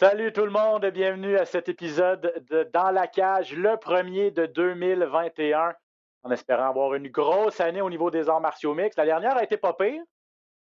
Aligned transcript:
Salut 0.00 0.32
tout 0.32 0.46
le 0.46 0.50
monde, 0.50 0.86
bienvenue 0.86 1.36
à 1.36 1.44
cet 1.44 1.68
épisode 1.68 2.42
de 2.48 2.66
Dans 2.72 2.90
la 2.90 3.06
cage, 3.06 3.54
le 3.54 3.76
premier 3.76 4.30
de 4.30 4.46
2021, 4.46 5.74
en 6.22 6.30
espérant 6.30 6.70
avoir 6.70 6.94
une 6.94 7.08
grosse 7.08 7.60
année 7.60 7.82
au 7.82 7.90
niveau 7.90 8.10
des 8.10 8.30
arts 8.30 8.40
martiaux 8.40 8.72
mixtes. 8.72 8.96
La 8.96 9.04
dernière 9.04 9.36
a 9.36 9.42
été 9.42 9.58
pas 9.58 9.74
pire, 9.74 10.02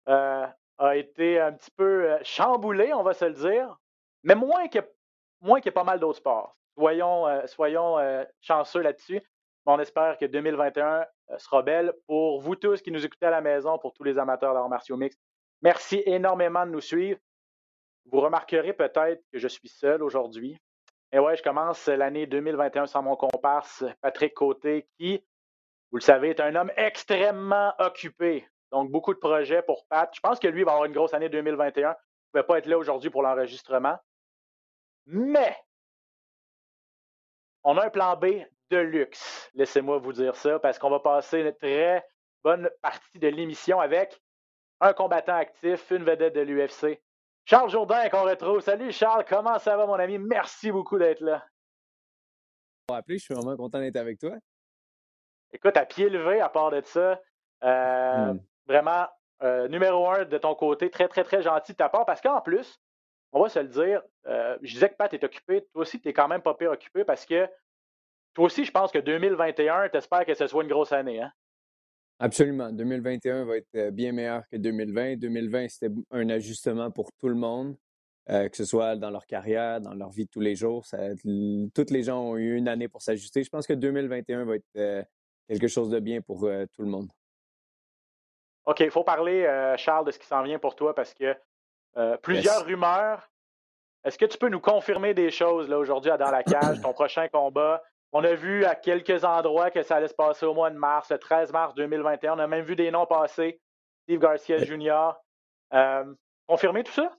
euh, 0.09 0.47
a 0.79 0.97
été 0.97 1.39
un 1.39 1.53
petit 1.53 1.71
peu 1.71 2.13
euh, 2.13 2.19
chamboulée, 2.23 2.95
on 2.95 3.03
va 3.03 3.13
se 3.13 3.27
le 3.27 3.35
dire, 3.35 3.77
mais 4.23 4.35
moins 4.35 4.69
que, 4.69 4.79
moins 5.43 5.61
que 5.61 5.69
pas 5.69 5.85
mal 5.85 6.01
d'autres 6.01 6.21
sports. 6.21 6.57
Soyons, 6.79 7.27
euh, 7.27 7.47
soyons 7.47 7.99
chanceux 8.41 8.81
là-dessus. 8.81 9.21
On 9.67 9.79
espère 9.79 10.17
que 10.17 10.25
2021 10.25 11.05
euh, 11.31 11.39
sera 11.39 11.63
belle 11.63 11.93
pour 12.07 12.41
vous 12.41 12.57
tous 12.57 12.81
qui 12.83 12.91
nous 12.91 13.05
écoutez 13.05 13.27
à 13.27 13.31
la 13.31 13.41
maison, 13.41 13.79
pour 13.79 13.93
tous 13.93 14.05
les 14.05 14.19
amateurs 14.19 14.55
d'arts 14.55 14.69
martiaux 14.69 14.97
mixtes. 14.97 15.21
Merci 15.63 16.03
énormément 16.07 16.67
de 16.67 16.71
nous 16.71 16.81
suivre. 16.81 17.19
Vous 18.07 18.21
remarquerez 18.21 18.73
peut-être 18.73 19.23
que 19.33 19.39
je 19.39 19.49
suis 19.49 19.69
seul 19.69 20.03
aujourd'hui. 20.03 20.59
Et 21.13 21.19
ouais, 21.19 21.37
je 21.37 21.43
commence 21.43 21.87
l'année 21.89 22.27
2021 22.27 22.87
sans 22.87 23.03
mon 23.03 23.17
comparse 23.17 23.85
Patrick 24.01 24.35
Côté, 24.35 24.87
qui, 24.99 25.25
vous 25.91 25.99
le 25.99 26.03
savez, 26.03 26.31
est 26.31 26.41
un 26.41 26.55
homme 26.55 26.71
extrêmement 26.77 27.73
occupé. 27.79 28.47
Donc, 28.71 28.91
beaucoup 28.91 29.15
de 29.15 29.19
projets 29.19 29.63
pour 29.63 29.87
Pat. 29.87 30.11
Je 30.15 30.21
pense 30.21 30.39
que 30.39 30.49
lui 30.49 30.65
va 30.65 30.73
avoir 30.73 30.87
une 30.87 30.93
grosse 30.93 31.15
année 31.15 31.29
2021. 31.29 31.91
Il 31.91 31.93
ne 31.93 31.95
pouvait 32.33 32.47
pas 32.47 32.59
être 32.59 32.67
là 32.67 32.77
aujourd'hui 32.77 33.11
pour 33.11 33.23
l'enregistrement. 33.23 33.97
Mais, 35.07 35.57
on 37.65 37.79
a 37.79 37.87
un 37.87 37.91
plan 37.91 38.17
B 38.17 38.27
de 38.71 38.79
luxe. 38.79 39.51
Laissez-moi 39.55 39.99
vous 39.99 40.13
dire 40.13 40.35
ça, 40.37 40.59
parce 40.59 40.79
qu'on 40.79 40.91
va 40.91 41.01
passer 41.01 41.41
une 41.41 41.53
très 41.53 42.05
bonne 42.43 42.71
partie 42.83 43.19
de 43.19 43.29
l'émission 43.29 43.81
avec 43.81 44.21
un 44.81 44.93
combattant 44.93 45.37
actif, 45.37 45.91
une 45.91 46.05
vedette 46.05 46.35
de 46.35 46.41
l'UFC, 46.41 47.01
Charles 47.45 47.71
Jourdain 47.71 48.09
qu'on 48.09 48.25
retrouve. 48.25 48.61
Salut 48.61 48.91
Charles, 48.93 49.25
comment 49.29 49.59
ça 49.59 49.77
va 49.77 49.87
mon 49.87 49.95
ami? 49.95 50.19
Merci 50.19 50.71
beaucoup 50.73 50.99
d'être 50.99 51.21
là. 51.21 51.45
appeler. 52.91 53.19
Je 53.19 53.25
suis 53.25 53.35
vraiment 53.35 53.57
content 53.57 53.79
d'être 53.79 53.97
avec 53.97 54.19
toi. 54.19 54.33
Écoute, 55.53 55.77
à 55.77 55.87
pied 55.87 56.09
levé, 56.09 56.41
à 56.41 56.49
part 56.49 56.71
de 56.71 56.81
ça, 56.83 57.21
euh, 57.65 58.33
Hmm. 58.33 58.39
vraiment 58.67 59.07
euh, 59.43 59.69
numéro 59.69 60.09
un 60.11 60.25
de 60.25 60.39
ton 60.39 60.55
côté, 60.55 60.91
très, 60.91 61.09
très, 61.09 61.23
très 61.25 61.43
gentil 61.43 61.73
de 61.73 61.77
ta 61.77 61.89
part, 61.89 62.05
parce 62.07 62.21
qu'en 62.21 62.41
plus, 62.41 62.81
on 63.33 63.43
va 63.43 63.49
se 63.49 63.59
le 63.59 63.69
dire, 63.69 64.03
euh, 64.27 64.57
je 64.63 64.73
disais 64.75 64.89
que 64.89 64.97
Pat 64.97 65.13
est 65.13 65.23
occupé, 65.25 65.63
toi 65.73 65.83
aussi, 65.83 66.01
tu 66.01 66.09
es 66.09 66.13
quand 66.13 66.27
même 66.29 66.43
pas 66.43 66.55
pire 66.55 66.71
occupé 66.73 67.05
parce 67.05 67.27
que 67.27 67.49
toi 68.37 68.45
aussi, 68.45 68.67
je 68.67 68.71
pense 68.71 68.93
que 68.93 68.99
2021, 68.99 69.89
t'espères 69.89 70.27
que 70.27 70.35
ce 70.35 70.47
soit 70.47 70.63
une 70.63 70.69
grosse 70.69 70.93
année. 70.93 71.23
Hein? 71.23 71.33
Absolument. 72.19 72.71
2021 72.71 73.47
va 73.47 73.57
être 73.57 73.75
euh, 73.75 73.91
bien 73.91 74.13
meilleur 74.13 74.47
que 74.49 74.57
2020. 74.59 75.17
2020, 75.17 75.69
c'était 75.71 75.95
un 76.11 76.29
ajustement 76.29 76.91
pour 76.91 77.11
tout 77.19 77.29
le 77.31 77.35
monde, 77.35 77.77
euh, 78.29 78.51
que 78.51 78.57
ce 78.57 78.67
soit 78.67 78.95
dans 78.97 79.09
leur 79.09 79.25
carrière, 79.25 79.81
dans 79.81 79.95
leur 79.95 80.11
vie 80.11 80.27
de 80.27 80.31
tous 80.31 80.41
les 80.41 80.55
jours. 80.55 80.85
Ça, 80.85 80.99
toutes 81.75 81.91
les 81.91 82.03
gens 82.03 82.21
ont 82.21 82.37
eu 82.37 82.57
une 82.57 82.69
année 82.69 82.89
pour 82.89 83.01
s'ajuster. 83.01 83.43
Je 83.43 83.49
pense 83.49 83.67
que 83.67 83.73
2021 83.73 84.45
va 84.45 84.57
être 84.57 84.65
euh, 84.77 85.03
quelque 85.49 85.69
chose 85.69 85.89
de 85.89 85.99
bien 85.99 86.21
pour 86.21 86.45
euh, 86.45 86.67
tout 86.75 86.83
le 86.83 86.89
monde. 86.89 87.09
OK, 88.67 88.81
il 88.81 88.91
faut 88.91 89.05
parler, 89.05 89.45
Charles, 89.79 90.05
de 90.05 90.11
ce 90.11 90.19
qui 90.19 90.27
s'en 90.27 90.43
vient 90.43 90.59
pour 90.59 90.75
toi 90.75 90.95
parce 90.95 91.15
que 91.15 91.35
plusieurs 92.23 92.59
Yes. 92.59 92.67
rumeurs. 92.67 93.31
Est-ce 94.05 94.19
que 94.19 94.27
tu 94.27 94.37
peux 94.39 94.49
nous 94.49 94.61
confirmer 94.61 95.15
des 95.15 95.31
choses 95.31 95.69
là 95.69 95.79
aujourd'hui 95.79 96.11
à 96.11 96.19
dans 96.19 96.31
la 96.33 96.43
cage, 96.43 96.81
ton 96.83 96.93
prochain 96.93 97.29
combat? 97.29 97.83
On 98.19 98.25
a 98.25 98.35
vu 98.35 98.65
à 98.65 98.75
quelques 98.75 99.25
endroits 99.25 99.71
que 99.71 99.83
ça 99.83 99.97
allait 99.97 100.09
se 100.09 100.15
passer 100.15 100.47
au 100.47 100.55
mois 100.55 100.71
de 100.71 100.79
mars, 100.79 101.11
le 101.11 101.19
13 101.19 101.53
mars 101.53 101.75
2021. 101.75 102.37
On 102.37 102.39
a 102.39 102.47
même 102.47 102.65
vu 102.65 102.75
des 102.75 102.91
noms 102.91 103.05
passer. 103.05 103.61
Steve 104.05 104.21
Garcia 104.21 104.57
Jr. 104.57 105.13
Euh, 105.75 106.15
confirmé 106.47 106.83
tout 106.83 106.93
ça? 106.93 107.15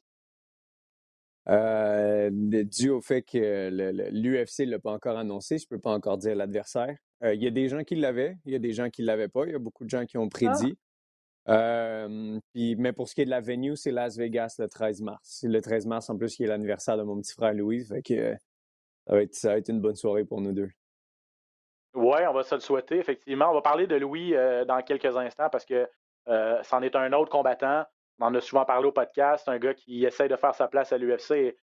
Euh, 1.50 2.32
dû 2.32 2.90
au 2.90 3.00
fait 3.00 3.22
que 3.22 3.70
l'UFC 4.10 4.62
ne 4.62 4.72
l'a 4.72 4.80
pas 4.80 4.92
encore 4.92 5.20
annoncé, 5.20 5.60
je 5.60 5.66
ne 5.66 5.78
peux 5.78 5.80
pas 5.80 5.92
encore 5.92 6.18
dire 6.18 6.36
l'adversaire. 6.36 6.98
Euh, 7.24 7.36
Il 7.36 7.44
y 7.44 7.48
a 7.48 7.52
des 7.52 7.68
gens 7.68 7.84
qui 7.84 7.94
l'avaient, 7.94 8.36
il 8.46 8.54
y 8.54 8.56
a 8.56 8.60
des 8.60 8.74
gens 8.74 8.90
qui 8.90 9.04
ne 9.04 9.08
l'avaient 9.08 9.30
pas, 9.30 9.46
il 9.46 9.52
y 9.52 9.56
a 9.56 9.60
beaucoup 9.60 9.86
de 9.86 9.92
gens 9.92 10.08
qui 10.08 10.18
ont 10.18 10.30
prédit. 10.30 10.80
Euh, 11.48 12.40
puis, 12.54 12.76
mais 12.76 12.92
pour 12.92 13.08
ce 13.08 13.14
qui 13.14 13.22
est 13.22 13.26
de 13.26 13.30
la 13.30 13.42
venue, 13.42 13.76
c'est 13.76 13.92
Las 13.92 14.18
Vegas 14.18 14.56
le 14.58 14.68
13 14.68 15.04
mars. 15.04 15.20
C'est 15.22 15.48
le 15.48 15.62
13 15.62 15.86
mars, 15.86 16.10
en 16.10 16.18
plus, 16.18 16.36
qui 16.36 16.44
est 16.44 16.48
l'anniversaire 16.48 16.98
de 16.98 17.04
mon 17.04 17.22
petit 17.22 17.34
frère 17.34 17.54
Louis. 17.54 17.86
Fait 17.86 18.02
que 18.02 18.14
euh, 18.16 18.36
ça, 19.06 19.14
va 19.14 19.22
être, 19.22 19.36
ça 19.36 19.50
va 19.50 19.58
être 19.60 19.70
une 19.70 19.80
bonne 19.80 19.96
soirée 19.96 20.26
pour 20.26 20.42
nous 20.42 20.54
deux. 20.54 20.72
Oui, 21.98 22.20
on 22.30 22.34
va 22.34 22.44
se 22.44 22.54
le 22.54 22.62
souhaiter, 22.62 22.98
effectivement. 22.98 23.50
On 23.50 23.56
va 23.56 23.62
parler 23.62 23.88
de 23.88 23.96
Louis 23.96 24.36
euh, 24.36 24.66
dans 24.66 24.80
quelques 24.84 25.18
instants 25.18 25.50
parce 25.50 25.66
que 25.66 25.90
euh, 26.28 26.62
c'en 26.62 26.84
est 26.84 26.96
un 26.96 27.12
autre 27.14 27.32
combattant. 27.32 27.86
On 28.20 28.28
en 28.28 28.36
a 28.36 28.40
souvent 28.40 28.66
parlé 28.66 28.88
au 28.88 28.92
podcast, 28.92 29.50
un 29.50 29.58
gars 29.58 29.74
qui 29.74 30.06
essaye 30.06 30.30
de 30.30 30.36
faire 30.36 30.54
sa 30.54 30.68
place 30.68 30.94
à 30.94 31.00
l'UFC 31.00 31.32
et, 31.32 31.58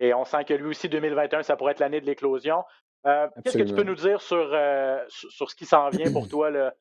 et 0.00 0.14
on 0.14 0.24
sent 0.24 0.46
que 0.46 0.54
lui 0.54 0.68
aussi, 0.68 0.88
2021, 0.88 1.42
ça 1.42 1.56
pourrait 1.56 1.72
être 1.72 1.80
l'année 1.80 2.00
de 2.00 2.06
l'éclosion. 2.06 2.64
Euh, 3.06 3.28
Qu'est-ce 3.44 3.58
que 3.58 3.62
tu 3.62 3.74
peux 3.74 3.82
nous 3.82 3.94
dire 3.94 4.22
sur, 4.22 4.56
sur, 5.08 5.30
sur 5.30 5.50
ce 5.50 5.54
qui 5.54 5.66
s'en 5.66 5.90
vient 5.90 6.10
pour 6.10 6.28
toi 6.28 6.50
là, 6.50 6.72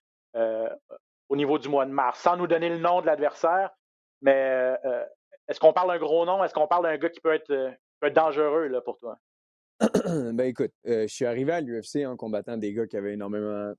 au 1.28 1.36
niveau 1.36 1.60
du 1.60 1.68
mois 1.68 1.86
de 1.86 1.92
mars, 1.92 2.20
sans 2.20 2.38
nous 2.38 2.48
donner 2.48 2.70
le 2.70 2.78
nom 2.78 3.02
de 3.02 3.06
l'adversaire, 3.06 3.72
mais 4.22 4.78
est-ce 5.50 5.60
qu'on 5.60 5.74
parle 5.74 5.90
d'un 5.90 5.98
gros 5.98 6.26
nom? 6.26 6.42
Est-ce 6.42 6.54
qu'on 6.54 6.68
parle 6.68 6.84
d'un 6.84 6.98
gars 6.98 7.10
qui 7.10 7.20
peut 7.20 7.34
être, 7.34 7.48
peut 8.00 8.08
être 8.08 8.14
dangereux 8.14 8.68
là, 8.68 8.80
pour 8.80 8.98
toi? 8.98 9.18
Ben 10.34 10.42
écoute, 10.42 10.72
euh, 10.88 11.08
je 11.08 11.14
suis 11.14 11.26
arrivé 11.26 11.52
à 11.52 11.62
l'UFC 11.62 12.06
en 12.06 12.16
combattant 12.16 12.58
des 12.58 12.74
gars 12.74 12.88
qui 12.88 12.98
avaient 12.98 13.14
énormément 13.14 13.74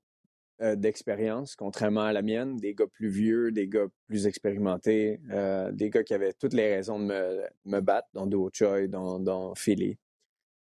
euh, 0.61 0.75
d'expérience, 0.75 1.55
contrairement 1.55 2.03
à 2.03 2.13
la 2.13 2.21
mienne, 2.21 2.57
des 2.57 2.73
gars 2.73 2.87
plus 2.87 3.09
vieux, 3.09 3.51
des 3.51 3.67
gars 3.67 3.87
plus 4.07 4.27
expérimentés, 4.27 5.19
euh, 5.31 5.71
des 5.71 5.89
gars 5.89 6.03
qui 6.03 6.13
avaient 6.13 6.33
toutes 6.33 6.53
les 6.53 6.73
raisons 6.75 6.99
de 6.99 7.43
me, 7.65 7.79
battre, 7.81 8.07
dans 8.13 8.27
Do 8.27 8.49
Choi, 8.53 8.87
dans 8.87 9.53
Philly. 9.55 9.97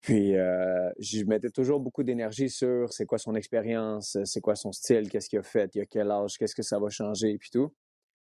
Puis, 0.00 0.32
je 0.34 1.24
mettais 1.24 1.48
toujours 1.48 1.80
beaucoup 1.80 2.02
d'énergie 2.02 2.50
sur 2.50 2.92
c'est 2.92 3.06
quoi 3.06 3.16
son 3.16 3.34
expérience, 3.34 4.18
c'est 4.24 4.42
quoi 4.42 4.54
son 4.54 4.70
style, 4.70 5.08
qu'est-ce 5.08 5.30
qu'il 5.30 5.38
a 5.38 5.42
fait, 5.42 5.74
il 5.74 5.80
a 5.80 5.86
quel 5.86 6.10
âge, 6.10 6.36
qu'est-ce 6.36 6.54
que 6.54 6.62
ça 6.62 6.78
va 6.78 6.90
changer, 6.90 7.38
puis 7.38 7.48
tout. 7.50 7.72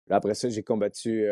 Après 0.09 0.35
ça, 0.35 0.49
j'ai 0.49 0.61
combattu 0.61 1.25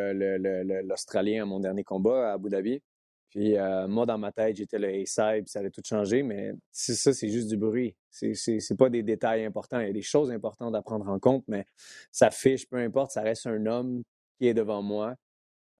l'Australien 0.84 1.44
à 1.44 1.46
mon 1.46 1.60
dernier 1.60 1.84
combat 1.84 2.32
à 2.32 2.34
Abu 2.34 2.50
Dhabi. 2.50 2.82
Puis 3.32 3.58
euh, 3.58 3.88
moi, 3.88 4.06
dans 4.06 4.18
ma 4.18 4.32
tête, 4.34 4.58
j'étais 4.58 4.78
le 4.78 4.90
A-side, 4.90 5.46
puis 5.46 5.52
ça 5.52 5.60
allait 5.60 5.72
tout 5.72 5.82
changer, 5.86 6.22
mais 6.22 6.52
ça, 6.72 7.14
c'est 7.14 7.30
juste 7.30 7.48
du 7.48 7.58
bruit. 7.58 7.96
C'est, 8.10 8.78
pas 8.78 8.90
des 8.90 9.04
détails 9.04 9.46
importants. 9.46 9.80
Il 9.80 9.88
y 9.88 9.90
a 9.90 9.94
des 9.94 10.02
choses 10.02 10.32
importantes 10.32 10.76
à 10.76 10.82
prendre 10.82 11.08
en 11.08 11.18
compte, 11.18 11.46
mais 11.48 11.66
ça 12.12 12.30
fiche, 12.30 12.68
peu 12.68 12.76
importe, 12.78 13.12
ça 13.12 13.22
reste 13.22 13.48
un 13.48 13.66
homme 13.66 14.04
qui 14.38 14.48
est 14.48 14.54
devant 14.54 14.82
moi. 14.82 15.16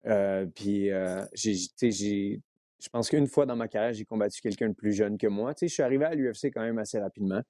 Euh, 0.08 0.46
puis 0.56 0.92
euh, 0.92 1.24
j'ai, 1.34 1.54
tu 1.56 1.70
sais, 1.76 1.92
j'ai, 1.92 2.42
je 2.82 2.90
pense 2.90 3.10
qu'une 3.10 3.28
fois 3.28 3.46
dans 3.46 3.58
ma 3.58 3.68
carrière, 3.68 3.94
j'ai 3.94 4.06
combattu 4.06 4.42
quelqu'un 4.42 4.70
de 4.70 4.74
plus 4.74 4.94
jeune 4.94 5.18
que 5.18 5.28
moi. 5.28 5.54
Tu 5.54 5.60
sais, 5.60 5.68
je 5.68 5.74
suis 5.74 5.84
arrivé 5.84 6.06
à 6.06 6.16
l'UFC 6.16 6.46
quand 6.46 6.62
même 6.62 6.80
assez 6.80 7.00
rapidement. 7.00 7.42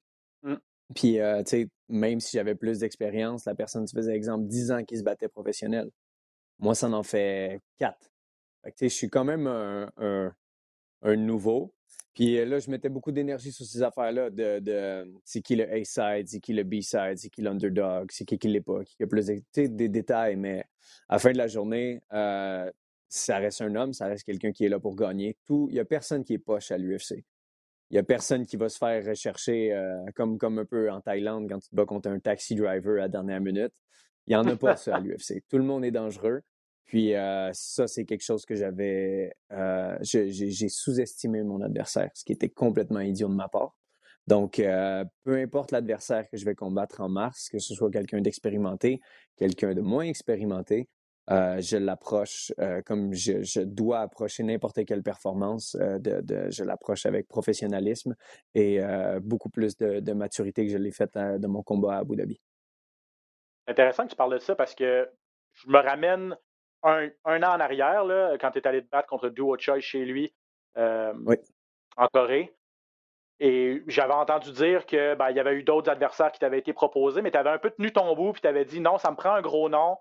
Mm. 0.42 0.56
Puis, 0.96 1.20
euh, 1.20 1.44
tu 1.44 1.50
sais, 1.50 1.68
même 1.88 2.18
si 2.18 2.36
j'avais 2.36 2.56
plus 2.56 2.80
d'expérience, 2.80 3.44
la 3.44 3.54
personne, 3.54 3.84
tu 3.84 3.94
faisais 3.94 4.14
exemple 4.14 4.46
10 4.46 4.72
ans 4.72 4.84
qui 4.84 4.98
se 4.98 5.04
battait 5.04 5.28
professionnel. 5.28 5.90
Moi, 6.58 6.74
ça 6.74 6.88
en 6.90 7.02
fait 7.04 7.60
4. 7.78 8.11
Je 8.80 8.88
suis 8.88 9.08
quand 9.08 9.24
même 9.24 9.46
un, 9.46 9.90
un, 9.96 10.34
un 11.02 11.16
nouveau. 11.16 11.74
Puis 12.14 12.38
euh, 12.38 12.44
là, 12.44 12.58
je 12.58 12.70
mettais 12.70 12.88
beaucoup 12.88 13.12
d'énergie 13.12 13.52
sur 13.52 13.64
ces 13.64 13.82
affaires-là 13.82 14.30
de, 14.30 14.58
de 14.60 15.12
c'est 15.24 15.40
qui 15.40 15.56
le 15.56 15.70
A-side, 15.72 16.28
c'est 16.28 16.40
qui 16.40 16.52
le 16.52 16.62
B-side, 16.62 17.16
c'est 17.16 17.30
qui 17.30 17.42
l'underdog, 17.42 18.10
c'est 18.12 18.24
qui 18.24 18.38
qui 18.38 18.48
l'est 18.48 18.60
pas, 18.60 18.84
qui 18.84 19.02
a 19.02 19.06
plus 19.06 19.26
de, 19.26 19.66
des 19.66 19.88
détails. 19.88 20.36
Mais 20.36 20.64
à 21.08 21.14
la 21.14 21.18
fin 21.18 21.32
de 21.32 21.38
la 21.38 21.48
journée, 21.48 22.02
euh, 22.12 22.70
ça 23.08 23.38
reste 23.38 23.62
un 23.62 23.74
homme, 23.74 23.92
ça 23.92 24.06
reste 24.06 24.24
quelqu'un 24.24 24.52
qui 24.52 24.64
est 24.64 24.68
là 24.68 24.78
pour 24.78 24.94
gagner. 24.94 25.36
Tout, 25.46 25.68
il 25.70 25.76
y 25.76 25.80
a 25.80 25.84
personne 25.84 26.24
qui 26.24 26.34
est 26.34 26.38
poche 26.38 26.70
à 26.70 26.78
l'UFC. 26.78 27.24
Il 27.90 27.96
y 27.96 27.98
a 27.98 28.02
personne 28.02 28.46
qui 28.46 28.56
va 28.56 28.68
se 28.68 28.78
faire 28.78 29.04
rechercher 29.04 29.72
euh, 29.72 30.02
comme, 30.14 30.38
comme 30.38 30.58
un 30.58 30.64
peu 30.64 30.90
en 30.90 31.00
Thaïlande 31.00 31.48
quand 31.48 31.58
tu 31.58 31.68
te 31.68 31.74
bats 31.74 31.84
contre 31.84 32.08
un 32.08 32.18
taxi 32.20 32.54
driver 32.54 32.94
à 32.94 33.02
la 33.02 33.08
dernière 33.08 33.40
minute. 33.40 33.72
Il 34.26 34.30
n'y 34.30 34.36
en 34.36 34.46
a 34.46 34.56
pas 34.56 34.76
ça 34.76 34.96
à 34.96 35.00
l'UFC. 35.00 35.42
Tout 35.48 35.58
le 35.58 35.64
monde 35.64 35.84
est 35.84 35.90
dangereux. 35.90 36.42
Puis 36.86 37.14
euh, 37.14 37.50
ça, 37.52 37.86
c'est 37.86 38.04
quelque 38.04 38.24
chose 38.24 38.44
que 38.44 38.54
j'avais... 38.54 39.32
euh, 39.52 39.96
j'ai 40.02 40.68
sous-estimé 40.68 41.42
mon 41.42 41.60
adversaire, 41.62 42.10
ce 42.14 42.24
qui 42.24 42.32
était 42.32 42.50
complètement 42.50 43.00
idiot 43.00 43.28
de 43.28 43.34
ma 43.34 43.48
part. 43.48 43.76
Donc, 44.26 44.58
euh, 44.58 45.04
peu 45.24 45.36
importe 45.36 45.72
l'adversaire 45.72 46.28
que 46.28 46.36
je 46.36 46.44
vais 46.44 46.54
combattre 46.54 47.00
en 47.00 47.08
mars, 47.08 47.48
que 47.50 47.58
ce 47.58 47.74
soit 47.74 47.90
quelqu'un 47.90 48.20
d'expérimenté, 48.20 49.00
quelqu'un 49.36 49.74
de 49.74 49.80
moins 49.80 50.04
expérimenté, 50.04 50.88
je 51.28 51.76
l'approche 51.76 52.52
comme 52.84 53.14
je, 53.14 53.62
dois 53.62 54.00
approcher 54.00 54.42
n'importe 54.42 54.84
quelle 54.84 55.02
performance. 55.02 55.74
de, 55.76 56.50
je 56.50 56.62
l'approche 56.62 57.06
avec 57.06 57.26
professionnalisme 57.26 58.14
et 58.54 58.80
beaucoup 59.22 59.48
plus 59.48 59.76
de, 59.78 60.12
maturité 60.12 60.66
que 60.66 60.72
je 60.72 60.78
l'ai 60.78 60.92
fait 60.92 61.16
de 61.16 61.46
mon 61.46 61.62
combat 61.62 61.94
à 61.94 61.98
Abu 62.00 62.16
Dhabi. 62.16 62.40
Intéressant 63.66 64.04
que 64.04 64.10
tu 64.10 64.16
parles 64.16 64.34
de 64.34 64.40
ça 64.40 64.54
parce 64.54 64.74
que 64.74 65.08
je 65.54 65.68
me 65.68 65.78
ramène 65.78 66.36
un, 66.82 67.08
an 67.24 67.54
en 67.54 67.60
arrière, 67.60 68.04
là, 68.04 68.36
quand 68.38 68.50
tu 68.50 68.58
es 68.58 68.66
allé 68.66 68.82
te 68.82 68.90
battre 68.90 69.08
contre 69.08 69.28
Duo 69.28 69.56
Choi 69.58 69.80
chez 69.80 70.04
lui 70.04 70.32
en 70.76 72.06
Corée. 72.12 72.54
Et 73.40 73.82
j'avais 73.88 74.12
entendu 74.12 74.52
dire 74.52 74.86
qu'il 74.86 75.16
ben, 75.18 75.30
y 75.30 75.40
avait 75.40 75.54
eu 75.54 75.64
d'autres 75.64 75.90
adversaires 75.90 76.30
qui 76.30 76.38
t'avaient 76.38 76.60
été 76.60 76.72
proposés, 76.72 77.22
mais 77.22 77.32
tu 77.32 77.38
avais 77.38 77.50
un 77.50 77.58
peu 77.58 77.70
tenu 77.70 77.92
ton 77.92 78.14
bout, 78.14 78.32
puis 78.32 78.40
tu 78.40 78.46
avais 78.46 78.64
dit 78.64 78.80
non, 78.80 78.98
ça 78.98 79.10
me 79.10 79.16
prend 79.16 79.32
un 79.32 79.42
gros 79.42 79.68
nom. 79.68 79.96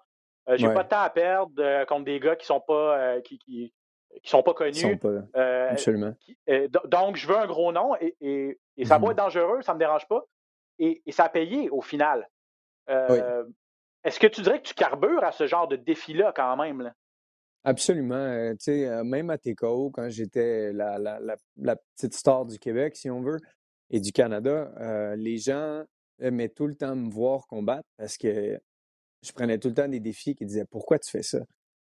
Euh, 0.47 0.57
j'ai 0.57 0.71
pas 0.71 0.83
de 0.83 0.89
temps 0.89 1.01
à 1.01 1.09
perdre 1.09 1.51
euh, 1.59 1.85
contre 1.85 2.05
des 2.05 2.19
gars 2.19 2.35
qui 2.35 2.45
sont 2.45 2.61
pas 2.61 2.99
euh, 2.99 3.21
qui, 3.21 3.39
qui, 3.39 3.73
sont 4.23 4.43
pas 4.43 4.53
connus. 4.53 4.75
Sont 4.75 4.97
pas, 4.97 5.69
absolument. 5.69 6.13
donc, 6.85 7.15
je 7.15 7.27
veux 7.27 7.37
un 7.37 7.47
gros 7.47 7.71
nom 7.71 7.95
et, 7.99 8.15
et, 8.21 8.85
ça 8.85 8.97
va 8.97 9.07
mm-hmm. 9.07 9.11
être 9.11 9.17
dangereux, 9.17 9.61
ça 9.61 9.73
me 9.73 9.79
dérange 9.79 10.07
pas. 10.07 10.23
Et, 10.77 11.01
ça 11.09 11.25
a 11.25 11.29
payé 11.29 11.69
au 11.71 11.81
final. 11.81 12.29
Est-ce 14.03 14.19
que 14.19 14.27
tu 14.27 14.41
dirais 14.41 14.61
que 14.61 14.67
tu 14.67 14.73
carbures 14.73 15.23
à 15.23 15.31
ce 15.31 15.47
genre 15.47 15.67
de 15.67 15.75
défi-là 15.75 16.33
quand 16.35 16.57
même? 16.57 16.81
Là? 16.81 16.93
Absolument. 17.63 18.15
Euh, 18.15 18.55
euh, 18.67 19.03
même 19.03 19.29
à 19.29 19.37
TKO, 19.37 19.91
quand 19.91 20.09
j'étais 20.09 20.73
la, 20.73 20.97
la, 20.97 21.19
la, 21.57 21.75
petite 21.95 22.13
star 22.15 22.45
du 22.45 22.57
Québec, 22.57 22.95
si 22.95 23.09
on 23.09 23.21
veut, 23.21 23.37
et 23.91 23.99
du 23.99 24.11
Canada, 24.11 24.73
euh, 24.79 25.15
les 25.15 25.37
gens 25.37 25.83
aimaient 26.19 26.49
tout 26.49 26.65
le 26.65 26.75
temps 26.75 26.95
me 26.95 27.11
voir 27.11 27.45
combattre 27.47 27.87
parce 27.97 28.17
que 28.17 28.59
je 29.21 29.31
prenais 29.31 29.59
tout 29.59 29.67
le 29.67 29.75
temps 29.75 29.87
des 29.87 29.99
défis 29.99 30.33
qui 30.33 30.45
disaient 30.45 30.65
Pourquoi 30.69 30.97
tu 30.97 31.11
fais 31.11 31.23
ça? 31.23 31.39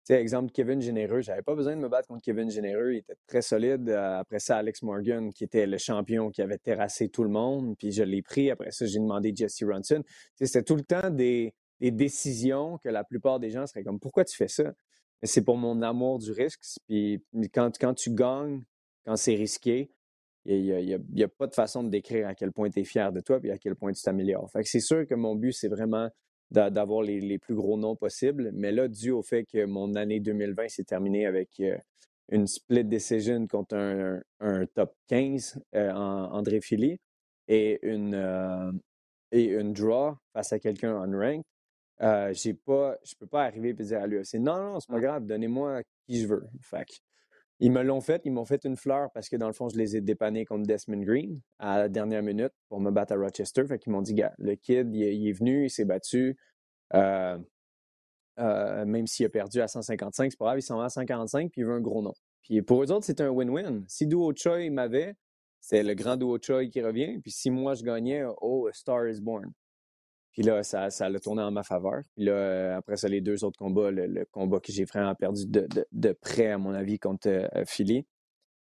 Exemple, 0.09 0.51
Kevin 0.51 0.81
Généreux, 0.81 1.21
j'avais 1.21 1.44
pas 1.44 1.56
besoin 1.56 1.74
de 1.74 1.80
me 1.80 1.88
battre 1.88 2.09
contre 2.09 2.21
Kevin 2.21 2.50
Généreux, 2.50 2.95
il 2.95 2.98
était 2.98 3.15
très 3.27 3.42
solide. 3.42 3.89
après 3.89 4.39
ça, 4.39 4.57
Alex 4.57 4.81
Morgan, 4.81 5.31
qui 5.31 5.45
était 5.45 5.65
le 5.65 5.77
champion, 5.77 6.31
qui 6.31 6.42
avait 6.42 6.57
terrassé 6.57 7.07
tout 7.07 7.24
le 7.24 7.30
monde, 7.30 7.77
puis 7.77 7.94
je 7.94 8.03
l'ai 8.03 8.21
pris. 8.21 8.51
Après 8.51 8.71
ça, 8.71 8.86
j'ai 8.86 9.00
demandé 9.00 9.31
Jesse 9.33 9.63
Ronson. 9.63 10.03
C'était 10.36 10.63
tout 10.63 10.75
le 10.75 10.83
temps 10.83 11.09
des, 11.12 11.53
des 11.81 11.91
décisions 11.91 12.77
que 12.77 12.87
la 12.89 13.03
plupart 13.03 13.39
des 13.39 13.49
gens 13.49 13.67
seraient 13.67 13.83
comme 13.83 13.99
Pourquoi 13.99 14.23
tu 14.23 14.37
fais 14.37 14.47
ça? 14.47 14.71
c'est 15.23 15.43
pour 15.43 15.57
mon 15.57 15.81
amour 15.81 16.19
du 16.19 16.31
risque. 16.31 16.61
Puis 16.87 17.23
quand, 17.53 17.77
quand 17.79 17.93
tu 17.93 18.11
gagnes, 18.11 18.63
quand 19.05 19.15
c'est 19.15 19.35
risqué, 19.35 19.91
il 20.45 20.99
n'y 21.11 21.23
a, 21.23 21.27
pas 21.27 21.45
de 21.45 21.53
façon 21.53 21.83
de 21.83 21.89
décrire 21.89 22.27
à 22.27 22.33
quel 22.33 22.51
point 22.51 22.69
tu 22.69 22.79
es 22.79 22.83
fier 22.83 23.11
de 23.11 23.19
toi 23.19 23.39
et 23.43 23.51
à 23.51 23.57
quel 23.57 23.75
point 23.75 23.91
tu 23.91 24.01
t'améliores. 24.01 24.49
Fait 24.49 24.63
c'est 24.63 24.79
sûr 24.79 25.05
que 25.05 25.13
mon 25.13 25.35
but, 25.35 25.53
c'est 25.53 25.67
vraiment 25.67 26.09
d'avoir 26.49 27.03
les, 27.03 27.37
plus 27.37 27.55
gros 27.55 27.77
noms 27.77 27.95
possibles. 27.95 28.51
Mais 28.53 28.71
là, 28.71 28.87
dû 28.87 29.11
au 29.11 29.21
fait 29.21 29.45
que 29.45 29.65
mon 29.65 29.95
année 29.95 30.19
2020 30.19 30.67
s'est 30.69 30.83
terminée 30.83 31.25
avec 31.25 31.59
euh, 31.59 31.77
une 32.29 32.47
split 32.47 32.83
decision 32.83 33.47
contre 33.47 33.75
un, 34.39 34.65
top 34.73 34.93
15 35.07 35.59
euh, 35.75 35.91
en 35.91 36.33
André 36.33 36.59
Philly 36.59 36.99
et 37.47 37.79
une, 37.83 38.15
euh, 38.15 38.71
et 39.31 39.45
une 39.45 39.73
draw 39.73 40.15
face 40.33 40.51
à 40.51 40.59
quelqu'un 40.59 40.95
en 40.95 41.17
rank, 41.17 41.45
euh, 42.01 42.33
j'ai 42.33 42.53
pas, 42.53 42.98
je 43.03 43.15
peux 43.15 43.27
pas 43.27 43.44
arriver 43.44 43.69
et 43.69 43.74
dire 43.74 44.01
à 44.01 44.07
l'UFC 44.07 44.36
non, 44.36 44.57
non, 44.57 44.80
c'est 44.80 44.92
pas 44.92 45.00
grave, 45.00 45.25
donnez-moi 45.25 45.81
qui 46.07 46.19
je 46.19 46.27
veux. 46.27 46.48
Fait 46.62 46.86
ils 47.63 47.71
me 47.71 47.83
l'ont 47.83 48.01
fait, 48.01 48.24
ils 48.25 48.31
m'ont 48.31 48.44
fait 48.44 48.65
une 48.65 48.75
fleur 48.75 49.12
parce 49.13 49.30
que 49.30 49.36
dans 49.36 49.45
le 49.45 49.53
fond, 49.53 49.69
je 49.69 49.77
les 49.77 49.95
ai 49.95 50.01
dépannés 50.01 50.45
contre 50.45 50.65
Desmond 50.65 51.03
Green 51.03 51.39
à 51.59 51.77
la 51.77 51.89
dernière 51.89 52.24
minute 52.24 52.51
pour 52.69 52.80
me 52.80 52.89
battre 52.89 53.13
à 53.13 53.18
Rochester. 53.18 53.63
Fait 53.68 53.77
qu'ils 53.77 53.94
m'ont 53.94 54.01
dit, 54.01 54.15
gars, 54.15 54.33
le 54.39 54.56
kid, 54.56 54.92
il, 54.95 55.27
est 55.27 55.31
venu, 55.31 55.65
il 55.65 55.69
s'est 55.69 55.86
battu. 55.86 56.36
Euh, 56.95 57.38
euh, 58.39 58.86
même 58.86 59.06
s'il 59.06 59.27
a 59.27 59.30
perdu 59.30 59.62
à 59.62 59.68
155, 59.68 60.31
c'est 60.31 60.38
pas 60.39 60.45
grave, 60.45 60.57
il 60.57 60.63
s'en 60.63 60.77
va 60.77 60.86
à 60.86 60.89
145 60.89 61.51
puis 61.51 61.62
il 61.62 61.65
veut 61.65 61.74
un 61.74 61.81
gros 61.81 62.01
nom. 62.01 62.13
Puis 62.42 62.63
pour 62.63 62.81
eux 62.81 62.92
autres, 62.92 63.06
c'est 63.06 63.21
un 63.21 63.30
win-win. 63.30 63.83
Si 63.88 64.07
Duo 64.07 64.33
Choi 64.36 64.71
m'avait, 64.71 65.13
c'est 65.59 65.83
le 65.83 65.94
grand 65.94 66.18
Duo 66.18 66.39
Choi 66.42 66.65
qui 66.65 66.81
revient. 66.81 67.19
Puis 67.19 67.31
si 67.31 67.51
moi 67.51 67.75
je 67.75 67.83
gagnais, 67.83 68.24
oh, 68.42 68.65
a 68.65 68.74
star 68.74 69.07
is 69.07 69.21
born. 69.21 69.51
Puis 70.31 70.43
là, 70.43 70.63
ça, 70.63 70.89
ça 70.89 71.05
a 71.05 71.19
tourné 71.19 71.41
en 71.41 71.51
ma 71.51 71.63
faveur. 71.63 72.01
Puis 72.15 72.25
là, 72.25 72.33
euh, 72.33 72.77
après 72.77 72.97
ça, 72.97 73.07
les 73.07 73.21
deux 73.21 73.43
autres 73.43 73.57
combats, 73.57 73.91
le, 73.91 74.25
combat 74.31 74.59
que 74.59 74.71
j'ai 74.71 74.85
vraiment 74.85 75.13
perdu 75.15 75.45
de, 75.45 75.67
de, 75.91 76.11
près, 76.13 76.51
à 76.51 76.57
mon 76.57 76.73
avis, 76.73 76.99
contre 76.99 77.27
euh, 77.27 77.65
Philly. 77.65 78.05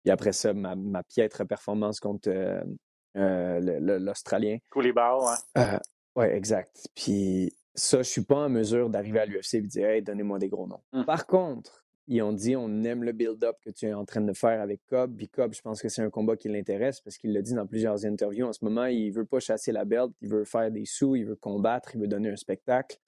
Puis 0.03 0.11
après 0.11 0.33
ça, 0.33 0.53
ma, 0.53 0.75
ma 0.75 1.03
piètre 1.03 1.47
performance 1.47 2.01
contre 2.01 2.31
euh, 2.31 3.61
l'Australien. 3.99 4.59
Koulibaly, 4.71 5.25
ouais. 5.57 5.79
oui, 6.17 6.27
exact. 6.27 6.89
Puis 6.95 7.55
ça, 7.75 7.99
je 7.99 8.09
suis 8.09 8.25
pas 8.25 8.47
en 8.47 8.49
mesure 8.49 8.91
d'arriver 8.91 9.21
à 9.21 9.27
l'UFC 9.27 9.55
et 9.55 9.61
de 9.61 9.67
dire, 9.67 9.89
hey, 9.89 10.03
donnez-moi 10.03 10.39
des 10.39 10.49
gros 10.49 10.67
noms. 10.67 10.83
Mmh. 10.93 11.05
Par 11.05 11.27
contre, 11.27 11.85
ils 12.11 12.23
ont 12.23 12.33
dit 12.33 12.57
on 12.57 12.83
aime 12.83 13.05
le 13.05 13.13
build-up 13.13 13.57
que 13.65 13.71
tu 13.71 13.87
es 13.87 13.95
en 13.95 14.05
train 14.05 14.21
de 14.21 14.33
faire 14.33 14.61
avec 14.61 14.85
Cobb. 14.87 15.17
Puis 15.17 15.29
Cobb, 15.29 15.55
je 15.55 15.63
pense 15.63 15.81
que 15.81 15.89
c'est 15.89 16.03
un 16.03 16.11
combat 16.11 16.37
qui 16.37 16.49
l'intéresse 16.49 17.01
parce 17.01 17.17
qu'il 17.17 17.33
l'a 17.33 17.41
dit 17.41 17.55
dans 17.55 17.69
plusieurs 17.69 18.05
interviews. 18.05 18.47
En 18.47 18.53
ce 18.53 18.65
moment, 18.65 18.87
il 18.87 19.13
veut 19.13 19.25
pas 19.25 19.39
chasser 19.39 19.71
la 19.71 19.85
belt, 19.85 20.11
il 20.21 20.29
veut 20.29 20.45
faire 20.45 20.73
des 20.73 20.85
sous, 20.87 21.15
il 21.15 21.25
veut 21.25 21.37
combattre, 21.37 21.95
il 21.95 22.01
veut 22.01 22.09
donner 22.09 22.29
un 22.29 22.37
spectacle. 22.37 22.99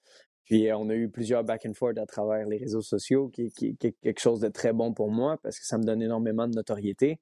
Puis 0.45 0.71
on 0.71 0.89
a 0.89 0.95
eu 0.95 1.09
plusieurs 1.09 1.43
back 1.43 1.65
and 1.65 1.73
forth 1.73 1.97
à 1.97 2.05
travers 2.05 2.47
les 2.47 2.57
réseaux 2.57 2.81
sociaux, 2.81 3.27
qui, 3.27 3.51
est 3.57 3.77
quelque 4.01 4.19
chose 4.19 4.39
de 4.39 4.47
très 4.47 4.71
bon 4.71 4.93
pour 4.93 5.11
moi 5.11 5.37
parce 5.43 5.59
que 5.59 5.65
ça 5.65 5.77
me 5.77 5.83
donne 5.83 6.01
énormément 6.01 6.47
de 6.47 6.55
notoriété. 6.55 7.19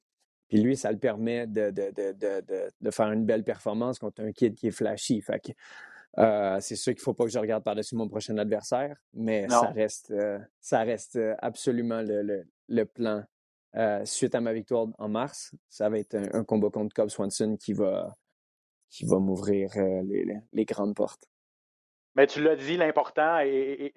Puis 0.50 0.62
lui, 0.62 0.78
ça 0.78 0.92
le 0.92 1.00
permet 1.00 1.48
de, 1.48 1.72
de, 1.72 2.92
faire 2.92 3.12
une 3.12 3.26
belle 3.26 3.44
performance 3.44 3.98
contre 3.98 4.22
un 4.22 4.32
kid 4.32 4.54
qui 4.54 4.68
est 4.68 4.72
flashy. 4.72 5.22
Fait 5.22 5.40
que, 5.40 5.52
euh, 6.18 6.60
c'est 6.60 6.76
sûr 6.76 6.94
qu'il 6.94 7.02
ne 7.02 7.04
faut 7.04 7.14
pas 7.14 7.24
que 7.24 7.30
je 7.30 7.40
regarde 7.40 7.64
par-dessus 7.64 7.96
mon 7.96 8.10
prochain 8.10 8.38
adversaire, 8.38 8.98
mais 9.14 9.48
ça 9.48 9.72
reste, 9.72 10.12
euh, 10.12 10.40
ça 10.60 10.82
reste 10.82 11.16
euh, 11.16 11.36
absolument 11.40 12.02
le, 12.02 12.44
le, 12.68 12.86
plan. 12.86 13.24
suite 14.04 14.36
à 14.36 14.42
ma 14.42 14.52
victoire 14.52 14.88
en 14.98 15.08
mars, 15.08 15.56
ça 15.70 15.90
va 15.90 16.00
être 16.00 16.16
un, 16.16 16.44
combat 16.44 16.70
contre 16.70 16.94
Cobb 16.94 17.10
Swanson 17.10 17.56
qui 17.58 17.72
va, 17.72 18.14
qui 18.90 19.06
va 19.06 19.20
m'ouvrir 19.20 19.72
les, 20.04 20.26
les, 20.52 20.66
grandes 20.66 20.96
portes. 20.96 21.30
Mais 22.16 22.28
tu 22.28 22.44
l'as 22.44 22.58
dit, 22.58 22.76
l'important, 22.76 23.40
et, 23.40 23.94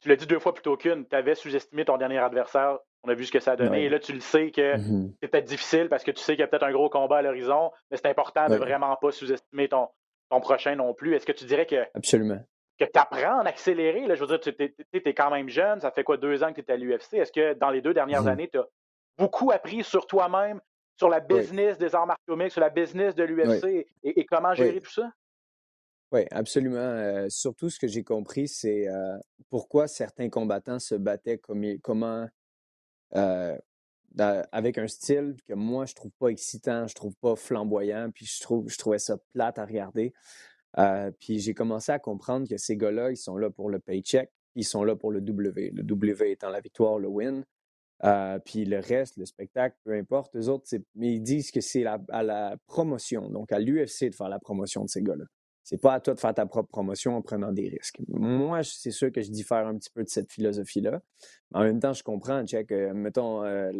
tu 0.00 0.08
l'as 0.10 0.16
dit 0.16 0.26
deux 0.26 0.38
fois 0.38 0.52
plutôt 0.52 0.76
qu'une, 0.76 1.06
tu 1.06 1.16
avais 1.16 1.34
sous-estimé 1.34 1.86
ton 1.86 1.96
dernier 1.96 2.18
adversaire. 2.18 2.78
On 3.04 3.08
a 3.08 3.14
vu 3.14 3.24
ce 3.24 3.32
que 3.32 3.40
ça 3.40 3.52
a 3.52 3.56
donné. 3.56 3.84
Et 3.84 3.88
là, 3.88 3.98
tu 3.98 4.12
le 4.12 4.20
sais 4.20 4.50
que 4.50 4.76
mmh 4.76 5.14
c'est 5.20 5.28
peut-être 5.28 5.48
difficile 5.48 5.88
parce 5.88 6.04
que 6.04 6.10
tu 6.10 6.22
sais 6.22 6.34
qu'il 6.34 6.40
y 6.40 6.44
a 6.44 6.46
peut-être 6.46 6.64
un 6.64 6.72
gros 6.72 6.90
combat 6.90 7.18
à 7.18 7.22
l'horizon, 7.22 7.72
mais 7.90 7.96
c'est 7.96 8.06
important 8.06 8.48
de 8.48 8.56
vraiment 8.56 8.94
pas 8.96 9.10
sous-estimer 9.10 9.68
ton, 9.68 9.88
ton 10.32 10.40
prochain 10.40 10.74
non 10.74 10.94
plus? 10.94 11.14
Est-ce 11.14 11.26
que 11.26 11.32
tu 11.32 11.44
dirais 11.44 11.66
que. 11.66 11.84
Absolument. 11.94 12.40
Que 12.78 12.86
tu 12.86 12.98
apprends 12.98 13.40
en 13.40 13.46
accéléré? 13.46 14.06
Là, 14.06 14.14
je 14.14 14.24
veux 14.24 14.26
dire, 14.26 14.40
tu 14.40 14.50
es, 14.92 15.14
quand 15.14 15.30
même 15.30 15.48
jeune, 15.48 15.80
ça 15.80 15.90
fait 15.90 16.04
quoi 16.04 16.16
deux 16.16 16.42
ans 16.42 16.52
que 16.52 16.60
tu 16.62 16.70
es 16.70 16.72
à 16.72 16.76
l'UFC? 16.76 17.14
Est-ce 17.14 17.30
que 17.30 17.52
dans 17.54 17.70
les 17.70 17.82
deux 17.82 17.92
dernières 17.92 18.22
mmh 18.22 18.28
années, 18.28 18.48
tu 18.48 18.58
as 18.58 18.66
beaucoup 19.18 19.52
appris 19.52 19.84
sur 19.84 20.06
toi-même, 20.06 20.60
sur 20.96 21.10
la 21.10 21.20
business 21.20 21.76
des 21.76 21.94
arts 21.94 22.06
martiaux 22.06 22.34
mixtes, 22.34 22.52
sur 22.52 22.62
la 22.62 22.70
business 22.70 23.14
de 23.14 23.24
l'UFC 23.24 23.86
et, 24.02 24.24
comment 24.24 24.54
gérer 24.54 24.80
tout 24.80 24.90
ça? 24.90 25.12
Oui, 26.12 26.22
absolument. 26.30 26.76
Euh, 26.78 27.26
surtout, 27.28 27.70
ce 27.70 27.78
que 27.78 27.86
j'ai 27.86 28.04
compris, 28.04 28.48
c'est 28.48 28.88
euh, 28.88 29.18
pourquoi 29.50 29.86
certains 29.86 30.28
combattants 30.28 30.78
se 30.78 30.94
battaient, 30.94 31.38
comme, 31.38 31.64
comment, 31.82 32.26
euh, 33.14 33.56
avec 34.18 34.78
un 34.78 34.86
style 34.86 35.36
que 35.46 35.54
moi, 35.54 35.86
je 35.86 35.94
trouve 35.94 36.12
pas 36.18 36.28
excitant, 36.28 36.86
je 36.86 36.94
trouve 36.94 37.14
pas 37.16 37.36
flamboyant, 37.36 38.10
puis 38.12 38.26
je, 38.26 38.40
trouve, 38.40 38.68
je 38.68 38.76
trouvais 38.78 38.98
ça 38.98 39.16
plate 39.32 39.58
à 39.58 39.64
regarder. 39.64 40.12
Euh, 40.78 41.10
puis 41.20 41.38
j'ai 41.38 41.54
commencé 41.54 41.92
à 41.92 41.98
comprendre 41.98 42.48
que 42.48 42.56
ces 42.56 42.76
gars-là, 42.76 43.10
ils 43.10 43.16
sont 43.16 43.36
là 43.36 43.50
pour 43.50 43.70
le 43.70 43.78
paycheck, 43.78 44.30
ils 44.54 44.64
sont 44.64 44.84
là 44.84 44.96
pour 44.96 45.10
le 45.10 45.20
W. 45.20 45.70
Le 45.74 45.82
W 45.82 46.30
étant 46.30 46.50
la 46.50 46.60
victoire, 46.60 46.98
le 46.98 47.08
win. 47.08 47.44
Euh, 48.04 48.38
puis 48.40 48.64
le 48.64 48.80
reste, 48.80 49.16
le 49.16 49.26
spectacle, 49.26 49.76
peu 49.84 49.92
importe, 49.92 50.34
eux 50.34 50.48
autres, 50.48 50.66
mais 50.96 51.14
ils 51.14 51.22
disent 51.22 51.52
que 51.52 51.60
c'est 51.60 51.84
à 51.86 52.22
la 52.22 52.56
promotion, 52.66 53.28
donc 53.30 53.52
à 53.52 53.60
l'UFC 53.60 54.10
de 54.10 54.14
faire 54.14 54.28
la 54.28 54.40
promotion 54.40 54.84
de 54.84 54.88
ces 54.88 55.02
gars-là. 55.02 55.24
C'est 55.64 55.80
pas 55.80 55.94
à 55.94 56.00
toi 56.00 56.14
de 56.14 56.20
faire 56.20 56.34
ta 56.34 56.46
propre 56.46 56.68
promotion 56.68 57.16
en 57.16 57.22
prenant 57.22 57.52
des 57.52 57.68
risques. 57.68 58.00
Moi, 58.08 58.62
c'est 58.64 58.90
sûr 58.90 59.12
que 59.12 59.22
je 59.22 59.30
diffère 59.30 59.66
un 59.66 59.76
petit 59.76 59.90
peu 59.90 60.02
de 60.02 60.08
cette 60.08 60.30
philosophie-là. 60.30 61.00
En 61.54 61.62
même 61.62 61.78
temps, 61.78 61.92
je 61.92 62.02
comprends, 62.02 62.44
check, 62.44 62.72
euh, 62.72 62.92
mettons, 62.92 63.44
euh, 63.44 63.70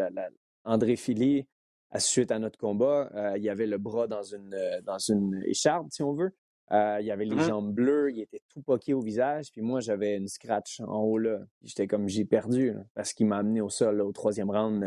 André 0.65 0.95
Philly, 0.97 1.49
à 1.91 1.99
suite 1.99 2.31
à 2.31 2.39
notre 2.39 2.59
combat, 2.59 3.11
euh, 3.15 3.37
il 3.37 3.43
y 3.43 3.49
avait 3.49 3.67
le 3.67 3.79
bras 3.79 4.07
dans 4.07 4.23
une, 4.23 4.57
dans 4.85 4.99
une 4.99 5.43
écharpe, 5.45 5.89
si 5.91 6.03
on 6.03 6.13
veut. 6.13 6.33
il 6.71 7.05
y 7.05 7.11
avait 7.11 7.25
les 7.25 7.35
mmh 7.35 7.49
jambes 7.49 7.75
bleues, 7.75 8.13
il 8.13 8.21
était 8.21 8.43
tout 8.49 8.63
poqué 8.63 8.95
au 8.95 9.01
visage, 9.01 9.51
puis 9.51 9.61
moi, 9.61 9.81
j'avais 9.81 10.17
une 10.17 10.29
scratch 10.29 10.81
en 10.81 11.01
haut 11.01 11.19
là. 11.19 11.41
J'étais 11.63 11.89
comme, 11.89 12.09
j'ai 12.09 12.25
perdu, 12.25 12.75
parce 12.95 13.13
qu'il 13.13 13.27
m'a 13.27 13.39
amené 13.39 13.61
au 13.61 13.69
sol 13.69 14.01
au 14.01 14.13
troisième 14.13 14.51
round 14.51 14.85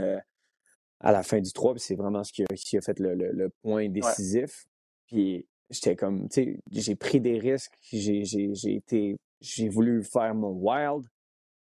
à 1.02 1.12
la 1.12 1.24
fin 1.24 1.40
du 1.42 1.52
3, 1.52 1.74
puis 1.74 1.82
c'est 1.82 1.96
vraiment 1.96 2.24
ce 2.24 2.32
qui 2.32 2.44
a, 2.78 2.82
fait 2.82 3.00
le, 3.00 3.50
point 3.62 3.90
décisif. 3.90 4.66
Puis 5.08 5.46
j'étais 5.70 5.96
comme, 5.96 6.28
tu 6.30 6.44
sais, 6.44 6.60
j'ai 6.72 6.96
pris 6.96 7.20
des 7.20 7.40
risques, 7.40 7.74
j'ai, 7.92 8.24
été, 8.66 9.18
j'ai 9.42 9.70
voulu 9.70 10.04
faire 10.04 10.36
mon 10.36 10.52
wild. 10.52 11.06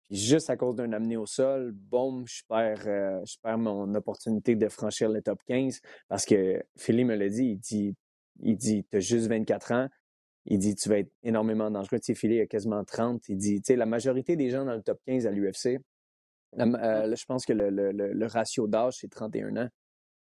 Puis 0.04 0.18
juste 0.18 0.50
à 0.50 0.58
cause 0.58 0.76
d'un 0.76 0.94
amené 0.94 1.18
au 1.18 1.26
sol, 1.26 1.72
boum, 1.72 2.26
je 2.28 2.44
perds, 2.48 2.88
euh, 2.88 3.26
je 3.26 3.38
perds 3.42 3.58
mon 3.58 3.94
opportunité 3.96 4.56
de 4.56 4.70
franchir 4.70 5.10
le 5.10 5.22
top 5.22 5.40
15 5.48 5.80
parce 6.08 6.26
que 6.26 6.62
Philly 6.78 7.06
me 7.06 7.16
l'a 7.16 7.30
dit, 7.30 7.46
il 7.46 7.58
dit, 7.58 7.96
il 8.42 8.56
dit, 8.56 8.86
tu 8.90 8.98
as 8.98 9.00
juste 9.00 9.28
24 9.28 9.72
ans. 9.72 9.90
Il 10.46 10.60
dit, 10.60 10.76
tu 10.76 10.90
vas 10.90 11.00
être 11.00 11.12
énormément 11.24 11.72
dangereux. 11.72 11.98
Tu 11.98 12.14
sais, 12.14 12.14
Philly 12.14 12.40
a 12.40 12.46
quasiment 12.46 12.84
30. 12.84 13.28
Il 13.30 13.38
dit, 13.38 13.62
tu 13.62 13.74
sais, 13.74 13.76
la 13.76 13.88
majorité 13.88 14.36
des 14.36 14.52
gens 14.52 14.64
dans 14.64 14.76
le 14.76 14.84
top 14.84 15.00
15 15.08 15.26
à 15.26 15.32
l'UFC, 15.32 15.80
euh, 16.60 17.16
je 17.16 17.26
pense 17.26 17.46
que 17.46 17.54
le, 17.54 17.72
le, 17.72 17.92
le 17.92 18.26
ratio 18.28 18.68
d'âge, 18.68 18.98
c'est 19.00 19.10
31 19.10 19.58
ans. 19.58 19.70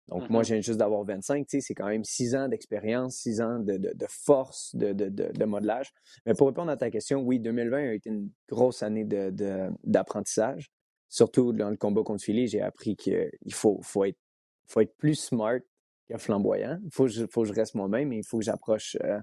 Donc, 0.10 0.30
moi, 0.30 0.42
mm-hmm. 0.42 0.46
je 0.46 0.54
viens 0.54 0.62
juste 0.62 0.80
d'avoir 0.80 1.04
25. 1.04 1.46
Tu 1.46 1.58
sais, 1.58 1.62
c'est 1.62 1.76
quand 1.76 1.88
même 1.88 2.04
6 2.04 2.36
ans 2.36 2.48
d'expérience, 2.48 3.18
6 3.18 3.42
ans 3.42 3.60
de, 3.60 3.78
de, 3.78 3.94
de 3.94 4.06
force, 4.08 4.76
de, 4.76 4.92
de, 4.92 5.46
modelage. 5.46 5.92
Mais 6.26 6.34
pour 6.34 6.48
répondre 6.48 6.72
à 6.72 6.78
ta 6.78 6.90
question, 6.90 7.22
oui, 7.22 7.40
2020 7.40 7.78
a 7.78 7.94
été 7.94 8.10
une 8.10 8.30
grosse 8.48 8.82
année 8.82 9.06
d'apprentissage. 9.06 10.72
Surtout 11.10 11.54
dans 11.54 11.70
le 11.70 11.78
combat 11.78 12.04
contre 12.04 12.24
Philly, 12.24 12.48
j'ai 12.48 12.62
appris 12.62 12.96
qu'il 12.96 13.54
faut, 13.54 13.80
faut, 13.82 14.06
être, 14.06 14.20
faut 14.68 14.82
être 14.82 14.96
plus 14.98 15.16
smart 15.16 15.60
que 16.10 16.18
flamboyant. 16.18 16.80
Il 16.84 16.92
faut, 16.92 17.08
faut, 17.30 17.44
que 17.44 17.48
je 17.48 17.54
reste 17.54 17.76
moi-même 17.76 18.12
et 18.14 18.18
il 18.18 18.26
faut 18.26 18.40
que 18.40 18.46
j'approche 18.46 18.98
euh, 19.04 19.20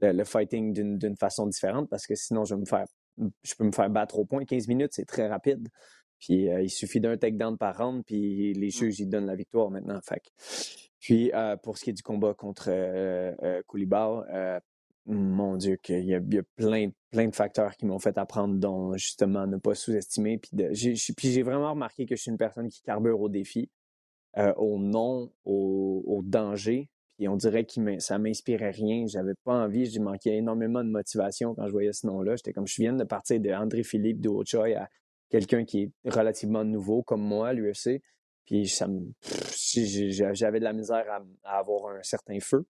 le, 0.00 0.24
fighting 0.24 0.72
d'une 0.72 1.16
façon 1.16 1.46
différente 1.46 1.88
parce 1.90 2.06
que 2.06 2.14
sinon, 2.14 2.44
je, 2.44 2.54
vais 2.54 2.60
me 2.60 2.66
faire, 2.66 2.86
je 3.42 3.54
peux 3.54 3.64
me 3.64 3.72
faire 3.72 3.90
battre 3.90 4.18
au 4.18 4.24
point. 4.24 4.44
15 4.44 4.68
minutes, 4.68 4.92
c'est 4.92 5.06
très 5.06 5.28
rapide. 5.28 5.68
Puis 6.18 6.48
euh, 6.48 6.62
il 6.62 6.70
suffit 6.70 7.00
d'un 7.00 7.16
takedown 7.16 7.56
par 7.56 7.76
round, 7.78 8.04
puis 8.04 8.52
les 8.54 8.68
mmh. 8.68 8.70
juges, 8.70 9.00
ils 9.00 9.08
donnent 9.08 9.26
la 9.26 9.36
victoire 9.36 9.70
maintenant. 9.70 10.00
Fait. 10.02 10.22
Puis 11.00 11.30
euh, 11.32 11.56
pour 11.56 11.78
ce 11.78 11.84
qui 11.84 11.90
est 11.90 11.94
du 11.94 12.02
combat 12.02 12.34
contre 12.34 12.68
euh, 12.68 13.32
euh 13.42 14.60
mon 15.10 15.56
Dieu, 15.56 15.76
qu'il 15.82 16.04
y 16.04 16.14
a, 16.14 16.18
y 16.18 16.38
a 16.38 16.42
plein, 16.56 16.90
plein 17.10 17.28
de 17.28 17.34
facteurs 17.34 17.74
qui 17.76 17.86
m'ont 17.86 17.98
fait 17.98 18.18
apprendre, 18.18 18.56
dont 18.56 18.94
justement 18.94 19.46
ne 19.46 19.56
pas 19.56 19.74
sous-estimer. 19.74 20.36
Puis, 20.36 21.32
j'ai 21.32 21.42
vraiment 21.42 21.70
remarqué 21.70 22.04
que 22.04 22.14
je 22.14 22.20
suis 22.20 22.30
une 22.30 22.36
personne 22.36 22.68
qui 22.68 22.82
carbure 22.82 23.18
au 23.18 23.30
défi, 23.30 23.70
au 24.36 24.78
non, 24.78 25.32
au, 25.46 26.04
au, 26.06 26.20
danger. 26.22 26.90
Puis 27.16 27.26
on 27.26 27.36
dirait 27.36 27.64
que 27.64 27.98
ça 28.00 28.18
m'inspirait 28.18 28.70
rien. 28.70 29.06
J'avais 29.06 29.32
pas 29.44 29.54
envie. 29.54 29.86
J'ai 29.86 29.98
manqué 29.98 30.36
énormément 30.36 30.84
de 30.84 30.90
motivation 30.90 31.54
quand 31.54 31.66
je 31.66 31.72
voyais 31.72 31.94
ce 31.94 32.06
nom-là. 32.06 32.36
J'étais 32.36 32.52
comme 32.52 32.66
je 32.66 32.76
viens 32.78 32.92
de 32.92 33.04
partir 33.04 33.40
de 33.40 33.50
André 33.50 33.84
Philippe 33.84 34.20
de 34.20 34.28
Choi 34.44 34.76
à 34.76 34.88
quelqu'un 35.28 35.64
qui 35.64 35.82
est 35.82 36.10
relativement 36.10 36.64
nouveau 36.64 37.02
comme 37.02 37.22
moi 37.22 37.48
à 37.48 37.52
l'UFC. 37.52 38.02
Puis 38.44 38.66
ça 38.68 38.86
j'avais 40.32 40.58
de 40.58 40.64
la 40.64 40.72
misère 40.72 41.04
à, 41.44 41.58
avoir 41.58 41.94
un 41.94 42.02
certain 42.02 42.38
feu. 42.40 42.66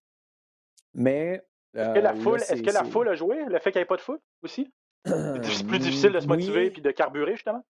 Mais. 0.95 1.43
Est-ce 1.75 1.95
que 1.95 1.99
la 2.01 2.13
euh, 2.13 2.21
foule, 2.21 2.41
est-ce 2.41 2.63
que 2.63 2.71
la 2.71 2.85
foule 2.85 3.09
a 3.09 3.15
joué? 3.15 3.45
Le 3.45 3.59
fait 3.59 3.71
qu'il 3.71 3.79
n'y 3.79 3.83
ait 3.83 3.87
pas 3.87 3.97
de 3.97 4.01
foule 4.01 4.19
aussi? 4.43 4.73
c'est 5.05 5.67
plus 5.67 5.79
difficile 5.79 6.13
de 6.13 6.21
se 6.21 6.27
motiver 6.27 6.67
et 6.67 6.81
de 6.81 6.91
carburer, 6.91 7.37
justement? 7.37 7.65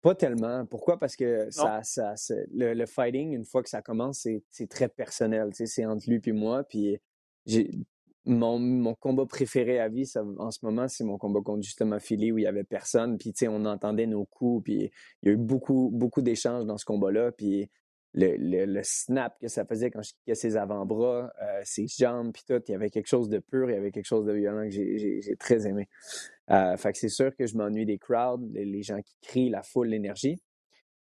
Pas 0.00 0.14
tellement. 0.14 0.64
Pourquoi? 0.66 0.98
Parce 0.98 1.16
que 1.16 1.50
ça, 1.50 1.82
ça, 1.82 2.14
le, 2.52 2.86
fighting, 2.86 3.34
une 3.34 3.44
fois 3.44 3.62
que 3.62 3.68
ça 3.68 3.82
commence, 3.82 4.26
c'est 4.50 4.68
très 4.68 4.88
personnel. 4.88 5.50
C'est 5.52 5.84
entre 5.84 6.08
lui 6.08 6.20
et 6.24 6.32
moi. 6.32 6.64
Puis 6.64 7.00
mon, 8.26 8.58
mon, 8.58 8.94
combat 8.94 9.26
préféré 9.26 9.78
à 9.78 9.88
vie, 9.88 10.10
en 10.38 10.50
ce 10.50 10.58
moment, 10.62 10.88
c'est 10.88 11.04
mon 11.04 11.18
combat 11.18 11.40
contre 11.44 11.62
justement 11.62 11.98
Philly 12.00 12.32
où 12.32 12.38
il 12.38 12.44
y 12.44 12.46
avait 12.46 12.64
personne. 12.64 13.18
Puis, 13.18 13.32
tu 13.32 13.40
sais, 13.40 13.48
on 13.48 13.64
entendait 13.64 14.06
nos 14.06 14.24
coups. 14.24 14.64
Puis, 14.64 14.90
il 15.22 15.28
y 15.28 15.30
a 15.30 15.32
eu 15.32 15.36
beaucoup, 15.36 15.90
beaucoup 15.92 16.22
d'échanges 16.22 16.64
dans 16.64 16.78
ce 16.78 16.84
combat-là. 16.84 17.32
Puis, 17.32 17.70
le, 18.14 18.64
le, 18.64 18.80
snap 18.82 19.36
que 19.40 19.48
ça 19.48 19.64
faisait 19.64 19.90
quand 19.90 20.02
je 20.02 20.12
kickais 20.12 20.36
ses 20.36 20.56
avant-bras, 20.56 21.32
euh, 21.42 21.60
ses 21.64 21.86
jambes, 21.88 22.32
puis 22.32 22.44
tout, 22.46 22.62
il 22.68 22.72
y 22.72 22.74
avait 22.74 22.90
quelque 22.90 23.08
chose 23.08 23.28
de 23.28 23.40
pur, 23.40 23.68
il 23.68 23.74
y 23.74 23.76
avait 23.76 23.90
quelque 23.90 24.06
chose 24.06 24.24
de 24.24 24.32
violent 24.32 24.68
que 24.68 24.70
j'ai 24.70 25.36
très 25.38 25.66
aimé. 25.66 25.88
Euh, 26.50 26.76
fait 26.76 26.92
que 26.92 26.98
c'est 26.98 27.08
sûr 27.08 27.34
que 27.34 27.46
je 27.46 27.56
m'ennuie 27.56 27.86
des 27.86 27.98
crowds, 27.98 28.48
les, 28.52 28.82
gens 28.82 29.00
qui 29.02 29.16
crient, 29.20 29.50
la 29.50 29.62
foule, 29.62 29.88
l'énergie. 29.88 30.40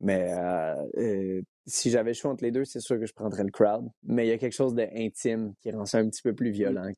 Mais 0.00 0.32
euh, 0.32 1.42
si 1.66 1.90
j'avais 1.90 2.10
le 2.10 2.14
choix 2.14 2.30
entre 2.30 2.44
les 2.44 2.50
deux, 2.50 2.64
c'est 2.64 2.80
sûr 2.80 2.98
que 2.98 3.06
je 3.06 3.12
prendrais 3.12 3.44
le 3.44 3.50
crowd. 3.50 3.88
Mais 4.02 4.26
il 4.26 4.30
y 4.30 4.32
a 4.32 4.38
quelque 4.38 4.54
chose 4.54 4.74
d'intime 4.74 5.54
qui 5.60 5.70
rend 5.70 5.84
ça 5.84 5.98
un 5.98 6.08
petit 6.08 6.22
peu 6.22 6.34
plus 6.34 6.50
mmh. 6.50 6.54
violent. 6.54 6.92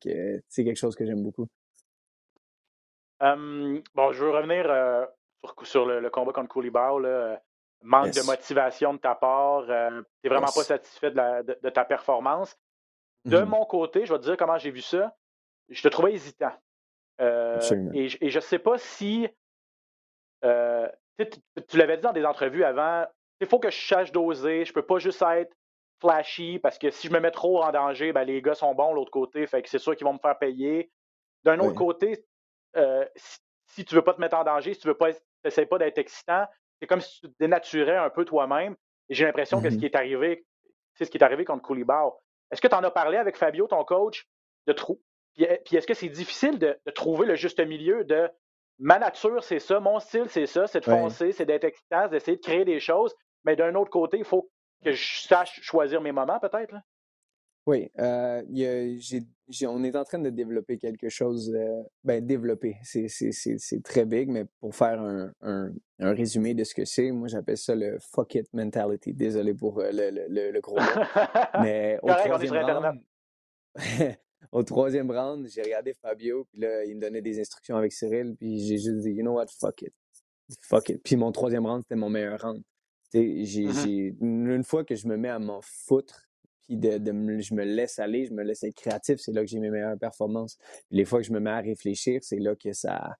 C'est 0.47 0.63
quelque 0.63 0.77
chose 0.77 0.95
que 0.95 1.05
j'aime 1.05 1.23
beaucoup. 1.23 1.47
bon, 3.19 4.11
je 4.11 4.23
veux 4.23 4.31
revenir 4.31 4.69
euh, 4.69 5.05
sur, 5.63 5.85
le, 5.85 6.09
combat 6.09 6.33
contre 6.33 6.49
Koulibaly. 6.49 7.03
Là. 7.03 7.41
Manque 7.81 8.11
de 8.11 8.25
motivation 8.25 8.95
de 8.95 8.99
ta 8.99 9.13
part. 9.13 9.65
tu 9.65 9.71
n'es 10.23 10.29
vraiment 10.29 10.51
pas 10.51 10.63
satisfait 10.63 11.11
de, 11.11 11.69
ta 11.69 11.85
performance. 11.85 12.57
De 13.25 13.39
mmh 13.39 13.45
mon 13.45 13.65
côté, 13.65 14.05
je 14.05 14.13
vais 14.13 14.19
te 14.19 14.25
dire 14.25 14.37
comment 14.37 14.57
j'ai 14.57 14.71
vu 14.71 14.81
ça. 14.81 15.15
Je 15.69 15.81
te 15.81 15.87
trouvais 15.87 16.13
hésitant. 16.13 16.53
et, 17.19 18.07
et, 18.21 18.29
je 18.29 18.37
ne 18.37 18.41
sais 18.41 18.59
pas 18.59 18.77
si 18.77 19.27
tu, 20.41 21.77
l'avais 21.77 21.97
dit 21.97 22.03
dans 22.03 22.13
des 22.13 22.25
entrevues 22.25 22.63
avant, 22.63 23.05
il 23.41 23.47
faut 23.47 23.59
que 23.59 23.69
je 23.69 23.87
sache 23.87 24.11
doser, 24.11 24.65
je 24.65 24.73
peux 24.73 24.85
pas 24.85 24.99
juste 24.99 25.21
être 25.21 25.53
flashy 25.99 26.59
parce 26.59 26.77
que 26.77 26.89
si 26.89 27.07
je 27.07 27.13
me 27.13 27.19
mets 27.19 27.31
trop 27.31 27.63
en 27.63 27.71
danger, 27.71 28.13
ben, 28.13 28.23
les 28.23 28.41
gars 28.41 28.53
sont 28.53 28.73
bons 28.73 28.91
de 28.91 28.95
l'autre 28.95 29.11
côté, 29.11 29.45
fait 29.47 29.61
que 29.61 29.69
c'est 29.69 29.79
sûr 29.79 29.95
qu'ils 29.95 30.05
vont 30.05 30.13
me 30.13 30.19
faire 30.19 30.37
payer. 30.37 30.91
D'un 31.43 31.59
autre 31.59 31.75
côté, 31.75 32.25
euh, 32.75 33.05
si, 33.15 33.39
tu 33.77 33.85
tu 33.85 33.95
veux 33.95 34.01
pas 34.01 34.13
te 34.13 34.21
mettre 34.21 34.35
en 34.35 34.43
danger, 34.43 34.73
si 34.73 34.79
tu 34.79 34.87
veux 34.87 34.97
pas, 34.97 35.11
pas 35.43 35.77
d'être 35.77 35.97
excitant, 35.97 36.45
c'est 36.79 36.87
comme 36.87 37.01
si 37.01 37.21
tu 37.21 37.29
te 37.29 37.35
dénaturais 37.39 37.97
un 37.97 38.09
peu 38.09 38.25
toi-même. 38.25 38.75
Et 39.09 39.13
j'ai 39.13 39.25
l'impression 39.25 39.61
que 39.61 39.69
ce 39.69 39.75
mm-hmm. 39.75 39.79
qui 39.79 39.85
est 39.85 39.95
arrivé, 39.95 40.45
c'est 40.95 41.05
ce 41.05 41.11
qui 41.11 41.17
est 41.17 41.23
arrivé 41.23 41.45
contre 41.45 41.61
Koulibaly. 41.61 42.11
Est-ce 42.51 42.61
que 42.61 42.67
tu 42.67 42.75
en 42.75 42.83
as 42.83 42.91
parlé 42.91 43.17
avec 43.17 43.37
Fabio, 43.37 43.67
ton 43.67 43.83
coach, 43.83 44.27
de 44.67 44.73
trop? 44.73 44.99
Puis, 45.35 45.75
est-ce 45.75 45.85
que 45.85 45.93
c'est 45.93 46.09
difficile 46.09 46.57
de, 46.57 46.77
trouver 46.93 47.25
le 47.25 47.35
juste 47.35 47.59
milieu 47.59 48.03
de 48.05 48.29
ma 48.79 48.99
nature, 48.99 49.43
c'est 49.43 49.59
ça, 49.59 49.79
mon 49.79 49.99
style, 49.99 50.27
c'est 50.29 50.45
ça, 50.45 50.67
c'est 50.67 50.81
de 50.81 50.85
foncer, 50.85 51.31
c'est 51.31 51.45
d'être 51.45 51.63
excitant, 51.63 52.07
d'essayer 52.07 52.37
de 52.37 52.41
créer 52.41 52.65
des 52.65 52.79
choses. 52.79 53.15
Mais 53.45 53.55
d'un 53.55 53.73
autre 53.75 53.91
côté, 53.91 54.17
il 54.17 54.25
faut 54.25 54.49
que 54.83 54.91
je 54.91 55.21
sache 55.27 55.61
choisir 55.61 56.01
mes 56.01 56.11
moments, 56.11 56.39
peut-être. 56.39 56.75
Oui, 57.67 57.89
euh, 57.97 58.43
on 59.63 59.83
est 59.83 59.95
en 59.95 60.03
train 60.03 60.19
de 60.19 60.29
développer 60.29 60.77
quelque 60.77 61.09
chose. 61.09 61.51
Euh, 61.55 61.81
ben, 62.03 62.23
développer, 62.23 62.77
c'est 62.83 63.83
très 63.83 64.05
big, 64.05 64.29
mais 64.29 64.45
pour 64.59 64.75
faire 64.75 65.01
un, 65.01 65.31
un, 65.41 65.71
résumé 65.99 66.53
de 66.53 66.63
ce 66.63 66.75
que 66.75 66.85
c'est, 66.85 67.09
moi 67.11 67.27
j'appelle 67.27 67.57
ça 67.57 67.73
le 67.73 67.97
fuck 67.99 68.35
it 68.35 68.47
mentality. 68.53 69.15
Désolé 69.15 69.55
pour 69.55 69.79
euh, 69.79 69.89
le, 69.91 70.11
le, 70.11 70.51
le, 70.51 70.61
gros 70.61 70.75
mot. 70.75 70.81
mais 71.63 71.97
au 72.03 72.09
troisième 72.09 73.01
au 74.51 74.63
troisième 74.63 75.09
round, 75.09 75.47
j'ai 75.47 75.63
regardé 75.63 75.95
Fabio, 75.95 76.45
puis 76.45 76.59
là, 76.59 76.85
il 76.85 76.95
me 76.95 77.01
donnait 77.01 77.21
des 77.21 77.39
instructions 77.39 77.77
avec 77.77 77.93
Cyril, 77.93 78.35
puis 78.37 78.59
j'ai 78.59 78.77
juste 78.77 78.99
dit, 78.99 79.09
you 79.09 79.23
know 79.23 79.33
what, 79.33 79.47
fuck 79.59 79.81
it. 79.81 79.93
Fuck 80.61 80.89
it. 80.89 81.01
Puis 81.03 81.15
mon 81.15 81.31
troisième 81.31 81.65
round, 81.65 81.81
c'était 81.81 81.95
mon 81.95 82.09
meilleur 82.09 82.39
round. 82.39 82.61
Mm-hmm. 83.13 84.15
une 84.21 84.63
fois 84.63 84.83
que 84.83 84.95
je 84.95 85.07
me 85.07 85.17
mets 85.17 85.29
à 85.29 85.39
m'en 85.39 85.61
foutre, 85.61 86.27
puis 86.63 86.77
de, 86.77 86.99
je 87.41 87.53
me 87.53 87.63
laisse 87.63 87.99
aller, 87.99 88.25
je 88.25 88.33
me 88.33 88.43
laisse 88.43 88.63
être 88.63 88.75
créatif, 88.75 89.19
c'est 89.19 89.31
là 89.31 89.41
que 89.41 89.47
j'ai 89.47 89.59
mes 89.59 89.69
meilleures 89.69 89.97
performances. 89.97 90.57
les 90.89 91.05
fois 91.05 91.19
que 91.19 91.27
je 91.27 91.31
me 91.31 91.39
mets 91.39 91.51
à 91.51 91.59
réfléchir, 91.59 92.19
c'est 92.23 92.39
là 92.39 92.55
que 92.55 92.73
ça. 92.73 93.15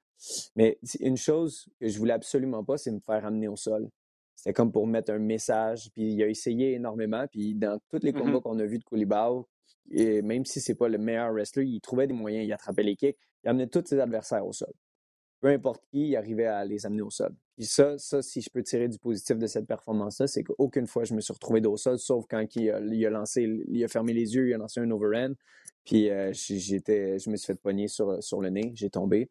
Mais 0.55 0.79
une 0.99 1.17
chose 1.17 1.67
que 1.79 1.87
je 1.87 1.97
voulais 1.99 2.13
absolument 2.13 2.63
pas, 2.63 2.77
c'est 2.77 2.91
me 2.91 2.99
faire 2.99 3.25
amener 3.25 3.47
au 3.47 3.55
sol. 3.55 3.89
C'était 4.35 4.53
comme 4.53 4.71
pour 4.71 4.87
mettre 4.87 5.11
un 5.11 5.19
message. 5.19 5.89
Puis 5.93 6.13
il 6.13 6.23
a 6.23 6.27
essayé 6.27 6.73
énormément. 6.73 7.25
Puis 7.31 7.53
dans 7.53 7.79
tous 7.89 7.99
les 8.01 8.11
mm-hmm. 8.11 8.19
combats 8.19 8.39
qu'on 8.41 8.59
a 8.59 8.65
vus 8.65 8.79
de 8.79 8.83
Koulibaly, 8.83 9.43
et 9.91 10.21
même 10.21 10.45
si 10.45 10.61
c'est 10.61 10.75
pas 10.75 10.87
le 10.87 10.97
meilleur 10.97 11.31
wrestler, 11.31 11.65
il 11.65 11.79
trouvait 11.79 12.07
des 12.07 12.13
moyens, 12.13 12.45
il 12.45 12.51
attrapait 12.51 12.83
les 12.83 12.95
kicks, 12.95 13.17
il 13.43 13.49
amenait 13.49 13.67
tous 13.67 13.83
ses 13.85 13.99
adversaires 13.99 14.45
au 14.45 14.51
sol. 14.51 14.73
Peu 15.45 15.51
importe 15.51 15.85
qui, 15.91 16.07
il 16.07 16.15
arrivait 16.15 16.47
à 16.47 16.65
les 16.65 16.87
amener 16.87 17.03
au 17.03 17.11
sol. 17.11 17.31
Puis 17.55 17.67
ça, 17.67 17.99
ça, 17.99 18.23
si 18.23 18.41
je 18.41 18.49
peux 18.49 18.63
tirer 18.63 18.87
du 18.87 18.97
positif 18.97 19.37
de 19.37 19.45
cette 19.45 19.67
performance-là, 19.67 20.25
c'est 20.25 20.43
qu'aucune 20.43 20.87
fois 20.87 21.03
je 21.03 21.13
me 21.13 21.21
suis 21.21 21.33
retrouvé 21.33 21.61
dos 21.61 21.73
au 21.73 21.77
sol, 21.77 21.99
sauf 21.99 22.25
quand 22.27 22.43
il 22.55 22.71
a, 22.71 23.09
lancé, 23.11 23.63
il 23.67 23.83
a 23.83 23.87
fermé 23.87 24.11
les 24.13 24.33
yeux, 24.33 24.49
il 24.49 24.55
a 24.55 24.57
lancé 24.57 24.79
un 24.79 24.89
overhand. 24.89 25.35
Puis 25.83 26.09
euh, 26.09 26.31
j'étais, 26.33 27.19
je 27.19 27.29
me 27.29 27.35
suis 27.35 27.45
fait 27.45 27.61
pogner 27.61 27.87
sur, 27.87 28.23
sur 28.23 28.41
le 28.41 28.49
nez, 28.49 28.71
j'ai 28.73 28.89
tombé. 28.89 29.29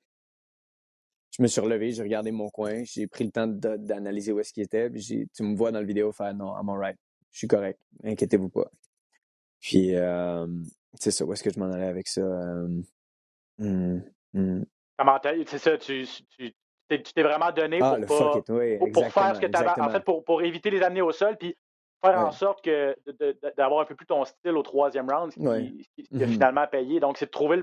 Je 1.36 1.42
me 1.42 1.48
suis 1.48 1.60
relevé, 1.60 1.90
j'ai 1.90 2.04
regardé 2.04 2.30
mon 2.30 2.48
coin, 2.48 2.84
j'ai 2.84 3.08
pris 3.08 3.24
le 3.24 3.32
temps 3.32 3.48
d'analyser 3.48 4.30
où 4.30 4.38
est-ce 4.38 4.52
qu'il 4.52 4.62
était. 4.62 4.88
Puis 4.90 5.28
tu 5.34 5.42
me 5.42 5.56
vois 5.56 5.72
dans 5.72 5.80
la 5.80 5.84
vidéo 5.84 6.12
faire 6.12 6.32
non, 6.32 6.54
I'm 6.56 6.68
alright, 6.68 6.96
je 7.32 7.38
suis 7.38 7.48
correct, 7.48 7.80
inquiétez-vous 8.04 8.50
pas. 8.50 8.70
Puis, 9.58 9.96
euh, 9.96 10.46
c'est 10.94 11.10
ça, 11.10 11.24
où 11.24 11.32
est-ce 11.32 11.42
que 11.42 11.50
je 11.50 11.58
m'en 11.58 11.72
allais 11.72 11.88
avec 11.88 12.06
ça? 12.06 12.20
Euh, 12.20 12.82
hmm, 13.58 14.62
hmm. 14.98 15.44
c'est 15.46 15.58
ça, 15.58 15.78
tu, 15.78 16.06
tu, 16.38 16.52
t'es 16.88 17.22
vraiment 17.22 17.50
donné 17.52 17.78
ah, 17.82 17.96
pour, 18.06 18.42
pour, 18.44 19.12
faire 19.12 19.36
ce 19.36 19.40
que 19.40 19.46
tu 19.46 19.56
avais. 19.56 19.80
En 19.80 19.90
fait, 19.90 20.00
pour, 20.00 20.24
pour 20.24 20.42
éviter 20.42 20.70
les 20.70 20.82
amener 20.82 21.02
au 21.02 21.12
sol, 21.12 21.36
puis 21.36 21.56
faire 22.04 22.18
en 22.18 22.32
sorte 22.32 22.62
que 22.62 22.96
d'avoir 23.56 23.80
un 23.80 23.84
peu 23.84 23.94
plus 23.94 24.06
ton 24.06 24.24
style 24.24 24.56
au 24.56 24.62
troisième 24.62 25.10
round, 25.10 25.32
ce 25.32 25.38
qui, 25.38 25.44
a 25.44 26.16
mm-hmm. 26.16 26.28
finalement 26.28 26.66
payé. 26.66 27.00
Donc, 27.00 27.18
c'est 27.18 27.26
de 27.26 27.30
trouver 27.30 27.62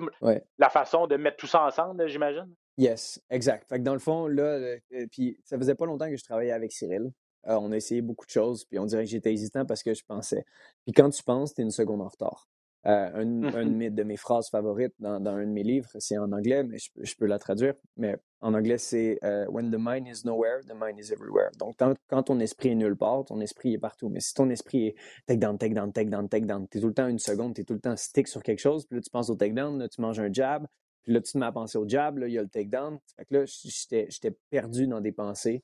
la 0.57 0.69
façon 0.69 1.07
de 1.07 1.15
mettre 1.15 1.37
tout 1.37 1.47
ça 1.47 1.63
ensemble, 1.65 2.07
j'imagine. 2.07 2.53
Yes, 2.77 3.21
exact. 3.29 3.67
Fait 3.67 3.79
que 3.79 3.83
dans 3.83 3.93
le 3.93 3.99
fond, 3.99 4.27
là, 4.27 4.43
euh, 4.43 4.79
puis 5.11 5.37
ça 5.43 5.57
faisait 5.57 5.75
pas 5.75 5.85
longtemps 5.85 6.09
que 6.09 6.17
je 6.17 6.23
travaillais 6.23 6.53
avec 6.53 6.71
Cyril. 6.71 7.11
Euh, 7.47 7.55
on 7.55 7.71
a 7.71 7.75
essayé 7.75 8.01
beaucoup 8.01 8.25
de 8.25 8.31
choses, 8.31 8.65
puis 8.65 8.79
on 8.79 8.85
dirait 8.85 9.03
que 9.03 9.09
j'étais 9.09 9.33
hésitant 9.33 9.65
parce 9.65 9.83
que 9.83 9.93
je 9.93 10.03
pensais. 10.05 10.45
Puis 10.85 10.93
quand 10.93 11.09
tu 11.09 11.21
penses, 11.23 11.53
tu 11.53 11.61
es 11.61 11.63
une 11.63 11.71
seconde 11.71 12.01
en 12.01 12.07
retard. 12.07 12.47
Un, 12.83 13.25
Mhm. 13.25 13.89
de 13.93 14.03
mes 14.03 14.17
phrases 14.17 14.49
favorites 14.49 14.93
dans, 14.99 15.19
dans 15.19 15.35
un 15.35 15.45
de 15.45 15.51
mes 15.51 15.63
livres, 15.63 15.89
c'est 15.99 16.17
en 16.17 16.31
anglais, 16.31 16.63
mais 16.63 16.77
je, 16.79 16.89
peux- 16.93 17.03
je 17.05 17.15
peux 17.15 17.25
la 17.27 17.37
traduire. 17.37 17.75
Mais 17.97 18.17
en 18.41 18.53
anglais, 18.55 18.77
c'est 18.79 19.19
When 19.49 19.69
the 19.71 19.77
mind 19.79 20.07
is 20.07 20.25
nowhere, 20.25 20.61
the 20.67 20.73
mind 20.75 20.97
is 20.99 21.11
everywhere. 21.13 21.51
Donc, 21.59 21.77
tant- 21.77 21.93
quand 22.07 22.23
ton 22.23 22.39
esprit 22.39 22.69
est 22.69 22.75
nulle 22.75 22.95
part, 22.95 23.25
ton 23.25 23.39
esprit 23.39 23.73
est 23.73 23.77
partout. 23.77 24.09
Mais 24.09 24.19
si 24.19 24.33
ton 24.33 24.49
esprit 24.49 24.87
est 24.87 24.95
take 25.27 25.39
down, 25.39 25.57
take 25.57 25.73
down, 25.75 25.91
take 25.93 26.09
down, 26.09 26.27
take 26.27 26.45
down, 26.45 26.67
t'es 26.67 26.79
tout 26.79 26.87
le 26.87 26.93
temps 26.93 27.07
une 27.07 27.19
seconde, 27.19 27.53
t'es 27.55 27.63
tout 27.63 27.73
le 27.75 27.79
temps 27.81 27.95
stick 27.95 28.27
sur 28.27 28.41
quelque 28.41 28.59
chose, 28.59 28.85
puis 28.87 28.97
là, 28.97 29.01
tu 29.03 29.09
penses 29.11 29.29
au 29.29 29.35
take 29.35 29.53
down, 29.53 29.77
là, 29.77 29.87
tu 29.87 30.01
manges 30.01 30.19
un 30.19 30.31
jab, 30.33 30.65
puis 31.03 31.13
là, 31.13 31.21
tu 31.21 31.31
te 31.33 31.37
mets 31.37 31.45
à 31.45 31.51
penser 31.51 31.77
au 31.77 31.87
jab, 31.87 32.17
là, 32.17 32.27
il 32.27 32.33
y 32.33 32.37
a 32.39 32.41
le 32.41 32.49
take 32.49 32.69
down. 32.69 32.97
Fait 33.15 33.25
que 33.25 33.35
là, 33.35 33.45
j'étais 33.45 34.07
j'étais 34.09 34.35
perdu 34.49 34.87
dans 34.87 35.01
des 35.01 35.11
pensées. 35.11 35.61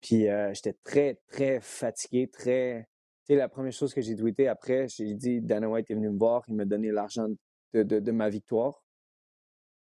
Puis 0.00 0.28
euh, 0.28 0.52
j'étais 0.54 0.76
très, 0.84 1.20
très 1.28 1.60
fatigué, 1.60 2.28
très. 2.28 2.86
Sais, 3.24 3.36
la 3.36 3.48
première 3.48 3.72
chose 3.72 3.94
que 3.94 4.00
j'ai 4.00 4.16
tweeté 4.16 4.48
après, 4.48 4.88
j'ai 4.88 5.14
dit 5.14 5.40
Dana 5.40 5.68
White 5.68 5.90
est 5.90 5.94
venu 5.94 6.10
me 6.10 6.18
voir, 6.18 6.42
il 6.48 6.56
m'a 6.56 6.64
donné 6.64 6.90
l'argent 6.90 7.28
de, 7.72 7.82
de, 7.82 8.00
de 8.00 8.12
ma 8.12 8.28
victoire. 8.28 8.82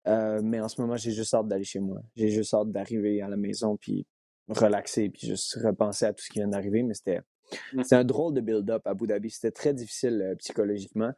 Euh, 0.09 0.41
mais 0.43 0.61
en 0.61 0.69
ce 0.69 0.81
moment, 0.81 0.97
j'ai 0.97 1.12
juste 1.12 1.33
hâte 1.33 1.47
d'aller 1.47 1.64
chez 1.64 1.79
moi. 1.79 2.02
J'ai 2.17 2.29
juste 2.29 2.52
hâte 2.52 2.73
d'arriver 2.73 3.23
à 3.23 3.29
la 3.29 3.37
maison, 3.37 3.76
puis 3.76 4.07
relaxer, 4.49 5.09
puis 5.09 5.29
juste 5.29 5.55
repenser 5.62 6.07
à 6.07 6.12
tout 6.12 6.25
ce 6.25 6.31
qui 6.31 6.41
vient 6.41 6.49
d'arriver. 6.49 6.83
Mais 6.83 6.95
c'était 6.95 7.21
un 7.93 8.05
drôle 8.05 8.35
de 8.35 8.41
build-up 8.41 8.83
à 8.87 8.91
Abu 8.91 9.07
Dhabi. 9.07 9.31
C'était 9.31 9.52
très 9.52 9.73
difficile 9.73 10.21
euh, 10.21 10.35
psychologiquement. 10.37 11.12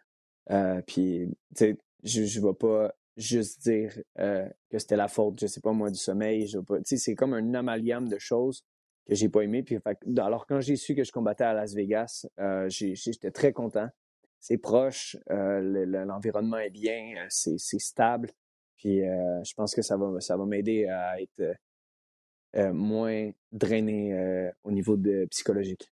Euh, 0.51 0.83
puis, 0.87 1.31
tu 1.57 1.65
sais, 1.65 1.79
je 2.03 2.21
ne 2.21 2.47
vais 2.47 2.55
pas 2.55 2.95
juste 3.17 3.63
dire 3.63 3.95
que 4.19 4.79
c'était 4.79 4.97
la 4.97 5.09
faute, 5.09 5.41
je 5.41 5.47
sais 5.47 5.61
pas 5.61 5.73
moi, 5.73 5.89
du 5.89 5.99
sommeil. 5.99 6.47
Je 6.49 6.59
vais 6.59 6.65
pas, 6.65 6.77
tu 6.79 6.83
sais, 6.85 6.97
c'est 6.99 7.15
comme 7.15 7.33
un 7.33 7.55
amalgame 7.55 8.09
de 8.09 8.19
choses 8.19 8.63
que 9.07 9.15
j'ai 9.15 9.29
pas 9.29 9.43
aimé. 9.43 9.63
Puis, 9.63 9.79
fait 9.81 9.99
alors, 10.19 10.47
quand 10.47 10.61
j'ai 10.61 10.77
su 10.77 10.95
que 10.95 11.05
je 11.05 11.13
combattais 11.13 11.45
à 11.45 11.53
Las 11.53 11.75
Vegas, 11.75 12.27
euh, 12.39 12.67
j'étais 12.69 13.31
très 13.31 13.53
content. 13.53 13.89
C'est 14.41 14.59
proche, 14.59 15.17
euh, 15.31 15.61
le- 15.61 15.85
le- 15.85 16.05
l'environnement 16.05 16.59
est 16.59 16.71
bien, 16.71 17.15
euh, 17.19 17.27
c'est 17.29 17.79
stable. 17.79 18.31
Puis, 18.77 19.07
euh, 19.09 19.43
je 19.45 19.55
pense 19.55 19.75
que 19.75 19.83
ça 19.83 19.97
va, 19.97 20.21
ça 20.21 20.37
va 20.37 20.45
m'aider 20.45 20.87
à 20.87 21.21
être 21.21 21.57
moins 22.73 23.31
drainé 23.51 24.51
au 24.63 24.71
niveau 24.71 24.97
de 24.97 25.25
psychologique. 25.27 25.91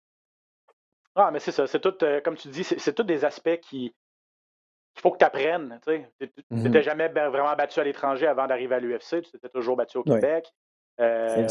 Ah, 1.15 1.31
mais 1.33 1.41
c'est 1.41 1.51
ça. 1.53 1.67
C'est 1.67 1.81
tout, 1.81 1.95
comme 2.25 2.37
tu 2.37 2.49
dis, 2.49 2.63
c'est 2.65 2.93
tous 2.95 3.03
des 3.03 3.25
aspects 3.25 3.59
qui 3.61 3.95
qu'il 4.95 5.01
faut 5.01 5.11
que 5.11 5.19
tu 5.19 5.25
apprennes. 5.25 5.81
Tu 5.87 6.05
n'étais 6.51 6.83
jamais 6.83 7.09
ba- 7.09 7.31
vraiment 7.31 7.55
battu 7.57 7.81
à 7.81 7.85
l'étranger 7.85 8.27
avant 8.27 8.47
d'arriver 8.47 8.75
à 8.75 8.79
l'UFC. 8.81 9.23
Tu 9.23 9.31
t'étais 9.31 9.49
toujours 9.49 9.75
battu 9.75 9.97
au. 9.97 10.03
Québec. 10.21 10.53
Euh, 11.01 11.47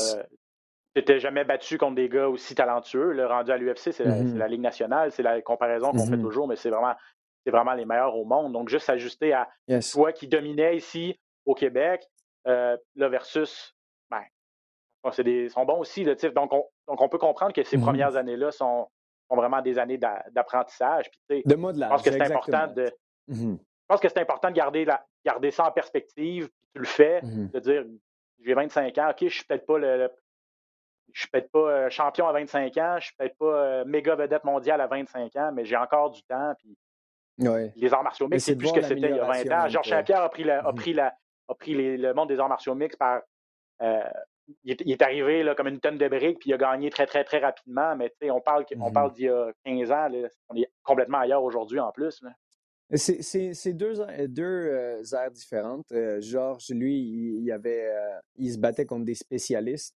N'étais 0.96 1.20
jamais 1.20 1.46
battu 1.46 1.78
contre 1.78 1.96
des 1.96 2.10
gars 2.10 2.28
aussi 2.28 2.54
talentueux. 2.54 3.12
Le 3.14 3.26
rendu 3.26 3.52
à 3.52 3.58
l'UFC, 3.58 3.92
c'est 3.94 4.04
la, 4.04 4.16
Mhm. 4.16 4.32
c'est 4.34 4.38
la 4.38 4.48
Ligue 4.48 4.62
nationale. 4.62 5.12
C'est 5.12 5.24
la 5.24 5.42
comparaison 5.42 5.92
qu'on 5.92 6.06
fait 6.06 6.18
Mhm. 6.18 6.22
toujours, 6.22 6.48
mais 6.50 6.58
c'est 6.58 6.70
vraiment, 6.70 6.94
c'est 7.46 7.52
vraiment 7.52 7.74
les 7.74 7.86
meilleurs 7.86 8.16
au 8.18 8.26
monde. 8.26 8.52
Donc, 8.52 8.68
juste 8.68 8.86
s'ajuster 8.88 9.32
à 9.34 9.48
Yes. 9.68 9.92
toi 9.92 10.12
qui 10.12 10.28
dominais 10.28 10.76
ici 10.76 11.18
au 11.46 11.54
Québec, 11.56 12.06
euh, 12.48 12.76
là, 12.96 13.08
versus. 13.08 13.74
Ben, 14.10 14.22
bon, 15.04 15.12
c'est 15.12 15.24
des, 15.24 15.48
sont 15.48 15.64
bons 15.64 15.80
aussi. 15.80 16.04
Tu 16.04 16.14
sais. 16.18 16.32
donc, 16.32 16.52
on, 16.52 16.66
donc, 16.90 17.02
on 17.02 17.08
peut 17.08 17.18
comprendre 17.18 17.54
que 17.54 17.64
ces 17.64 17.78
Mhm. 17.78 17.84
premières 17.84 18.16
années-là 18.18 18.52
sont, 18.52 18.90
sont 19.30 19.36
vraiment 19.38 19.62
des 19.62 19.80
années 19.80 19.98
d'a- 19.98 20.26
d'apprentissage. 20.32 21.10
De 21.30 21.36
de 21.38 21.42
je 21.46 21.88
pense 21.88 22.02
que 22.04 22.12
c'est 22.12 22.22
important 22.22 22.68
de. 22.68 22.92
Je 23.30 23.56
pense 23.88 24.02
que 24.02 24.10
c'est 24.10 24.20
important 24.20 24.50
de 24.50 24.56
garder, 24.56 24.84
la, 24.84 25.06
garder 25.26 25.52
ça 25.52 25.66
en 25.68 25.72
perspective. 25.72 26.50
Tu 26.74 26.80
le 26.82 26.86
fais, 26.86 27.22
de 27.24 27.60
dire 27.60 27.86
j'ai 28.44 28.54
25 28.56 28.98
ans, 28.98 29.10
ok, 29.12 29.18
je 29.22 29.28
suis 29.30 29.44
peut-être 29.46 29.66
pas 29.66 29.78
le, 29.78 29.98
le- 29.98 30.12
je 31.14 31.22
suis 31.22 31.30
peut-être 31.30 31.52
pas 31.52 31.60
euh, 31.60 31.90
champion 31.90 32.28
à 32.28 32.34
25 32.34 32.78
ans, 32.78 32.96
je 33.00 33.06
suis 33.08 33.16
peut-être 33.16 33.38
pas 33.38 33.46
euh, 33.46 33.86
méga 33.86 34.16
vedette 34.16 34.44
mondiale 34.44 34.82
à 34.82 34.88
25 34.88 35.36
ans, 35.38 35.52
mais 35.54 35.66
j'ai 35.66 35.78
encore 35.78 36.10
du 36.12 36.22
temps. 36.24 36.54
Puis 36.60 36.78
Ouais. 37.40 37.72
les 37.76 37.94
arts 37.94 38.04
martiaux 38.04 38.28
mixtes, 38.28 38.46
c'est 38.46 38.56
plus 38.56 38.68
ce 38.68 38.74
que 38.74 38.82
c'était 38.82 38.96
il 38.96 39.02
y 39.02 39.06
a 39.20 39.26
20 39.26 39.28
l'amélioration 39.28 39.56
ans. 39.56 39.68
Georges 39.70 39.90
Saint-Pierre 39.90 40.22
a 40.22 40.30
pris, 40.30 40.44
la- 40.44 40.66
a 40.66 40.74
pris, 40.74 40.94
la, 40.94 41.14
a 41.48 41.56
pris 41.56 41.74
les- 41.74 41.98
le 41.98 42.14
monde 42.14 42.30
des 42.30 42.40
arts 42.40 42.50
martiaux 42.50 42.76
mixtes 42.76 43.00
par. 43.00 43.22
euh, 43.82 44.04
il, 44.64 44.72
est, 44.74 44.82
il 44.82 44.92
est 44.92 45.02
arrivé 45.02 45.44
là, 45.44 45.56
comme 45.56 45.68
une 45.68 45.80
tonne 45.80 45.98
de 45.98 46.08
briques, 46.08 46.40
puis 46.40 46.50
il 46.50 46.54
a 46.54 46.58
gagné 46.58 46.90
très, 46.90 47.06
très, 47.08 47.24
très 47.24 47.40
rapidement. 47.40 47.96
Mais 47.96 48.10
tu 48.10 48.16
sais, 48.22 48.32
on 48.32 48.42
parle, 48.42 48.66
on 48.78 48.88
Mhm. 48.88 48.94
parle 48.94 49.14
d'il 49.14 49.26
y 49.26 49.30
a 49.30 49.52
15 49.66 49.92
ans. 49.92 50.08
là, 50.10 50.28
on 50.50 50.56
est 50.56 50.70
complètement 50.84 51.20
ailleurs 51.20 51.44
aujourd'hui 51.44 51.80
en 51.80 51.92
plus. 51.92 52.22
là. 52.22 52.32
C'est- 52.94 53.74
deux, 53.74 53.94
deux 54.28 54.44
euh, 54.44 55.02
aires 55.14 55.32
différentes. 55.32 55.90
Euh, 55.94 56.20
Georges, 56.20 56.70
lui, 56.72 56.96
il, 57.00 57.44
il 57.44 57.52
avait, 57.52 57.88
euh, 57.90 58.20
il 58.36 58.52
se 58.52 58.58
battait 58.60 58.86
contre 58.86 59.06
des 59.06 59.16
spécialistes. 59.16 59.96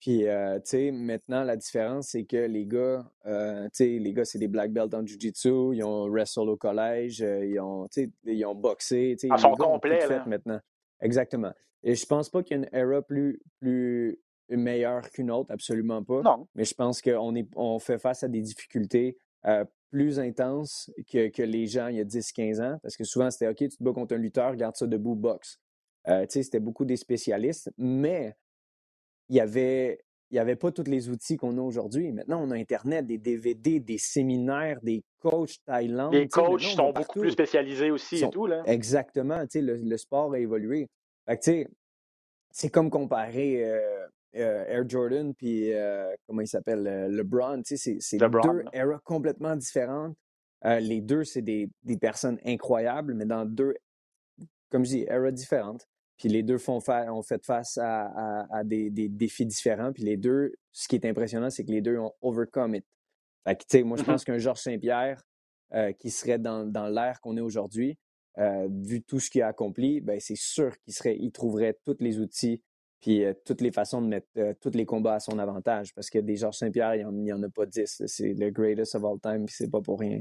Puis, 0.00 0.26
euh, 0.26 0.56
tu 0.60 0.70
sais, 0.70 0.90
maintenant, 0.92 1.44
la 1.44 1.56
différence, 1.56 2.08
c'est 2.08 2.24
que 2.24 2.38
les 2.38 2.64
gars, 2.64 3.04
euh, 3.26 3.64
tu 3.64 3.70
sais, 3.74 3.86
les 3.98 4.12
gars, 4.14 4.24
c'est 4.24 4.38
des 4.38 4.48
black 4.48 4.72
belts 4.72 4.94
en 4.94 5.04
jiu-jitsu, 5.04 5.74
ils 5.74 5.84
ont 5.84 6.08
wrestle 6.08 6.48
au 6.48 6.56
collège, 6.56 7.22
euh, 7.22 7.44
ils 7.44 7.60
ont, 7.60 7.86
tu 7.88 8.04
sais, 8.04 8.10
ils 8.24 8.44
ont 8.46 8.54
boxé, 8.54 9.14
tu 9.20 9.28
sais, 9.28 9.34
les 9.34 9.40
sont 9.40 9.52
complets, 9.52 10.08
là. 10.08 10.24
maintenant. 10.26 10.58
Exactement. 11.02 11.52
Et 11.82 11.94
je 11.94 12.06
pense 12.06 12.30
pas 12.30 12.42
qu'il 12.42 12.56
y 12.56 12.60
a 12.60 12.62
une 12.62 12.68
era 12.72 13.02
plus, 13.02 13.42
plus 13.60 14.18
meilleure 14.48 15.10
qu'une 15.10 15.30
autre, 15.30 15.52
absolument 15.52 16.02
pas. 16.02 16.22
Non. 16.22 16.48
Mais 16.54 16.64
je 16.64 16.74
pense 16.74 17.02
qu'on 17.02 17.34
est, 17.34 17.46
on 17.54 17.78
fait 17.78 17.98
face 17.98 18.22
à 18.22 18.28
des 18.28 18.40
difficultés 18.40 19.18
plus 19.90 20.18
intenses 20.18 20.90
que, 21.10 21.28
que 21.28 21.42
les 21.42 21.66
gens 21.66 21.88
il 21.88 21.96
y 21.96 22.00
a 22.00 22.04
10-15 22.04 22.62
ans. 22.62 22.78
Parce 22.82 22.96
que 22.96 23.04
souvent, 23.04 23.30
c'était 23.30 23.48
OK, 23.48 23.56
tu 23.56 23.68
te 23.68 23.82
bats 23.82 23.92
contre 23.92 24.14
un 24.14 24.18
lutteur, 24.18 24.56
garde 24.56 24.76
ça 24.76 24.86
debout, 24.86 25.14
boxe. 25.14 25.58
Tu 26.06 26.12
sais, 26.28 26.42
c'était 26.42 26.60
beaucoup 26.60 26.84
des 26.84 26.96
spécialistes, 26.96 27.70
mais 27.76 28.34
il 29.30 29.36
y 29.36 29.40
avait. 29.40 29.98
Il 30.32 30.34
n'y 30.34 30.38
avait 30.38 30.54
pas 30.54 30.70
tous 30.70 30.84
les 30.84 31.08
outils 31.08 31.36
qu'on 31.36 31.58
a 31.58 31.60
aujourd'hui. 31.60 32.12
Maintenant, 32.12 32.40
on 32.40 32.52
a 32.52 32.54
Internet, 32.54 33.04
des 33.04 33.18
DVD, 33.18 33.80
des 33.80 33.98
séminaires, 33.98 34.78
des 34.80 35.02
coachs 35.18 35.56
Thaïlande. 35.66 36.14
Les 36.14 36.28
coachs 36.28 36.60
sont 36.60 36.92
beaucoup 36.92 37.18
plus 37.18 37.32
spécialisés 37.32 37.90
aussi 37.90 38.18
Sont- 38.18 38.28
et 38.28 38.30
tout. 38.30 38.46
Là. 38.46 38.62
Exactement, 38.66 39.42
le, 39.52 39.74
le 39.74 39.96
sport 39.96 40.32
a 40.32 40.38
évolué. 40.38 40.86
C'est 41.42 42.68
comme 42.70 42.90
comparer 42.90 43.64
euh, 43.64 44.06
euh, 44.36 44.64
Air 44.68 44.88
Jordan 44.88 45.34
puis 45.34 45.72
euh, 45.72 46.14
comment 46.28 46.42
il 46.42 46.46
s'appelle 46.48 46.84
LeBron, 47.10 47.62
c'est 47.64 47.98
deux 48.18 48.64
eras 48.72 49.00
complètement 49.02 49.56
différentes. 49.56 50.16
Les 50.64 51.00
deux, 51.00 51.24
c'est 51.24 51.42
des, 51.42 51.68
des 51.82 51.96
personnes 51.96 52.38
incroyables, 52.44 53.14
mais 53.14 53.24
dans 53.24 53.44
deux, 53.46 53.74
comme 54.70 54.84
je 54.84 54.90
dis, 54.90 55.04
eras 55.08 55.32
différentes. 55.32 55.88
Puis 56.20 56.28
les 56.28 56.42
deux 56.42 56.58
font 56.58 56.80
fa- 56.80 57.10
ont 57.12 57.22
fait 57.22 57.42
face 57.44 57.78
à, 57.78 58.04
à- 58.42 58.58
à 58.58 58.62
des, 58.62 58.90
des 58.90 59.08
défis 59.08 59.46
différents. 59.46 59.90
Puis 59.92 60.02
les 60.04 60.18
deux, 60.18 60.52
ce 60.70 60.86
qui 60.86 60.94
est 60.96 61.06
impressionnant, 61.06 61.48
c'est 61.50 61.64
que 61.64 61.72
les 61.72 61.80
deux 61.80 61.96
ont 61.98 62.12
overcome 62.20 62.74
it. 62.74 62.84
Fait 63.44 63.56
que, 63.56 63.60
tu 63.62 63.78
sais, 63.78 63.82
moi, 63.82 63.96
je 63.96 64.02
Mhm. 64.02 64.06
pense 64.08 64.24
qu'un 64.24 64.36
Georges 64.38 64.60
Saint-Pierre 64.60 65.22
euh, 65.72 65.92
qui 65.92 66.10
serait 66.10 66.38
dans, 66.38 66.66
dans 66.70 66.88
l'ère 66.88 67.20
qu'on 67.22 67.36
est 67.38 67.40
aujourd'hui, 67.40 67.96
euh, 68.38 68.68
vu 68.70 69.02
tout 69.02 69.18
ce 69.18 69.30
qu'il 69.30 69.40
a 69.42 69.46
accompli, 69.48 70.00
ben, 70.02 70.20
c'est 70.20 70.36
sûr 70.36 70.76
qu'il 70.80 70.92
serait, 70.92 71.16
il 71.18 71.32
trouverait 71.32 71.78
tous 71.86 71.96
les 72.00 72.18
outils 72.18 72.62
puis 73.00 73.24
euh, 73.24 73.32
toutes 73.46 73.62
les 73.62 73.72
façons 73.72 74.02
de 74.02 74.08
mettre 74.08 74.28
tous 74.60 74.72
les 74.74 74.84
combats 74.84 75.14
à 75.14 75.20
son 75.20 75.38
avantage. 75.38 75.94
Parce 75.94 76.10
que 76.10 76.18
des 76.18 76.36
Georges 76.36 76.56
Saint-Pierre, 76.58 76.96
il 76.96 77.06
n'y 77.06 77.32
en, 77.32 77.42
a 77.42 77.48
pas 77.48 77.64
10. 77.66 78.02
C'est 78.06 78.34
le 78.34 78.50
greatest 78.50 78.94
of 78.94 79.04
all 79.04 79.18
time, 79.20 79.46
puis 79.46 79.54
c'est 79.56 79.70
pas 79.70 79.80
pour 79.80 79.98
rien. 80.00 80.20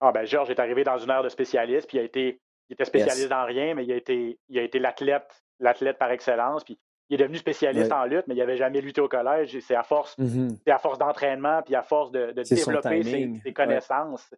Ah, 0.00 0.12
ben, 0.12 0.24
Georges 0.26 0.50
est 0.50 0.60
arrivé 0.60 0.84
dans 0.84 0.98
une 0.98 1.10
heure 1.10 1.22
de 1.24 1.28
spécialiste, 1.28 1.86
puis 1.88 1.96
il 1.98 2.00
a 2.00 2.04
été, 2.04 2.41
il 2.68 2.74
était 2.74 2.84
spécialiste 2.84 3.20
Yes. 3.22 3.28
dans 3.28 3.44
rien, 3.44 3.74
mais 3.74 3.84
il 3.84 3.92
a 3.92 3.96
été, 3.96 4.38
il 4.48 4.58
a 4.58 4.62
été 4.62 4.78
l'athlète, 4.78 5.44
l'athlète 5.60 5.98
par 5.98 6.10
excellence. 6.10 6.64
Puis 6.64 6.78
il 7.08 7.14
est 7.14 7.22
devenu 7.24 7.36
spécialiste 7.38 7.92
en 7.92 8.04
lutte, 8.04 8.26
mais 8.26 8.34
il 8.34 8.38
n'avait 8.38 8.56
jamais 8.56 8.80
lutté 8.80 9.00
au 9.00 9.08
collège. 9.08 9.54
Et 9.54 9.60
C'est 9.60 9.74
à 9.74 9.82
force, 9.82 10.16
c'est 10.64 10.70
à 10.70 10.78
force 10.78 10.98
d'entraînement, 10.98 11.60
puis 11.62 11.74
à 11.74 11.82
force 11.82 12.10
de, 12.10 12.32
développer 12.32 13.02
ses, 13.02 13.26
Ouais. 13.44 13.52
connaissances. 13.52 14.34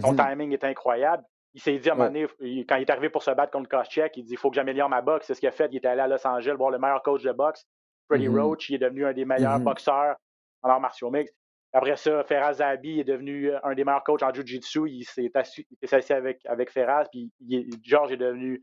Son 0.00 0.12
Mhm. 0.12 0.16
timing 0.18 0.52
est 0.52 0.64
incroyable. 0.64 1.24
Il 1.54 1.62
s'est 1.62 1.78
dit 1.78 1.88
à 1.88 1.94
un 1.94 1.96
moment 1.96 2.08
donné, 2.10 2.26
quand 2.66 2.76
il 2.76 2.82
est 2.82 2.90
arrivé 2.90 3.08
pour 3.08 3.22
se 3.22 3.30
battre 3.30 3.50
contre 3.52 3.70
Koscheck, 3.70 4.14
il 4.18 4.24
dit 4.24 4.32
il 4.34 4.36
faut 4.38 4.50
que 4.50 4.56
j'améliore 4.56 4.90
ma 4.90 5.00
boxe. 5.00 5.26
C'est 5.26 5.34
ce 5.34 5.40
qu'il 5.40 5.48
a 5.48 5.52
fait. 5.52 5.68
Il 5.72 5.76
est 5.76 5.86
allé 5.86 6.02
à 6.02 6.06
Los 6.06 6.26
Angeles 6.26 6.54
voir 6.54 6.70
le 6.70 6.78
meilleur 6.78 7.02
coach 7.02 7.22
de 7.22 7.32
boxe, 7.32 7.64
Freddie 8.06 8.28
Mhm. 8.28 8.38
Roach. 8.38 8.68
Il 8.68 8.74
est 8.74 8.78
devenu 8.78 9.06
un 9.06 9.12
des 9.14 9.24
meilleurs 9.24 9.58
boxeurs 9.60 10.16
en 10.62 10.68
arts 10.68 10.80
martiaux 10.80 11.10
mixtes. 11.10 11.34
Après 11.72 11.96
ça, 11.96 12.24
Ferraz 12.24 12.54
Zabi 12.54 13.00
est 13.00 13.04
devenu 13.04 13.52
un 13.62 13.74
des 13.74 13.84
meilleurs 13.84 14.02
coachs 14.04 14.22
en 14.22 14.32
Jiu-Jitsu. 14.32 14.88
Il 14.88 15.04
s'est 15.04 15.30
assis, 15.34 15.66
il 15.82 15.88
s'est 15.88 15.96
assis 15.96 16.12
avec, 16.14 16.40
avec 16.46 16.70
Ferraz. 16.70 17.04
Puis 17.10 17.30
il 17.40 17.54
est- 17.54 18.16
devenu 18.16 18.62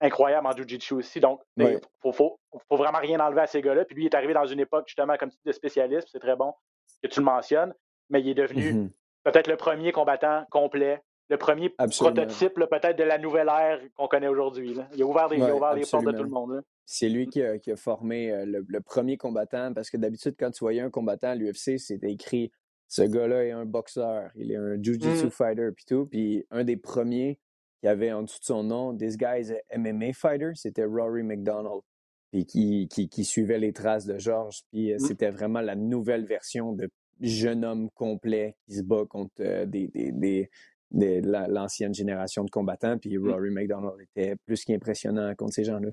incroyable 0.00 0.46
en 0.46 0.52
Jiu-Jitsu 0.52 0.94
aussi. 0.94 1.20
Donc, 1.20 1.40
il 1.56 1.64
Ouais. 1.64 1.80
faut, 2.02 2.12
faut, 2.12 2.40
faut 2.68 2.76
vraiment 2.76 2.98
rien 2.98 3.20
enlever 3.20 3.42
à 3.42 3.46
ces 3.46 3.60
gars-là. 3.62 3.84
Puis 3.84 3.94
lui, 3.94 4.02
il 4.04 4.06
est 4.06 4.14
arrivé 4.14 4.32
dans 4.34 4.46
une 4.46 4.60
époque, 4.60 4.84
justement, 4.88 5.16
comme 5.16 5.28
dis, 5.28 5.38
de 5.44 5.52
spécialiste. 5.52 6.08
C'est 6.10 6.18
très 6.20 6.36
bon 6.36 6.52
que 7.02 7.08
tu 7.08 7.20
le 7.20 7.24
mentionnes. 7.26 7.74
Mais 8.08 8.20
il 8.20 8.28
est 8.30 8.34
devenu 8.34 8.72
Mhm. 8.72 8.90
peut-être 9.24 9.46
le 9.46 9.56
premier 9.56 9.92
combattant 9.92 10.44
complet, 10.50 11.00
le 11.28 11.36
premier 11.36 11.72
Absolument. 11.78 12.14
prototype 12.16 12.54
peut-être 12.54 12.96
de 12.98 13.04
la 13.04 13.18
nouvelle 13.18 13.48
ère 13.48 13.80
qu'on 13.94 14.08
connaît 14.08 14.26
aujourd'hui. 14.28 14.74
Il 14.94 15.02
a 15.02 15.06
ouvert, 15.06 15.28
des, 15.28 15.36
il 15.36 15.42
a 15.44 15.54
ouvert 15.54 15.74
les 15.74 15.84
portes 15.88 16.04
de 16.04 16.10
tout 16.12 16.24
le 16.24 16.28
monde. 16.30 16.54
là. 16.54 16.60
C'est 16.92 17.08
lui 17.08 17.28
qui 17.28 17.40
a, 17.40 17.56
qui 17.58 17.70
a 17.70 17.76
formé 17.76 18.32
euh, 18.32 18.44
le, 18.44 18.64
le 18.66 18.80
premier 18.80 19.16
combattant, 19.16 19.72
parce 19.72 19.90
que 19.90 19.96
d'habitude, 19.96 20.34
quand 20.36 20.50
tu 20.50 20.58
voyais 20.64 20.80
un 20.80 20.90
combattant 20.90 21.28
à 21.28 21.34
l'UFC, 21.36 21.78
c'était 21.78 22.10
écrit 22.10 22.50
ce 22.88 23.02
gars-là 23.02 23.44
est 23.44 23.52
un 23.52 23.64
boxeur, 23.64 24.32
il 24.34 24.50
est 24.50 24.56
un 24.56 24.74
jiu-jitsu 24.74 25.26
Mm. 25.26 25.30
fighter, 25.30 25.68
puis 25.72 25.84
tout. 25.86 26.06
Puis 26.06 26.44
un 26.50 26.64
des 26.64 26.76
premiers 26.76 27.38
qui 27.80 27.86
avait 27.86 28.10
en 28.10 28.24
dessous 28.24 28.40
de 28.40 28.44
son 28.44 28.64
nom, 28.64 28.96
This 28.96 29.16
guy 29.16 29.40
is 29.40 29.52
a 29.52 29.78
MMA 29.78 30.12
fighter, 30.14 30.50
c'était 30.56 30.84
Rory 30.84 31.22
McDonald, 31.22 31.82
puis 32.32 32.44
qui, 32.44 32.88
qui, 32.88 33.08
qui 33.08 33.24
suivait 33.24 33.60
les 33.60 33.72
traces 33.72 34.06
de 34.06 34.18
Georges. 34.18 34.62
Puis 34.72 34.92
euh, 34.92 34.96
Mm. 34.96 34.98
c'était 34.98 35.30
vraiment 35.30 35.60
la 35.60 35.76
nouvelle 35.76 36.24
version 36.26 36.72
de 36.72 36.90
jeune 37.20 37.64
homme 37.64 37.88
complet 37.90 38.56
qui 38.66 38.74
se 38.74 38.82
bat 38.82 39.04
contre 39.08 39.34
euh, 39.38 39.64
des, 39.64 40.50
l'ancienne 40.90 41.94
génération 41.94 42.42
de 42.42 42.50
combattants. 42.50 42.98
Puis 42.98 43.16
mm. 43.16 43.30
Rory 43.30 43.50
McDonald 43.50 44.00
était 44.00 44.34
plus 44.44 44.64
qu'impressionnant 44.64 45.32
contre 45.36 45.54
ces 45.54 45.62
gens-là. 45.62 45.90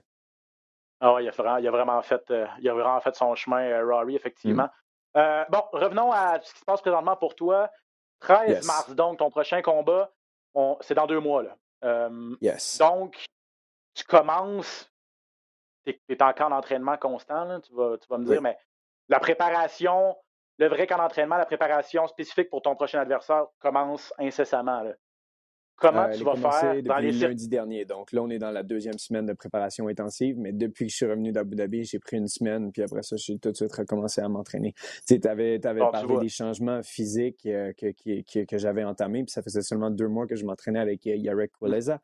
Ah 1.00 1.18
il, 1.20 1.28
a 1.28 1.32
vraiment, 1.32 1.58
il, 1.58 1.68
a 1.68 1.72
vraiment 1.72 2.02
fait, 2.02 2.34
il 2.60 2.70
a 2.70 2.74
vraiment 2.74 3.00
fait 3.02 3.16
son 3.16 3.36
chemin, 3.36 3.84
Rory, 3.84 4.16
effectivement. 4.16 4.70
Mm. 5.16 5.44
bon, 5.50 5.64
revenons 5.74 6.12
à 6.12 6.40
ce 6.42 6.54
qui 6.54 6.60
se 6.60 6.66
passe 6.66 6.82
présentement 6.82 7.16
pour 7.16 7.36
toi. 7.36 7.70
13 8.20 8.66
mars, 8.66 8.96
donc, 8.96 9.20
ton 9.20 9.30
prochain 9.30 9.62
combat, 9.62 10.12
c'est 10.82 10.96
dans 10.96 11.06
deux 11.06 11.20
mois. 11.20 11.44
Là. 11.44 12.10
yes. 12.42 12.80
Donc, 12.80 13.24
tu 13.94 14.04
commences, 14.06 14.92
tu 15.86 16.00
es, 16.10 16.24
en 16.24 16.34
camp 16.34 16.50
d'entraînement 16.50 16.98
constant, 16.98 17.60
tu, 17.62 17.74
vas, 17.74 17.98
tu 17.98 18.08
vas 18.08 18.18
me 18.18 18.26
dire, 18.26 18.42
mais 18.42 18.58
la 19.10 19.20
préparation, 19.20 20.16
le 20.58 20.68
vrai 20.68 20.88
camp 20.88 20.98
d'entraînement, 20.98 21.38
la 21.38 21.46
préparation 21.46 22.08
spécifique 22.08 22.50
pour 22.50 22.62
ton 22.62 22.76
prochain 22.76 23.00
adversaire 23.00 23.46
commence 23.60 24.14
incessamment. 24.18 24.84
Comment 25.78 26.06
euh, 26.06 26.12
tu 26.12 26.24
vas 26.24 26.36
faire 26.36 26.82
dans 26.82 26.98
les 26.98 27.12
lundi 27.12 27.48
dernier. 27.48 27.86
Donc 27.86 28.12
là, 28.12 28.24
on 28.24 28.30
est 28.30 28.40
dans 28.40 28.50
la 28.50 28.64
deuxième 28.64 28.98
semaine 28.98 29.28
de 29.28 29.34
préparation 29.34 29.88
intensive, 29.88 30.36
mais 30.40 30.52
depuis 30.52 30.88
que 30.88 30.92
je 30.92 30.98
suis 30.98 31.06
revenu 31.06 31.32
d'Abu 31.32 31.56
Dhabi, 31.56 31.84
j'ai 31.84 32.00
pris 32.00 32.18
une 32.18 32.28
semaine, 32.28 32.72
puis 32.72 32.82
après 32.82 33.04
ça, 33.04 33.16
j'ai 33.16 33.38
tout 33.38 33.52
de 33.52 33.56
suite 33.56 33.74
recommencé 33.74 34.22
à 34.22 34.28
m'entraîner. 34.28 34.74
Tu 35.08 35.20
avais, 35.28 35.60
parlé 35.60 36.18
des 36.20 36.30
changements 36.30 36.82
physiques 36.82 37.46
euh, 37.46 37.74
que, 37.74 38.46
que, 38.46 38.58
j'avais 38.58 38.84
entamés, 38.84 39.24
puis 39.24 39.32
ça 39.32 39.44
faisait 39.44 39.62
seulement 39.62 39.92
deux 39.92 40.08
mois 40.08 40.26
que 40.26 40.36
je 40.36 40.46
m'entraînais 40.46 40.80
avec 40.80 41.06
euh, 41.06 41.16
Yarek 41.16 41.52
Koleza, 41.52 41.96
mmh. 41.96 42.00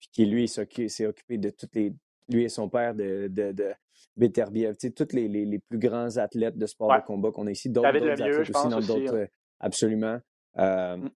puis 0.00 0.08
qui, 0.10 0.24
lui, 0.24 0.48
s'est 0.48 1.06
occupé 1.06 1.36
de 1.36 1.50
toutes 1.50 1.74
les... 1.74 1.92
Lui 2.30 2.44
et 2.44 2.50
son 2.50 2.68
père 2.68 2.94
de, 2.94 3.28
de, 3.28 3.52
de 3.52 3.72
Beterbiev, 4.16 4.76
tu 4.76 4.88
sais, 4.88 4.92
tous 4.92 5.14
les, 5.14 5.28
les, 5.28 5.58
plus 5.58 5.78
grands 5.78 6.18
athlètes 6.18 6.58
de 6.58 6.66
sport 6.66 6.94
de 6.94 7.02
combat 7.02 7.30
qu'on 7.30 7.46
a 7.46 7.50
ici, 7.50 7.70
d'autres 7.70 7.88
athlètes 7.88 8.38
aussi 8.40 8.68
dans 8.68 8.80
d'autres... 8.80 9.28
Absolument. 9.60 10.18
Mmh. 10.56 11.08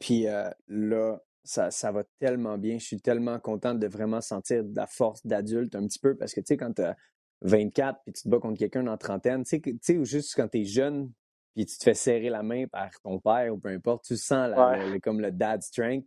Puis 0.00 0.26
là, 0.68 1.20
ça, 1.44 1.70
ça 1.70 1.92
va 1.92 2.04
tellement 2.18 2.58
bien. 2.58 2.78
Je 2.78 2.84
suis 2.84 3.00
tellement 3.00 3.38
contente 3.38 3.78
de 3.78 3.86
vraiment 3.86 4.20
sentir 4.20 4.64
de 4.64 4.76
la 4.76 4.86
force 4.86 5.26
d'adulte 5.26 5.74
un 5.74 5.86
petit 5.86 5.98
peu 5.98 6.16
parce 6.16 6.32
que, 6.32 6.40
tu 6.40 6.46
sais, 6.48 6.56
quand 6.56 6.72
tu 6.72 6.82
as 6.82 6.96
24 7.42 8.00
puis 8.04 8.12
tu 8.12 8.22
te 8.22 8.28
bats 8.28 8.38
contre 8.38 8.58
quelqu'un 8.58 8.86
en 8.86 8.96
trentaine, 8.96 9.44
tu 9.44 9.60
sais, 9.80 9.96
ou 9.96 10.04
juste 10.04 10.34
quand 10.36 10.48
tu 10.48 10.60
es 10.60 10.64
jeune 10.64 11.10
puis 11.54 11.66
tu 11.66 11.76
te 11.76 11.82
fais 11.82 11.94
serrer 11.94 12.30
la 12.30 12.42
main 12.42 12.66
par 12.66 12.90
ton 13.02 13.18
père 13.18 13.52
ou 13.52 13.58
peu 13.58 13.68
importe, 13.68 14.04
tu 14.04 14.16
sens 14.16 14.54
comme 15.02 15.20
le 15.20 15.30
dad 15.30 15.60
strength. 15.62 16.06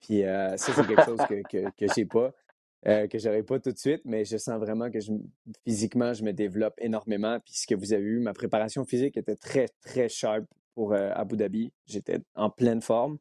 Puis 0.00 0.24
euh, 0.24 0.56
ça, 0.56 0.72
c'est 0.72 0.86
quelque 0.86 1.04
chose 1.04 1.20
que, 1.28 1.42
que, 1.48 1.70
que 1.76 1.92
j'ai 1.94 2.06
pas, 2.06 2.32
euh, 2.86 3.06
que 3.08 3.18
j'aurais 3.18 3.42
pas 3.42 3.58
tout 3.58 3.72
de 3.72 3.78
suite, 3.78 4.02
mais 4.04 4.24
je 4.24 4.36
sens 4.36 4.58
vraiment 4.58 4.90
que 4.90 5.00
je, 5.00 5.12
physiquement, 5.64 6.12
je 6.12 6.22
me 6.22 6.32
développe 6.32 6.74
énormément. 6.78 7.40
Puis 7.40 7.54
ce 7.54 7.66
que 7.66 7.74
vous 7.74 7.92
avez 7.92 8.02
vu, 8.02 8.20
ma 8.20 8.32
préparation 8.32 8.84
physique 8.84 9.16
était 9.16 9.36
très, 9.36 9.68
très 9.82 10.08
sharp 10.08 10.44
pour 10.74 10.92
euh, 10.92 11.10
Abu 11.14 11.36
Dhabi. 11.36 11.72
J'étais 11.86 12.20
en 12.34 12.48
pleine 12.48 12.80
forme. 12.80 13.18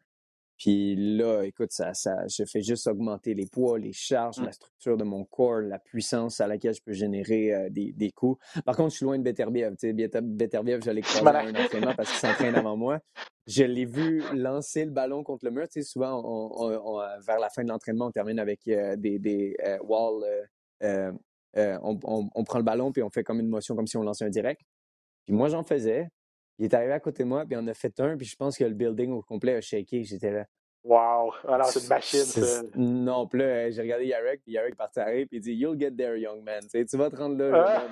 Puis 0.57 0.95
là, 0.95 1.43
écoute, 1.43 1.71
ça, 1.71 1.93
ça, 1.93 2.15
je 2.27 2.45
fais 2.45 2.61
juste 2.61 2.87
augmenter 2.87 3.33
les 3.33 3.45
poids, 3.45 3.77
les 3.77 3.91
charges, 3.91 4.39
mmh. 4.39 4.45
la 4.45 4.51
structure 4.53 4.97
de 4.97 5.03
mon 5.03 5.25
corps, 5.25 5.59
la 5.59 5.79
puissance 5.79 6.39
à 6.39 6.47
laquelle 6.47 6.73
je 6.73 6.81
peux 6.81 6.93
générer 6.93 7.53
euh, 7.53 7.69
des, 7.69 7.91
des, 7.91 8.11
coups. 8.11 8.39
Par 8.63 8.75
contre, 8.77 8.91
je 8.91 8.97
suis 8.97 9.05
loin 9.05 9.17
de 9.17 9.23
Beterbiev. 9.23 9.75
Beterbiev, 9.75 10.81
je 10.83 10.91
l'ai 10.91 11.01
croisé 11.01 11.27
à 11.27 11.41
un 11.41 11.55
entraînement 11.55 11.93
parce 11.95 12.09
qu'il 12.09 12.19
s'entraîne 12.19 12.55
avant 12.55 12.77
moi. 12.77 12.99
Je 13.47 13.63
l'ai 13.63 13.85
vu 13.85 14.23
lancer 14.33 14.85
le 14.85 14.91
ballon 14.91 15.23
contre 15.23 15.45
le 15.45 15.51
mur. 15.51 15.67
Tu 15.67 15.81
sais, 15.81 15.83
souvent, 15.83 16.21
on, 16.23 16.71
euh, 16.71 17.19
vers 17.27 17.39
la 17.39 17.49
fin 17.49 17.63
de 17.63 17.69
l'entraînement, 17.69 18.07
on 18.07 18.11
termine 18.11 18.39
avec 18.39 18.61
euh, 18.69 18.95
des, 18.95 19.19
des 19.19 19.57
walls. 19.83 20.23
On, 20.81 21.99
on, 22.33 22.43
prend 22.43 22.59
le 22.59 22.65
ballon 22.65 22.91
puis 22.91 23.03
on 23.03 23.09
fait 23.09 23.23
comme 23.23 23.39
une 23.39 23.47
motion, 23.47 23.75
comme 23.75 23.87
si 23.87 23.97
on 23.97 24.03
lançait 24.03 24.25
un 24.25 24.29
direct. 24.29 24.61
Puis 25.25 25.33
moi, 25.33 25.49
j'en 25.49 25.63
faisais. 25.63 26.07
Il 26.57 26.65
est 26.65 26.73
arrivé 26.73 26.93
à 26.93 26.99
côté 26.99 27.23
de 27.23 27.27
moi, 27.27 27.45
puis 27.45 27.57
on 27.59 27.67
a 27.67 27.73
fait 27.73 27.99
un, 27.99 28.15
puis 28.17 28.25
je 28.25 28.35
pense 28.35 28.57
que 28.57 28.63
le 28.63 28.73
building 28.73 29.11
au 29.11 29.21
complet 29.21 29.55
a 29.55 29.61
shaké. 29.61 30.03
J'étais 30.03 30.31
là. 30.31 30.45
Wow! 30.83 31.33
Alors, 31.47 31.65
c'est 31.67 31.81
une 31.81 31.89
machine, 31.89 32.19
ça. 32.19 32.61
Non, 32.75 33.27
puis 33.27 33.39
là, 33.39 33.71
j'ai 33.71 33.81
regardé 33.81 34.05
Yarek, 34.05 34.41
puis 34.43 34.53
Yarek 34.53 34.73
est 34.73 34.75
parti 34.75 34.99
rire, 34.99 35.25
puis 35.27 35.37
il 35.37 35.41
dit 35.41 35.53
You'll 35.53 35.79
get 35.79 35.91
there, 35.91 36.19
young 36.19 36.43
man. 36.43 36.61
tu 36.71 36.97
vas 36.97 37.09
te 37.09 37.15
rendre 37.15 37.37
là, 37.37 37.65
ah! 37.65 37.87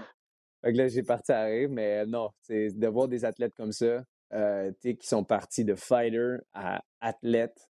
Fait 0.62 0.72
que 0.72 0.78
là, 0.78 0.88
j'ai 0.88 1.04
parti 1.04 1.34
rire, 1.34 1.70
mais 1.70 2.06
non, 2.06 2.30
c'est 2.42 2.70
de 2.70 2.88
voir 2.88 3.08
des 3.08 3.26
athlètes 3.26 3.56
comme 3.56 3.72
ça, 3.72 4.04
euh, 4.34 4.72
qui 4.82 4.98
sont 5.02 5.24
partis 5.24 5.66
de 5.66 5.76
fighter 5.76 6.38
à 6.54 6.84
athlète, 7.02 7.68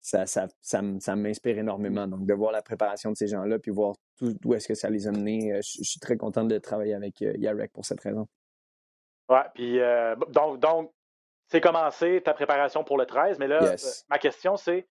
ça, 0.00 0.24
ça, 0.26 0.46
ça, 0.60 0.80
ça 1.00 1.16
m'inspire 1.16 1.58
énormément. 1.58 2.06
Donc, 2.06 2.24
de 2.24 2.32
voir 2.32 2.52
la 2.52 2.62
préparation 2.62 3.10
de 3.10 3.16
ces 3.16 3.26
gens-là, 3.26 3.58
puis 3.58 3.72
voir 3.72 3.96
tout 4.16 4.34
où 4.44 4.54
est-ce 4.54 4.68
que 4.68 4.74
ça 4.74 4.88
les 4.88 5.08
a 5.08 5.12
menés, 5.12 5.52
euh, 5.52 5.60
je 5.62 5.82
suis 5.82 6.00
très 6.00 6.16
content 6.16 6.44
de 6.44 6.56
travailler 6.58 6.94
avec 6.94 7.20
euh, 7.22 7.34
Yarek 7.36 7.72
pour 7.72 7.84
cette 7.84 8.00
raison. 8.00 8.28
Ouais, 9.28 9.42
puis 9.54 9.80
euh, 9.80 10.14
donc, 10.28 10.60
donc 10.60 10.92
c'est 11.48 11.60
commencé 11.60 12.22
ta 12.24 12.34
préparation 12.34 12.84
pour 12.84 12.98
le 12.98 13.06
13, 13.06 13.38
mais 13.38 13.48
là, 13.48 13.62
euh, 13.62 13.76
ma 14.08 14.18
question, 14.18 14.56
c'est 14.56 14.88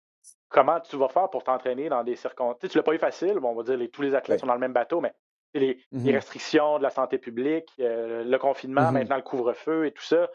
comment 0.48 0.80
tu 0.80 0.96
vas 0.96 1.08
faire 1.08 1.30
pour 1.30 1.44
t'entraîner 1.44 1.88
dans 1.88 2.04
des 2.04 2.16
circonstances. 2.16 2.58
Tu, 2.60 2.66
sais, 2.66 2.72
tu 2.72 2.78
l'as 2.78 2.82
pas 2.82 2.94
eu 2.94 2.98
facile, 2.98 3.38
bon, 3.38 3.50
on 3.50 3.54
va 3.54 3.62
dire 3.62 3.76
les, 3.76 3.88
tous 3.88 4.02
les 4.02 4.14
athlètes 4.14 4.40
sont 4.40 4.46
dans 4.46 4.54
le 4.54 4.60
même 4.60 4.72
bateau, 4.72 5.00
mais 5.00 5.14
les, 5.54 5.78
les, 5.90 6.12
mmh 6.12 6.14
restrictions 6.14 6.78
de 6.78 6.82
la 6.82 6.90
santé 6.90 7.18
publique, 7.18 7.70
euh, 7.80 8.24
le 8.24 8.38
confinement, 8.38 8.90
mmh 8.90 8.94
maintenant 8.94 9.16
le 9.16 9.22
couvre-feu 9.22 9.86
et 9.86 9.92
tout 9.92 10.04
ça. 10.04 10.28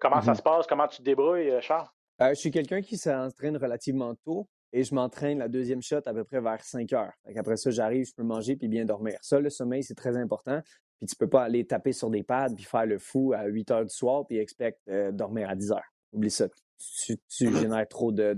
comment 0.00 0.22
ça 0.22 0.32
mmh 0.32 0.36
se 0.36 0.42
passe? 0.42 0.66
Comment 0.66 0.86
tu 0.86 0.98
te 0.98 1.02
débrouilles, 1.02 1.52
Charles? 1.60 1.88
je 2.20 2.34
suis 2.34 2.52
quelqu'un 2.52 2.80
qui 2.80 2.96
s'entraîne 2.96 3.56
relativement 3.56 4.14
tôt 4.14 4.46
et 4.72 4.82
je 4.82 4.94
m'entraîne 4.94 5.38
la 5.38 5.48
deuxième 5.48 5.82
shot 5.82 6.00
à 6.04 6.12
peu 6.12 6.24
près 6.24 6.40
vers 6.40 6.62
5 6.62 6.92
heures. 6.92 7.12
Après 7.36 7.56
ça, 7.56 7.70
j'arrive, 7.70 8.06
je 8.06 8.14
peux 8.14 8.24
manger 8.24 8.56
puis 8.56 8.66
bien 8.66 8.84
dormir. 8.84 9.16
Ça, 9.22 9.38
le 9.38 9.48
sommeil, 9.48 9.84
c'est 9.84 9.94
très 9.94 10.16
important. 10.16 10.60
Puis 10.98 11.06
tu 11.06 11.16
peux 11.16 11.28
pas 11.28 11.44
aller 11.44 11.66
taper 11.66 11.92
sur 11.92 12.10
des 12.10 12.22
pads 12.22 12.54
puis 12.54 12.64
faire 12.64 12.86
le 12.86 12.98
fou 12.98 13.32
à 13.34 13.44
8 13.44 13.70
heures 13.70 13.84
du 13.84 13.94
soir 13.94 14.26
puis 14.26 14.38
expect 14.38 14.80
euh, 14.88 15.12
dormir 15.12 15.48
à 15.48 15.56
10 15.56 15.72
heures. 15.72 15.92
Oublie 16.12 16.30
ça. 16.30 16.48
Tu, 16.78 17.18
génères 17.38 17.88
trop 17.88 18.12
de, 18.12 18.36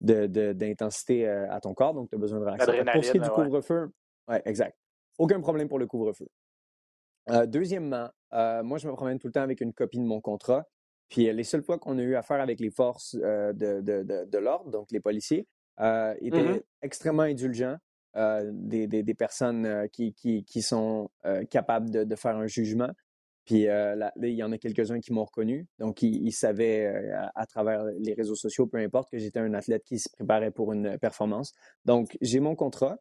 d'intensité 0.00 1.28
euh, 1.28 1.50
à 1.50 1.60
ton 1.60 1.74
corps, 1.74 1.94
donc 1.94 2.08
tu 2.08 2.16
as 2.16 2.18
besoin 2.18 2.40
de 2.40 2.44
relaxer. 2.44 2.84
Pour 2.92 3.04
ce 3.04 3.10
qui 3.10 3.16
est 3.16 3.20
du 3.20 3.30
couvre-feu, 3.30 3.90
ouais, 4.28 4.42
exact. 4.44 4.76
Aucun 5.18 5.40
problème 5.40 5.68
pour 5.68 5.78
le 5.78 5.86
couvre-feu. 5.86 6.26
Euh, 7.30 7.46
deuxièmement, 7.46 8.08
moi, 8.32 8.78
je 8.78 8.88
me 8.88 8.92
promène 8.92 9.18
tout 9.18 9.26
le 9.26 9.32
temps 9.32 9.42
avec 9.42 9.60
une 9.60 9.72
copie 9.72 9.98
de 9.98 10.04
mon 10.04 10.20
contrat. 10.20 10.64
Puis 11.08 11.32
les 11.32 11.44
seules 11.44 11.62
fois 11.62 11.78
qu'on 11.78 11.98
a 11.98 12.02
eu 12.02 12.16
affaire 12.16 12.40
avec 12.40 12.60
les 12.60 12.70
forces 12.70 13.14
de, 13.14 13.80
de 14.24 14.38
l'ordre, 14.38 14.70
donc 14.70 14.90
les 14.90 15.00
policiers, 15.00 15.46
étaient 15.78 16.42
mmh 16.42 16.60
extrêmement 16.82 17.22
indulgents. 17.22 17.76
Euh, 18.16 18.50
des, 18.50 18.86
des, 18.86 19.14
personnes 19.14 19.66
euh, 19.66 19.88
qui, 19.88 20.14
qui, 20.14 20.42
qui, 20.44 20.62
sont 20.62 21.10
euh, 21.26 21.44
capables 21.44 21.90
de, 21.90 22.02
de, 22.02 22.16
faire 22.16 22.34
un 22.36 22.46
jugement. 22.46 22.88
Puis 23.44 23.66
là, 23.66 24.10
il 24.16 24.30
y 24.30 24.42
en 24.42 24.50
a 24.50 24.58
quelques-uns 24.58 24.98
qui 24.98 25.12
m'ont 25.12 25.24
reconnu. 25.24 25.68
Donc, 25.78 26.02
ils, 26.02 26.32
savaient 26.32 27.12
à, 27.36 27.46
travers 27.46 27.84
les 28.00 28.12
réseaux 28.12 28.34
sociaux, 28.34 28.66
peu 28.66 28.78
importe, 28.78 29.08
que 29.08 29.18
j'étais 29.18 29.38
un 29.38 29.54
athlète 29.54 29.84
qui 29.84 30.00
se 30.00 30.08
préparait 30.10 30.50
pour 30.50 30.72
une 30.72 30.98
performance. 30.98 31.52
Donc, 31.84 32.18
j'ai 32.20 32.40
mon 32.40 32.56
contrat. 32.56 32.98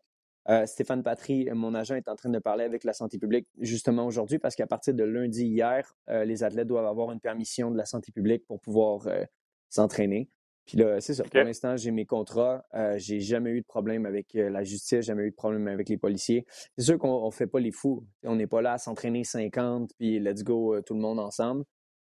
Stéphane 0.67 1.01
Patry, 1.01 1.49
mon 1.51 1.73
agent, 1.73 1.95
est 1.95 2.07
en 2.09 2.15
train 2.15 2.29
de 2.29 2.37
parler 2.37 2.63
avec 2.63 2.83
la 2.83 2.93
santé 2.93 3.17
publique 3.17 3.47
justement 3.59 4.05
aujourd'hui 4.05 4.37
parce 4.37 4.55
qu'à 4.55 4.67
partir 4.67 4.93
de 4.93 5.03
lundi 5.03 5.47
hier, 5.47 5.95
les 6.07 6.43
athlètes 6.43 6.67
doivent 6.67 6.85
avoir 6.85 7.11
une 7.11 7.21
permission 7.21 7.71
de 7.71 7.77
la 7.77 7.85
santé 7.85 8.11
publique 8.11 8.45
pour 8.45 8.59
pouvoir 8.59 9.07
s'entraîner. 9.69 10.29
Puis 10.65 10.77
là, 10.79 10.99
c'est 10.99 11.13
ça. 11.13 11.23
Pour 11.23 11.41
l'instant, 11.41 11.77
j'ai 11.77 11.91
mes 11.91 12.05
contrats. 12.05 12.65
Euh, 12.73 12.97
j'ai 12.97 13.19
jamais 13.19 13.51
eu 13.51 13.61
de 13.61 13.65
problème 13.65 14.05
avec 14.05 14.35
euh, 14.35 14.49
la 14.49 14.63
justice, 14.63 15.05
jamais 15.05 15.23
eu 15.23 15.29
de 15.29 15.35
problème 15.35 15.67
avec 15.67 15.89
les 15.89 15.97
policiers. 15.97 16.45
C'est 16.77 16.85
sûr 16.85 16.97
qu'on 16.97 17.25
ne 17.25 17.31
fait 17.31 17.47
pas 17.47 17.59
les 17.59 17.71
fous. 17.71 18.05
On 18.23 18.35
n'est 18.35 18.47
pas 18.47 18.61
là 18.61 18.73
à 18.73 18.77
s'entraîner 18.79 19.23
50 19.23 19.91
puis 19.97 20.19
let's 20.19 20.43
go 20.43 20.75
euh, 20.75 20.81
tout 20.81 20.95
le 20.95 21.01
monde 21.01 21.19
ensemble. 21.19 21.65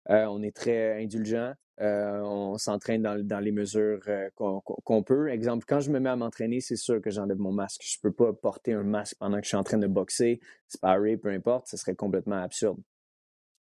on 0.08 0.42
est 0.42 0.54
très 0.54 1.02
indulgent. 1.02 1.52
on 1.78 2.56
s'entraîne 2.58 3.02
dans, 3.02 3.40
les 3.40 3.52
mesures 3.52 4.00
qu'on 4.36 5.02
peut. 5.02 5.30
Exemple, 5.30 5.64
quand 5.66 5.80
je 5.80 5.90
me 5.90 5.98
mets 5.98 6.10
à 6.10 6.16
m'entraîner, 6.16 6.60
c'est 6.60 6.76
sûr 6.76 7.00
que 7.00 7.10
j'enlève 7.10 7.38
mon 7.38 7.52
masque. 7.52 7.82
Je 7.84 7.98
peux 8.00 8.12
pas 8.12 8.32
porter 8.32 8.74
un 8.74 8.84
masque 8.84 9.16
pendant 9.18 9.38
que 9.38 9.44
je 9.44 9.48
suis 9.48 9.56
en 9.56 9.64
train 9.64 9.78
de 9.78 9.88
boxer, 9.88 10.40
sparrer, 10.68 11.16
peu 11.16 11.30
importe. 11.30 11.66
Ce 11.68 11.76
serait 11.76 11.96
complètement 11.96 12.40
absurde. 12.42 12.78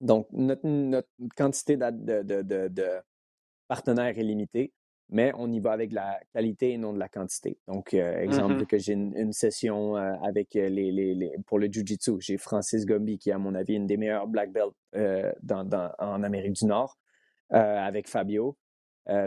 Donc, 0.01 0.27
notre, 0.31 1.07
quantité 1.35 1.77
de, 1.77 2.21
de 2.67 3.01
partenaires 3.67 4.17
est 4.17 4.23
limitée 4.23 4.73
mais 5.09 5.31
on 5.37 5.51
y 5.51 5.59
va 5.59 5.71
avec 5.71 5.91
la 5.91 6.19
qualité 6.33 6.71
et 6.71 6.77
non 6.77 6.93
de 6.93 6.99
la 6.99 7.09
quantité. 7.09 7.57
Donc, 7.67 7.93
euh, 7.93 8.21
exemple, 8.21 8.55
mm-hmm. 8.55 8.65
que 8.65 8.77
j'ai 8.77 8.93
une, 8.93 9.33
session 9.33 9.97
euh, 9.97 10.13
avec 10.23 10.55
euh, 10.55 10.69
les, 10.69 10.91
les, 10.91 11.35
pour 11.47 11.59
le 11.59 11.67
Jiu-Jitsu. 11.67 12.19
J'ai 12.19 12.37
Francis 12.37 12.85
Gombi, 12.85 13.17
qui 13.17 13.29
est, 13.29 13.33
à 13.33 13.37
mon 13.37 13.55
avis, 13.55 13.73
une 13.73 13.87
des 13.87 13.97
meilleures 13.97 14.27
black 14.27 14.51
belts 14.51 14.75
dans, 15.41 15.63
dans, 15.63 15.91
en 15.99 16.23
Amérique 16.23 16.53
du 16.53 16.65
Nord, 16.65 16.97
avec 17.49 18.07
Fabio. 18.07 18.57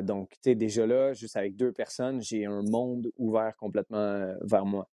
donc, 0.02 0.30
tu 0.30 0.50
sais, 0.50 0.54
déjà 0.54 0.86
là, 0.86 1.12
juste 1.12 1.36
avec 1.36 1.56
deux 1.56 1.72
personnes, 1.72 2.20
j'ai 2.20 2.46
un 2.46 2.62
monde 2.62 3.10
ouvert 3.16 3.56
complètement 3.56 4.34
vers 4.42 4.64
moi. 4.64 4.88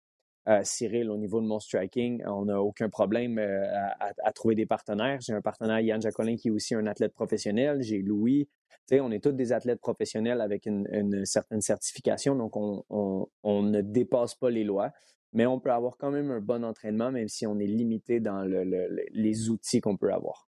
Cyril, 0.62 1.10
au 1.10 1.16
niveau 1.16 1.40
de 1.40 1.46
mon 1.46 1.58
striking, 1.58 2.22
on 2.26 2.44
n'a 2.44 2.60
aucun 2.60 2.88
problème 2.88 3.38
à, 3.38 4.12
à, 4.22 4.32
trouver 4.32 4.54
des 4.54 4.66
partenaires. 4.66 5.18
J'ai 5.20 5.32
un 5.32 5.40
partenaire, 5.40 5.80
Yann 5.80 6.00
Jacolin, 6.00 6.36
qui 6.36 6.48
est 6.48 6.50
aussi 6.52 6.74
un 6.74 6.86
athlète 6.86 7.14
professionnel. 7.14 7.82
J'ai 7.82 7.98
Louis, 7.98 8.48
on 8.92 9.10
est 9.10 9.22
tous 9.22 9.32
des 9.32 9.52
athlètes 9.52 9.80
professionnels 9.80 10.40
avec 10.40 10.66
une, 10.66 11.24
certaine 11.24 11.60
certification, 11.60 12.36
donc 12.36 12.56
on, 12.56 13.62
ne 13.62 13.80
dépasse 13.80 14.34
pas 14.34 14.50
les 14.50 14.64
lois, 14.64 14.90
mais 15.32 15.46
on 15.46 15.60
peut 15.60 15.72
avoir 15.72 15.96
quand 15.98 16.10
même 16.10 16.30
un 16.30 16.40
bon 16.40 16.64
entraînement, 16.64 17.10
même 17.10 17.28
si 17.28 17.46
on 17.46 17.58
est 17.58 17.66
limité 17.66 18.20
dans 18.20 18.42
les 18.42 19.50
outils 19.50 19.80
qu'on 19.80 19.96
peut 19.96 20.12
avoir. 20.12 20.48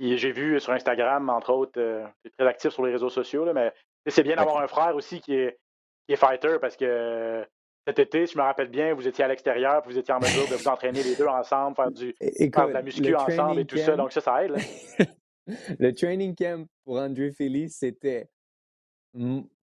j'ai 0.00 0.32
vu 0.32 0.58
sur 0.60 0.72
Instagram, 0.72 1.30
entre 1.30 1.52
autres, 1.52 1.80
euh, 1.80 2.04
tu 2.22 2.28
es 2.28 2.30
très 2.30 2.46
actif 2.46 2.70
sur 2.70 2.84
les 2.84 2.92
réseaux 2.92 3.10
sociaux, 3.10 3.44
là, 3.44 3.52
mais 3.52 3.72
c'est 4.06 4.22
bien 4.22 4.36
d'avoir 4.36 4.62
un 4.62 4.66
frère 4.66 4.94
aussi 4.96 5.20
qui 5.20 5.34
est, 5.34 5.58
qui 6.06 6.14
est 6.14 6.16
fighter 6.16 6.58
parce 6.60 6.76
que 6.76 7.46
cet 7.86 7.98
été, 7.98 8.26
si 8.26 8.32
je 8.32 8.38
me 8.38 8.42
rappelle 8.42 8.68
bien, 8.68 8.94
vous 8.94 9.06
étiez 9.06 9.24
à 9.24 9.28
l'extérieur, 9.28 9.82
vous 9.84 9.98
étiez 9.98 10.14
en 10.14 10.20
mesure 10.20 10.48
de 10.48 10.54
vous 10.54 10.68
entraîner 10.68 11.02
les 11.02 11.16
deux 11.16 11.26
ensemble, 11.26 11.76
faire, 11.76 11.90
du, 11.90 12.14
faire 12.18 12.68
de 12.68 12.72
la 12.72 12.82
muscu 12.82 13.14
ensemble 13.14 13.60
et 13.60 13.66
tout 13.66 13.76
ça. 13.76 13.96
Donc 13.96 14.12
ça, 14.12 14.22
ça 14.22 14.44
aide. 14.44 14.56
le 15.78 15.92
training 15.92 16.34
camp 16.34 16.66
pour 16.84 16.96
Andrew 16.96 17.30
Philly, 17.30 17.68
c'était 17.68 18.28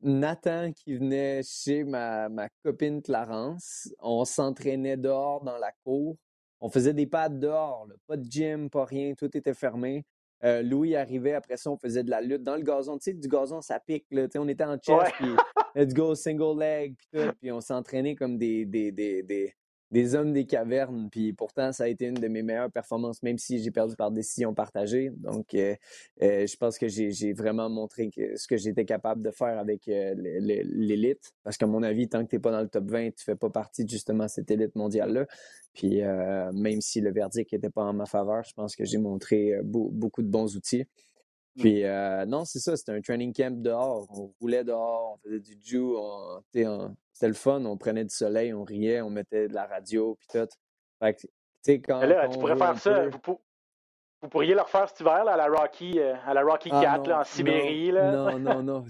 Nathan 0.02 0.72
qui 0.72 0.96
venait 0.96 1.42
chez 1.44 1.84
ma, 1.84 2.30
ma 2.30 2.48
copine 2.64 3.02
Clarence. 3.02 3.92
On 4.00 4.24
s'entraînait 4.24 4.98
dehors 4.98 5.44
dans 5.44 5.58
la 5.58 5.72
cour. 5.84 6.16
On 6.60 6.70
faisait 6.70 6.94
des 6.94 7.08
pads 7.08 7.30
dehors, 7.30 7.88
pas 8.06 8.18
de 8.18 8.24
gym, 8.30 8.70
pas 8.70 8.86
rien, 8.86 9.16
tout 9.16 9.36
était 9.36 9.56
fermé. 9.56 10.06
Euh, 10.44 10.62
Louis 10.64 10.96
arrivait, 10.96 11.34
après 11.34 11.58
ça, 11.58 11.70
on 11.70 11.78
faisait 11.78 12.04
de 12.04 12.10
la 12.10 12.22
lutte 12.22 12.44
dans 12.44 12.56
le 12.56 12.64
gazon. 12.64 12.98
Tu 12.98 13.12
sais, 13.12 13.14
du 13.14 13.28
gazon, 13.28 13.62
ça 13.62 13.80
pique. 13.80 14.06
Là. 14.12 14.28
on 14.36 14.48
était 14.48 14.64
en 14.64 14.78
chest, 14.78 15.14
puis 15.20 15.30
let's 15.76 15.94
go, 15.94 16.16
single 16.16 16.60
leg, 16.60 16.96
puis 16.98 17.08
tout. 17.14 17.32
Puis 17.40 17.52
on 17.52 17.62
s'entraînait 17.62 18.16
comme 18.16 18.38
des, 18.38 18.66
des, 18.66 18.92
des, 18.92 19.22
des, 19.24 19.54
des 19.92 20.16
hommes 20.16 20.34
des 20.34 20.46
cavernes. 20.46 21.10
Puis 21.12 21.34
pourtant, 21.34 21.72
ça 21.72 21.84
a 21.84 21.88
été 21.88 22.06
une 22.06 22.16
de 22.16 22.28
mes 22.28 22.42
meilleures 22.42 22.72
performances, 22.72 23.22
même 23.24 23.38
si 23.38 23.62
j'ai 23.62 23.72
perdu 23.72 23.96
par 23.96 24.12
décision 24.12 24.54
partagée. 24.54 25.12
Donc, 25.18 25.54
euh, 25.54 25.76
euh, 26.22 26.48
je 26.48 26.58
pense 26.58 26.78
que 26.78 26.88
j'ai 26.88 27.34
vraiment 27.34 27.70
montré 27.70 28.10
ce 28.36 28.48
que 28.48 28.58
j'étais 28.58 28.86
capable 28.86 29.22
de 29.22 29.32
faire 29.32 29.60
avec 29.60 29.88
euh, 29.88 30.14
l'élite. 30.18 31.34
Parce 31.44 31.58
qu'à 31.58 31.68
mon 31.68 31.84
avis, 31.84 32.08
tant 32.08 32.24
que 32.24 32.30
tu 32.30 32.36
n'es 32.36 32.42
pas 32.42 32.52
dans 32.52 32.62
le 32.62 32.70
top 32.70 32.90
20, 32.90 33.12
tu 33.12 33.24
fais 33.24 33.36
pas 33.36 33.50
partie 33.50 33.84
de 33.84 33.90
justement 33.90 34.28
cette 34.28 34.50
élite 34.50 34.76
mondiale-là. 34.76 35.26
Puis 35.74 36.02
même 36.54 36.82
si 36.82 37.00
le 37.00 37.14
verdict 37.14 37.54
n'était 37.54 37.70
pas 37.70 37.84
en 37.84 37.94
ma 37.94 38.06
faveur, 38.06 38.44
je 38.44 38.54
pense 38.54 38.76
que 38.76 38.84
j'ai 38.84 38.98
montré 38.98 39.54
beaucoup 39.64 40.22
de 40.22 40.28
bons 40.28 40.58
outils. 40.58 40.86
Mmh. 41.56 41.62
Puis 41.62 41.84
non, 42.28 42.46
c'est 42.46 42.60
ça, 42.60 42.78
c'était 42.78 42.94
un 42.94 43.02
training 43.02 43.34
camp 43.34 43.62
dehors. 43.62 44.08
On 44.10 44.34
roulait 44.40 44.64
dehors, 44.64 45.14
on 45.16 45.18
faisait 45.18 45.40
du 45.40 45.58
jiu, 45.62 45.86
c'était 47.22 47.28
le 47.28 47.34
fun, 47.34 47.64
on 47.66 47.78
prenait 47.78 48.04
du 48.04 48.16
soleil, 48.16 48.54
on 48.54 48.64
riait, 48.64 49.02
on 49.02 49.10
mettait 49.10 49.48
de 49.48 49.54
la 49.54 49.66
radio, 49.66 50.18
puis 50.20 50.28
tout. 50.32 50.48
Fait 51.00 51.14
que, 51.14 51.28
quand. 51.86 52.02
Là, 52.02 52.28
tu 52.28 52.40
pourrais 52.40 52.56
faire 52.56 52.78
ça. 52.78 53.06
Vous, 54.24 54.30
pourriez 54.30 54.54
le 54.54 54.62
refaire 54.62 54.88
cet 54.88 55.00
hiver 55.00 55.28
à 55.28 55.36
la 55.36 55.48
Rocky, 55.48 56.00
euh, 56.00 56.14
à 56.28 56.36
la 56.36 56.44
Rocky 56.44 56.70
4 56.70 57.10
ah 57.10 57.22
en 57.22 57.24
Sibérie. 57.24 57.90
Non, 57.90 57.94
là. 57.94 58.12
non, 58.12 58.40
non, 58.40 58.64
non. 58.64 58.86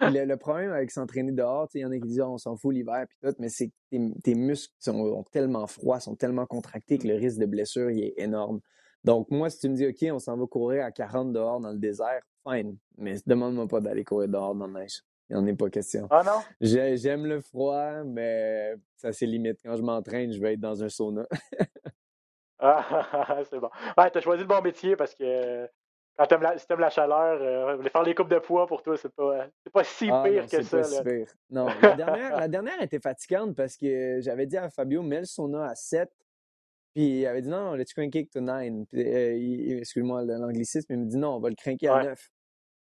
le, 0.00 0.34
problème 0.34 0.72
avec 0.72 0.90
s'entraîner 0.90 1.30
dehors, 1.30 1.68
il 1.74 1.82
y 1.82 1.84
en 1.84 1.92
a 1.92 1.94
qui 1.94 2.08
disent 2.08 2.20
oh, 2.20 2.32
on 2.32 2.38
s'en 2.38 2.56
fout 2.56 2.74
l'hiver, 2.74 3.04
puis 3.08 3.16
tout, 3.22 3.36
mais 3.38 3.48
c'est 3.48 3.68
que 3.68 4.20
tes, 4.22 4.34
muscles 4.34 4.74
sont 4.80 5.24
tellement 5.30 5.68
froids, 5.68 6.00
sont 6.00 6.16
tellement 6.16 6.46
contractés 6.46 6.98
que 6.98 7.06
le 7.06 7.14
risque 7.14 7.38
de 7.38 7.46
blessure 7.46 7.90
il 7.92 8.02
est 8.02 8.14
énorme. 8.16 8.60
Donc, 9.04 9.30
moi, 9.30 9.50
si 9.50 9.58
tu 9.58 9.68
me 9.68 9.74
dis, 9.74 9.86
OK, 9.86 10.14
on 10.14 10.18
s'en 10.18 10.36
va 10.36 10.46
courir 10.46 10.84
à 10.84 10.92
40 10.92 11.32
dehors 11.32 11.60
dans 11.60 11.70
le 11.70 11.78
désert, 11.78 12.22
fine. 12.48 12.76
Mais 12.96 13.16
demande-moi 13.26 13.66
pas 13.66 13.80
d'aller 13.80 14.04
courir 14.04 14.28
dehors 14.28 14.54
dans 14.54 14.66
la 14.66 14.80
neige. 14.80 15.02
Il 15.28 15.36
n'y 15.36 15.50
en 15.50 15.54
a 15.54 15.56
pas 15.56 15.70
question. 15.70 16.06
Ah 16.10 16.22
non? 16.24 16.40
J'aime 16.60 17.26
le 17.26 17.40
froid, 17.40 18.02
mais 18.04 18.74
ça 18.96 19.12
c'est 19.12 19.26
limite. 19.26 19.60
Quand 19.64 19.76
je 19.76 19.82
m'entraîne, 19.82 20.32
je 20.32 20.40
vais 20.40 20.54
être 20.54 20.60
dans 20.60 20.82
un 20.82 20.88
sauna. 20.88 21.26
ah, 22.58 23.38
c'est 23.50 23.58
bon. 23.58 23.70
Ouais, 23.96 24.10
tu 24.10 24.18
as 24.18 24.20
choisi 24.20 24.42
le 24.42 24.48
bon 24.48 24.60
métier 24.60 24.94
parce 24.94 25.14
que 25.14 25.66
quand 26.18 26.26
tu 26.26 26.34
aimes, 26.34 26.42
la, 26.42 26.76
la 26.76 26.90
chaleur, 26.90 27.38
euh, 27.40 27.82
faire 27.84 28.02
les 28.02 28.14
coupes 28.14 28.28
de 28.28 28.38
poids 28.38 28.66
pour 28.66 28.82
toi, 28.82 28.96
c'est 28.98 29.12
pas, 29.14 29.46
pas 29.72 29.84
si 29.84 30.10
ah, 30.12 30.22
pire 30.22 30.46
que 30.46 30.62
ça. 30.62 30.78
Pas 30.78 30.84
si 30.84 31.02
pire. 31.02 31.28
Non, 31.48 31.66
la 31.80 31.94
dernière, 31.94 32.36
la 32.36 32.48
dernière 32.48 32.82
était 32.82 33.00
fatigante 33.00 33.56
parce 33.56 33.76
que 33.76 34.20
j'avais 34.20 34.44
dit 34.44 34.58
à 34.58 34.68
Fabio, 34.68 35.02
mets 35.02 35.20
le 35.20 35.24
sauna 35.24 35.64
à 35.64 35.74
7 35.74 36.10
puis 36.94 37.20
il 37.20 37.26
avait 37.26 37.42
dit 37.42 37.48
non, 37.48 37.74
let's 37.74 37.92
crank 37.92 38.14
it 38.14 38.30
to 38.32 38.40
9. 38.40 38.86
Euh, 38.94 39.78
excuse-moi 39.78 40.24
l'anglicisme, 40.24 40.92
il 40.92 40.98
me 40.98 41.06
dit 41.06 41.16
non, 41.16 41.36
on 41.36 41.40
va 41.40 41.48
le 41.48 41.54
cranker 41.54 41.88
à 41.88 42.04
9. 42.04 42.30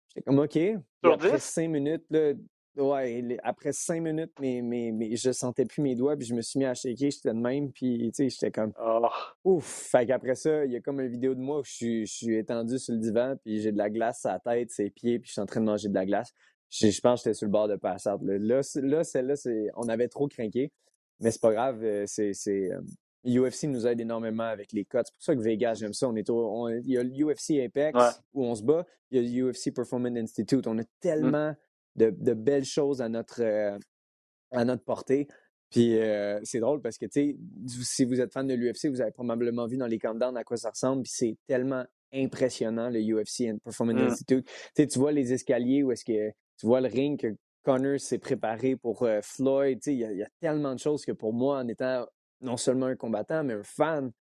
J'étais 0.09 0.21
comme 0.23 0.39
OK. 0.39 0.57
après 1.03 1.39
5 1.39 1.69
minutes, 1.69 2.05
là, 2.09 2.33
ouais, 2.77 3.37
après 3.43 3.71
5 3.71 4.01
minutes, 4.01 4.31
mais, 4.39 4.61
mais, 4.63 4.91
mais 4.91 5.15
je 5.15 5.31
sentais 5.31 5.65
plus 5.65 5.83
mes 5.83 5.95
doigts, 5.95 6.17
puis 6.17 6.25
je 6.25 6.33
me 6.33 6.41
suis 6.41 6.57
mis 6.57 6.65
à 6.65 6.73
shaker, 6.73 7.11
j'étais 7.11 7.29
de 7.29 7.39
même, 7.39 7.71
puis 7.71 8.11
tu 8.11 8.23
sais, 8.23 8.29
j'étais 8.29 8.51
comme 8.51 8.73
oh. 8.83 9.07
ouf. 9.43 9.65
Fait 9.91 10.07
qu'après 10.07 10.33
ça, 10.33 10.65
il 10.65 10.71
y 10.71 10.75
a 10.75 10.81
comme 10.81 10.99
une 10.99 11.11
vidéo 11.11 11.35
de 11.35 11.39
moi 11.39 11.59
où 11.59 11.63
je 11.63 11.71
suis, 11.71 12.05
je 12.07 12.13
suis 12.13 12.37
étendu 12.37 12.79
sur 12.79 12.93
le 12.93 12.99
divan, 12.99 13.35
puis 13.43 13.61
j'ai 13.61 13.71
de 13.71 13.77
la 13.77 13.91
glace 13.91 14.25
à 14.25 14.33
la 14.33 14.39
tête, 14.39 14.71
ses 14.71 14.89
pieds, 14.89 15.19
puis 15.19 15.27
je 15.27 15.33
suis 15.33 15.41
en 15.41 15.45
train 15.45 15.61
de 15.61 15.65
manger 15.65 15.89
de 15.89 15.93
la 15.93 16.05
glace. 16.05 16.31
Je, 16.71 16.89
je 16.89 17.01
pense 17.01 17.21
que 17.21 17.29
j'étais 17.29 17.35
sur 17.35 17.45
le 17.45 17.51
bord 17.51 17.67
de 17.67 17.75
passer. 17.75 18.09
Là, 18.21 18.37
là, 18.39 18.61
là 18.75 19.03
celle-là, 19.03 19.35
on 19.75 19.87
avait 19.89 20.07
trop 20.07 20.27
craqué, 20.27 20.71
mais 21.19 21.29
c'est 21.31 21.41
pas 21.41 21.51
grave, 21.51 21.83
euh, 21.83 22.05
c'est 22.07 22.33
euh, 22.49 22.81
UFC 23.25 23.63
nous 23.63 23.85
aide 23.85 23.99
énormément 23.99 24.43
avec 24.43 24.71
les 24.71 24.85
cotes. 24.85 25.07
C'est 25.07 25.13
pour 25.15 25.23
ça 25.23 25.35
que 25.35 25.41
Vegas, 25.41 25.75
j'aime 25.75 25.93
ça. 25.93 26.07
On 26.07 26.15
est 26.15 26.29
il 26.29 26.91
y 26.91 26.97
a 26.97 27.03
l'UFC 27.03 27.63
Apex 27.65 28.21
où 28.33 28.45
on 28.45 28.55
se 28.55 28.63
bat. 28.63 28.85
Il 29.11 29.21
y 29.21 29.41
a 29.41 29.45
l'UFC 29.45 29.73
Performance 29.73 30.17
Institute. 30.17 30.67
On 30.67 30.77
a 30.77 30.83
mmh. 30.83 30.87
tellement 31.01 31.55
de, 31.95 32.33
belles 32.33 32.65
choses 32.65 33.01
à 33.01 33.09
notre, 33.09 33.41
euh, 33.41 33.77
à 34.51 34.63
notre 34.63 34.83
portée. 34.83 35.27
Puis 35.69 35.99
euh, 35.99 36.39
c'est 36.43 36.59
drôle 36.59 36.81
parce 36.81 36.97
que, 36.97 37.05
tu 37.05 37.11
sais, 37.11 37.37
si 37.83 38.05
vous 38.05 38.21
êtes 38.21 38.33
fan 38.33 38.47
de 38.47 38.53
l'UFC, 38.53 38.87
vous 38.87 39.01
avez 39.01 39.11
probablement 39.11 39.67
vu 39.67 39.77
dans 39.77 39.87
les 39.87 39.99
countdowns 39.99 40.37
à 40.37 40.43
quoi 40.43 40.57
ça 40.57 40.71
ressemble. 40.71 41.03
Puis 41.03 41.11
c'est 41.13 41.37
tellement 41.47 41.85
impressionnant, 42.13 42.89
le 42.89 43.01
UFC 43.01 43.53
Performance 43.63 44.01
mmh. 44.01 44.07
Institute. 44.07 44.49
Tu 44.75 44.87
tu 44.87 44.99
vois 44.99 45.11
les 45.11 45.33
escaliers 45.33 45.83
où 45.83 45.91
est-ce 45.91 46.05
que 46.05 46.29
tu 46.57 46.65
vois 46.65 46.81
le 46.81 46.87
ring 46.87 47.19
que 47.19 47.35
Connor 47.63 47.99
s'est 47.99 48.19
préparé 48.19 48.75
pour 48.75 49.03
euh, 49.03 49.19
Floyd. 49.21 49.79
Tu 49.79 49.91
sais, 49.91 49.93
il 49.93 50.17
y, 50.17 50.23
a 50.23 50.29
tellement 50.39 50.73
de 50.73 50.79
choses 50.79 51.05
que 51.05 51.11
pour 51.11 51.33
moi, 51.33 51.59
en 51.59 51.67
étant 51.67 52.05
non 52.41 52.57
seulement 52.57 52.87
un 52.87 52.95
combattant, 52.95 53.43
mais 53.43 53.53
un 53.53 53.63
fan. 53.63 54.11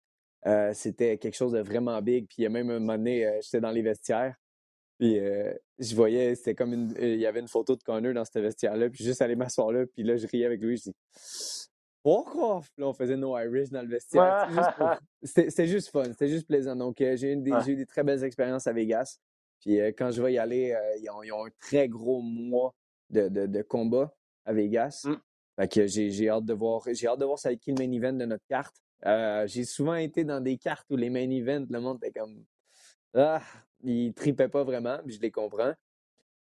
Euh, 0.47 0.73
c'était 0.73 1.19
quelque 1.19 1.35
chose 1.35 1.53
de 1.53 1.61
vraiment 1.61 2.01
big. 2.01 2.27
Puis 2.29 2.37
il 2.39 2.43
y 2.43 2.47
a 2.47 2.51
même 2.51 2.71
un 2.71 2.79
moment 2.79 2.97
donné, 2.97 3.27
euh, 3.27 3.39
j'étais 3.43 3.61
dans 3.61 3.71
les 3.71 3.83
vestiaires. 3.83 4.35
Puis 4.99 5.19
euh, 5.19 5.53
je 5.79 5.95
voyais, 5.95 6.35
c'était 6.35 6.55
comme 6.55 6.73
une. 6.73 6.95
Il 7.01 7.19
y 7.19 7.27
avait 7.27 7.41
une 7.41 7.49
photo 7.49 7.77
de 7.77 7.83
Connor 7.83 8.15
dans 8.15 8.25
ce 8.25 8.39
vestiaire-là. 8.39 8.91
Puis 8.91 9.05
juste 9.05 9.23
aller 9.23 9.37
m'asseoir 9.37 9.73
là. 9.73 9.87
Puis 9.87 10.03
là, 10.03 10.17
je 10.17 10.27
riais 10.27 10.47
avec 10.47 10.61
lui. 10.61 10.77
Je 10.77 10.85
dis? 10.85 10.95
Puis 12.05 12.13
là, 12.79 12.87
on 12.87 12.93
faisait 12.95 13.17
No 13.17 13.37
Irish 13.39 13.71
dans 13.71 13.83
le 13.83 13.89
vestiaire. 13.89 14.49
C'était 15.23 15.67
juste, 15.67 15.91
fun. 15.91 16.05
C'était 16.05 16.29
juste 16.29 16.47
plaisant. 16.47 16.75
Donc, 16.75 16.97
j'ai 16.99 17.33
eu, 17.33 17.37
eu, 17.37 17.77
des 17.77 17.87
très 17.87 18.03
belles 18.03 18.25
expériences 18.25 18.67
à 18.67 18.73
Vegas. 18.73 19.19
Puis 19.61 19.79
quand 19.99 20.11
je 20.11 20.23
vais 20.23 20.33
y 20.33 20.39
aller, 20.39 20.75
ils 21.03 21.11
ont, 21.11 21.45
un 21.45 21.51
très 21.61 21.89
gros 21.89 22.23
mois 22.23 22.75
de, 23.11 23.29
de, 23.29 23.47
de 23.47 23.63
combat 23.63 24.15
à 24.47 24.55
Vegas. 24.55 25.03
Mmh. 25.05 25.15
Fait 25.59 25.67
que 25.67 25.87
j'ai 25.89 26.29
hâte 26.29 26.45
de 26.45 26.55
voir. 26.55 26.83
J'ai 26.87 27.09
hâte 27.09 27.19
de 27.19 27.25
voir 27.25 27.39
ça 27.39 27.49
avec 27.49 27.61
qui 27.61 27.73
le 27.73 27.85
main 27.85 27.91
event 27.91 28.13
de 28.13 28.25
notre 28.25 28.47
carte. 28.47 28.77
Euh, 29.07 29.45
j'ai 29.47 29.65
souvent 29.65 29.97
été 29.97 30.25
dans 30.25 30.41
des 30.41 30.57
cartes 30.57 30.87
où 30.91 30.97
les 30.97 31.11
main 31.11 31.29
events, 31.31 31.67
le 31.69 31.81
monde 31.81 31.99
était 32.03 32.17
comme 32.17 32.45
Ah, 33.15 33.43
ils 33.83 34.15
tripaient 34.15 34.49
pas 34.49 34.63
vraiment, 34.63 34.99
puis 35.05 35.15
je 35.15 35.21
les 35.21 35.33
comprends. 35.33 35.73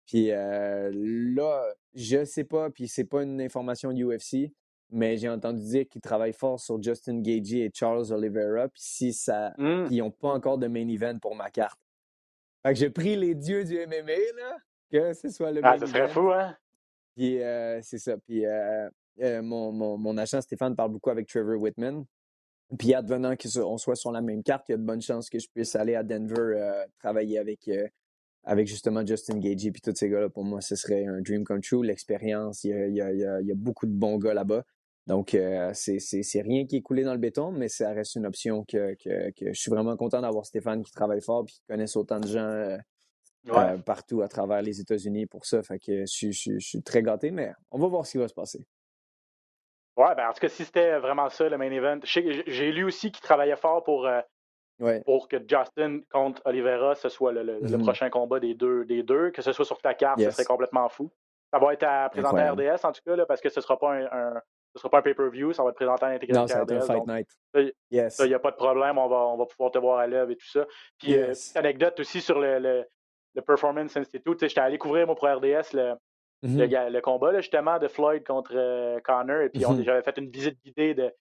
Puis 0.07 0.31
euh, 0.31 0.91
là, 0.95 1.67
je 1.95 2.25
sais 2.25 2.45
pas, 2.45 2.71
puis 2.71 2.89
c'est 2.89 3.05
pas 3.05 3.23
une 3.23 3.41
information 3.41 3.91
UFC, 3.91 4.53
mais 4.91 5.19
j'ai 5.19 5.29
entendu 5.29 5.63
dire 5.63 5.89
qu'ils 5.89 6.03
travaillent 6.03 6.35
fort 6.35 6.59
sur 6.59 6.83
Justin 6.83 7.21
Gagey 7.21 7.61
et 7.61 7.71
Charles 7.75 8.11
Oliveira, 8.11 8.69
puis 8.69 8.83
si 8.83 9.13
ça. 9.13 9.53
Mmh. 9.59 9.87
Ils 9.91 9.99
n'ont 9.99 10.11
pas 10.11 10.29
encore 10.29 10.57
de 10.57 10.67
main 10.67 10.89
event 10.89 11.19
pour 11.19 11.35
ma 11.35 11.51
carte. 11.51 11.81
Fait 12.63 12.73
que 12.73 12.79
j'ai 12.79 12.91
pris 12.91 13.17
les 13.17 13.35
dieux 13.35 13.65
du 13.65 13.77
MMA, 13.87 14.13
là, 14.37 14.57
que 14.91 15.13
ce 15.13 15.29
soit 15.29 15.53
le 15.53 15.61
Ah, 15.63 15.79
ça 15.79 15.87
serait 15.87 16.09
fou, 16.09 16.31
hein? 16.31 16.57
Puis 17.15 17.43
euh, 17.43 17.81
c'est 17.83 17.99
ça. 17.99 18.17
Puis 18.19 18.45
euh, 18.45 18.89
euh, 19.21 19.43
mon, 19.43 19.73
mon, 19.73 19.97
mon, 19.97 20.17
agent 20.19 20.41
Stéphane 20.41 20.75
parle 20.75 20.93
beaucoup 20.93 21.11
avec 21.11 21.29
Trevor 21.29 21.61
Whitman. 21.61 22.05
Puis 22.79 22.95
advenant 22.95 23.35
qu'on 23.37 23.79
soit 23.79 23.97
sur 23.97 24.11
la 24.11 24.21
même 24.21 24.43
carte, 24.43 24.69
il 24.69 24.73
y 24.73 24.75
a 24.75 24.79
de 24.79 24.83
bonnes 24.83 25.03
chances 25.03 25.29
que 25.29 25.39
je 25.39 25.49
puisse 25.49 25.77
aller 25.77 25.95
à 25.95 26.03
Denver 26.03 26.85
travailler 26.99 27.39
avec, 27.39 27.71
avec 28.43 28.67
justement 28.67 29.07
Justin 29.07 29.39
Gagey 29.39 29.71
puis 29.71 29.83
tous 29.83 29.95
ces 29.95 30.09
gars-là. 30.09 30.29
Pour 30.31 30.45
moi, 30.45 30.61
ce 30.61 30.75
serait 30.75 31.05
un 31.07 31.21
dream 31.21 31.45
come 31.45 31.61
true. 31.61 31.85
L'expérience, 31.85 32.65
il 32.65 32.71
y 32.71 33.01
a, 33.01 33.13
y, 33.13 33.25
a, 33.25 33.55
beaucoup 33.55 33.87
de 33.87 33.93
bons 33.93 34.17
gars 34.19 34.35
là-bas. 34.35 34.65
Donc, 35.07 35.37
c'est 35.75 36.41
rien 36.41 36.67
qui 36.67 36.77
est 36.77 36.83
coulé 36.83 37.05
dans 37.05 37.13
le 37.13 37.21
béton, 37.21 37.53
mais 37.53 37.69
ça 37.69 37.93
reste 37.93 38.17
une 38.17 38.27
option 38.27 38.65
que, 38.65 38.95
que, 38.95 39.31
que 39.33 39.53
je 39.53 39.61
suis 39.61 39.71
vraiment 39.71 39.97
content 39.97 40.23
d'avoir 40.23 40.47
Stéphane 40.47 40.83
qui 40.83 40.91
travaille 40.91 41.21
fort 41.21 41.45
et 41.47 41.53
qui 41.53 41.61
connaisse 41.69 41.95
autant 41.97 42.19
de 42.19 42.27
gens 42.27 42.79
euh, 43.49 43.79
partout 43.79 44.23
à 44.23 44.29
travers 44.29 44.63
les 44.63 44.81
États-Unis 44.81 45.27
pour 45.27 45.45
ça. 45.45 45.63
Fait 45.63 45.79
que 45.79 46.05
je, 46.07 46.59
suis 46.59 46.83
très 46.83 47.03
gâté, 47.03 47.31
mais 47.31 47.53
on 47.71 47.79
va 47.79 47.89
voir 47.89 48.07
ce 48.07 48.13
qui 48.13 48.19
va 48.19 48.29
se 48.29 48.35
passer. 48.35 48.67
Ouais, 49.97 50.15
ben 50.17 50.29
en 50.29 50.33
tout 50.33 50.41
cas, 50.41 50.49
si 50.49 50.65
c'était 50.65 50.99
vraiment 50.99 51.29
ça, 51.29 51.49
le 51.49 51.57
main 51.57 51.71
event. 51.71 52.01
J'ai 52.05 52.73
lu 52.73 52.85
aussi 52.85 53.13
qu'il 53.13 53.23
travaillait 53.23 53.57
fort 53.57 53.85
pour, 53.85 54.07
euh, 54.07 55.01
pour 55.05 55.29
que 55.29 55.37
Justin 55.37 56.01
contre 56.11 56.43
Oliveira, 56.47 56.95
ce 56.97 57.09
soit 57.09 57.33
le, 57.33 57.61
mm-hmm. 57.61 57.83
prochain 57.83 58.11
combat 58.11 58.41
des 58.41 58.55
deux, 58.55 58.85
des 58.85 59.03
deux, 59.03 59.31
que 59.31 59.43
ce 59.43 59.53
soit 59.53 59.65
sur 59.65 59.81
ta 59.81 59.95
carte, 59.95 60.21
ce 60.21 60.31
serait 60.31 60.45
complètement 60.45 60.89
fou. 60.89 61.11
Ça 61.53 61.61
va 61.61 61.73
être 61.73 61.85
à 61.85 62.09
présenter 62.09 62.41
à 62.41 62.53
RDS 62.53 62.85
en 62.85 62.93
tout 62.93 63.03
cas, 63.07 63.15
là, 63.15 63.27
parce 63.27 63.41
que 63.41 63.49
ce 63.49 63.61
ne 63.61 63.63
sera 63.63 63.79
pas 63.79 63.95
un, 63.95 64.41
sera 64.79 64.91
pas 64.91 64.99
un 64.99 65.03
pay-per-view, 65.03 65.53
ça 65.53 65.63
va 65.63 65.71
être 65.71 65.77
présenté 65.77 66.05
à 66.05 66.11
l'intégralité. 66.11 66.41
Non, 66.41 66.47
ça 66.47 66.65
va 66.65 66.75
être 66.75 66.91
un 66.91 66.95
fight 66.95 67.07
night. 67.07 68.11
Ça, 68.11 68.25
il 68.25 68.29
n'y 68.29 68.35
a 68.35 68.39
pas 68.39 68.51
de 68.51 68.57
problème, 68.57 68.99
on 68.99 69.09
va, 69.09 69.17
on 69.17 69.37
va 69.37 69.47
pouvoir 69.47 69.71
te 69.71 69.79
voir 69.79 69.99
à 69.99 70.07
l'œuvre 70.07 70.33
et 70.33 70.37
tout 70.37 70.49
ça. 70.49 70.67
Puis, 70.99 71.17
euh, 71.17 71.33
anecdote 71.55 72.01
aussi 72.01 72.21
sur 72.21 72.39
le, 72.39 72.59
le 72.59 72.87
Performance 73.41 73.97
Institute. 73.97 74.41
J'étais 74.41 74.61
allé 74.61 74.79
couvrir 74.79 75.07
moi, 75.07 75.15
pour 75.15 75.29
RDS 75.29 75.73
le, 75.73 75.95
mm-hmm. 76.45 76.91
le, 76.91 77.01
combat 77.01 77.35
justement 77.37 77.79
de 77.79 77.89
Floyd 77.89 78.25
contre 78.25 78.53
euh, 78.55 79.01
Connor. 79.01 79.43
Et 79.43 79.49
puis 79.49 79.63
mm-hmm. 79.63 79.85
j'avais 79.85 80.03
fait 80.03 80.19
une 80.19 80.31
visite 80.31 80.59
guidée 80.65 80.95
de, 80.95 81.13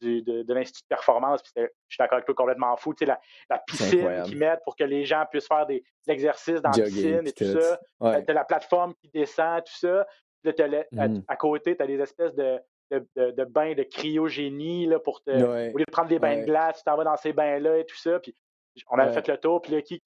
de, 0.00 0.42
de 0.42 0.54
l'Institut 0.54 0.84
de 0.84 0.88
performance. 0.88 1.42
Puis 1.42 1.52
je 1.56 1.62
suis 1.88 1.98
d'accord 1.98 2.16
avec 2.16 2.26
toi, 2.26 2.34
complètement 2.34 2.76
fou. 2.76 2.94
Tu 2.94 3.00
sais, 3.00 3.06
la, 3.06 3.20
la 3.50 3.58
piscine 3.58 4.22
qu'ils 4.24 4.38
mettent 4.38 4.62
pour 4.64 4.76
que 4.76 4.84
les 4.84 5.04
gens 5.04 5.24
puissent 5.30 5.48
faire 5.48 5.66
des, 5.66 5.82
exercices 6.08 6.62
dans 6.62 6.70
la 6.70 6.84
piscine 6.84 7.26
et 7.26 7.32
tout, 7.32 7.60
ça. 7.60 7.80
Ouais. 8.00 8.24
Tu 8.24 8.30
as 8.30 8.34
la 8.34 8.44
plateforme 8.44 8.94
qui 8.94 9.08
descend, 9.08 9.64
tout 9.64 9.76
ça. 9.76 10.06
Puis 10.42 10.52
là, 10.68 10.84
mm. 10.92 11.22
à, 11.26 11.36
côté, 11.36 11.76
tu 11.76 11.82
as 11.82 11.86
des 11.86 11.98
espèces 11.98 12.34
de, 12.34 12.60
de, 12.90 13.30
de, 13.32 13.44
bains 13.44 13.74
de 13.74 13.82
cryogénie 13.82 14.86
là, 14.86 14.98
pour 14.98 15.22
te. 15.22 15.30
Au 15.30 15.76
lieu 15.76 15.84
de 15.84 15.90
prendre 15.90 16.08
des 16.08 16.18
bains 16.18 16.40
de 16.40 16.44
glace, 16.44 16.78
tu 16.78 16.84
t'en 16.84 16.96
vas 16.96 17.04
dans 17.04 17.16
ces 17.16 17.32
bains-là 17.32 17.78
et 17.78 17.84
tout 17.84 17.96
ça. 17.96 18.20
Puis 18.20 18.34
on 18.90 18.98
avait 18.98 19.12
fait 19.12 19.26
le 19.28 19.38
tour. 19.38 19.62
Puis 19.62 19.72
là, 19.72 19.82
qui, 19.82 20.02